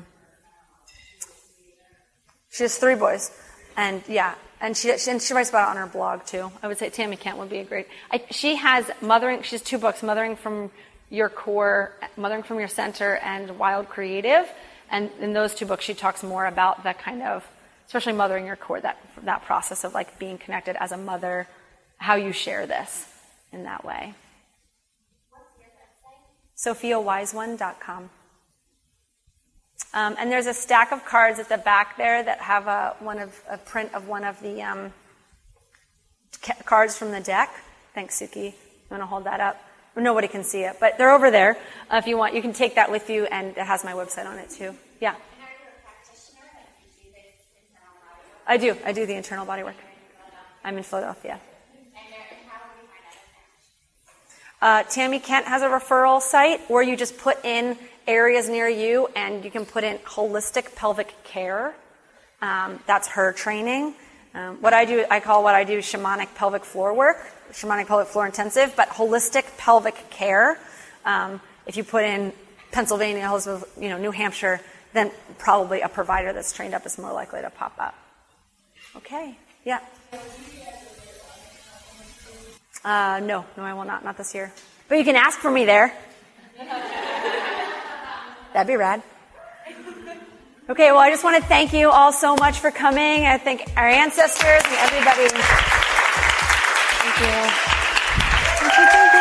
[2.51, 3.31] She has three boys,
[3.77, 6.51] and yeah, and she, and she writes about it on her blog too.
[6.63, 7.87] I would say Tami Kent would be a great.
[8.11, 9.43] I, she has mothering.
[9.43, 10.71] She has two books: Mothering from
[11.09, 14.49] Your Core, Mothering from Your Center, and Wild Creative.
[14.91, 17.47] And in those two books, she talks more about that kind of,
[17.87, 21.47] especially mothering your core, that that process of like being connected as a mother,
[21.99, 23.07] how you share this
[23.53, 24.15] in that way.
[26.57, 28.11] SophiaWiseOne.com.
[29.93, 33.19] Um, and there's a stack of cards at the back there that have a, one
[33.19, 34.93] of, a print of one of the um,
[36.43, 37.51] ca- cards from the deck.
[37.95, 38.49] Thanks, Suki.
[38.49, 39.61] I'm going to hold that up.
[39.97, 41.59] Nobody can see it, but they're over there.
[41.93, 44.27] Uh, if you want, you can take that with you, and it has my website
[44.27, 44.75] on it too.
[45.01, 45.15] Yeah.
[48.47, 48.77] I do.
[48.85, 49.77] I do the internal body work.
[50.65, 51.41] I'm in Philadelphia.
[54.63, 57.79] Uh, Tami Kent has a referral site, or you just put in
[58.11, 61.75] areas near you and you can put in holistic pelvic care.
[62.43, 63.95] Um, that's her training.
[64.35, 67.19] Um, what I do, I call what I do shamanic pelvic floor work,
[67.53, 70.59] shamanic pelvic floor intensive, but holistic pelvic care.
[71.05, 72.33] Um, if you put in
[72.73, 73.31] Pennsylvania,
[73.81, 74.61] you know, New Hampshire,
[74.93, 77.95] then probably a provider that's trained up is more likely to pop up.
[78.97, 79.81] Okay, yeah.
[82.85, 84.05] Uh, no, no, I will not.
[84.05, 84.53] Not this year.
[84.89, 85.93] But you can ask for me there.
[88.53, 89.03] That'd be rad.
[90.69, 93.27] Okay, well, I just want to thank you all so much for coming.
[93.27, 95.29] I thank our ancestors and everybody.
[97.01, 97.27] Thank you.
[98.61, 99.21] Thank you, thank you.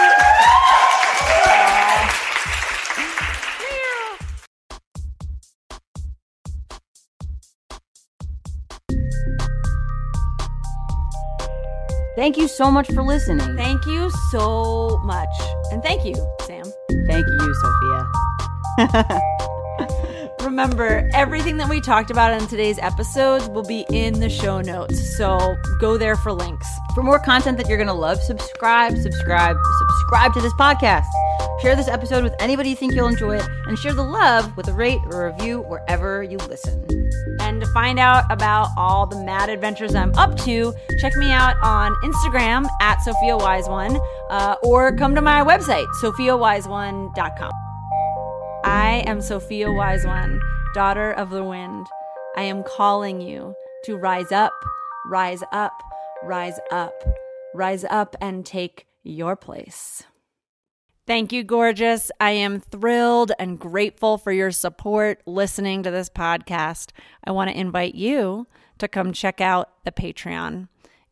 [12.15, 13.55] Thank you so much for listening.
[13.55, 15.29] Thank you so much.
[15.71, 16.65] And thank you, Sam.
[17.07, 18.11] Thank you, Sophia.
[20.41, 25.17] Remember, everything that we talked about in today's episodes will be in the show notes.
[25.17, 26.67] So go there for links.
[26.95, 31.05] For more content that you're going to love, subscribe, subscribe, subscribe to this podcast.
[31.61, 34.67] Share this episode with anybody you think you'll enjoy it, and share the love with
[34.69, 36.85] a rate or a review wherever you listen.
[37.41, 41.55] And to find out about all the mad adventures I'm up to, check me out
[41.61, 47.68] on Instagram at Sophia Wise One, uh, or come to my website, sophiawiseone.com.
[48.63, 50.41] I am Sophia Wise One,
[50.73, 51.87] daughter of the wind.
[52.35, 53.55] I am calling you
[53.85, 54.51] to rise up,
[55.05, 55.71] rise up,
[56.23, 56.93] rise up,
[57.55, 60.03] rise up and take your place.
[61.07, 62.11] Thank you, gorgeous.
[62.19, 66.91] I am thrilled and grateful for your support listening to this podcast.
[67.23, 68.45] I want to invite you
[68.77, 70.67] to come check out the Patreon.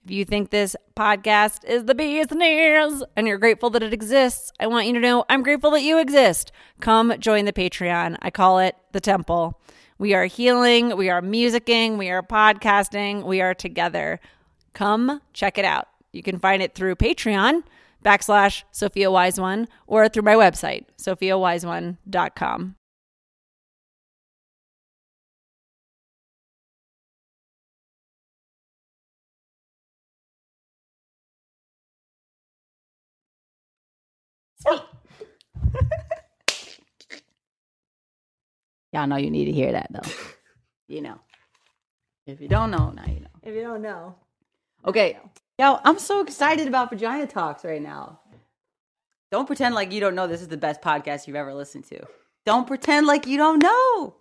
[0.08, 4.66] If you think this podcast is the business and you're grateful that it exists, I
[4.68, 6.54] want you to know I'm grateful that you exist.
[6.80, 8.16] Come join the Patreon.
[8.22, 9.60] I call it the temple.
[9.98, 14.22] We are healing, we are musicking, we are podcasting, we are together.
[14.72, 15.90] Come check it out.
[16.14, 17.64] You can find it through Patreon
[18.02, 22.77] backslash Sophia Wise One or through my website, sophiawiseone.com.
[38.94, 40.10] Y'all know you need to hear that though.
[40.88, 41.20] You know.
[42.26, 43.28] If you don't know, now you know.
[43.44, 44.16] If you don't know.
[44.86, 45.18] Okay.
[45.60, 48.20] Yo, I'm so excited about Vagina Talks right now.
[49.32, 52.00] Don't pretend like you don't know this is the best podcast you've ever listened to.
[52.46, 54.16] Don't pretend like you don't know.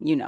[0.00, 0.26] You know.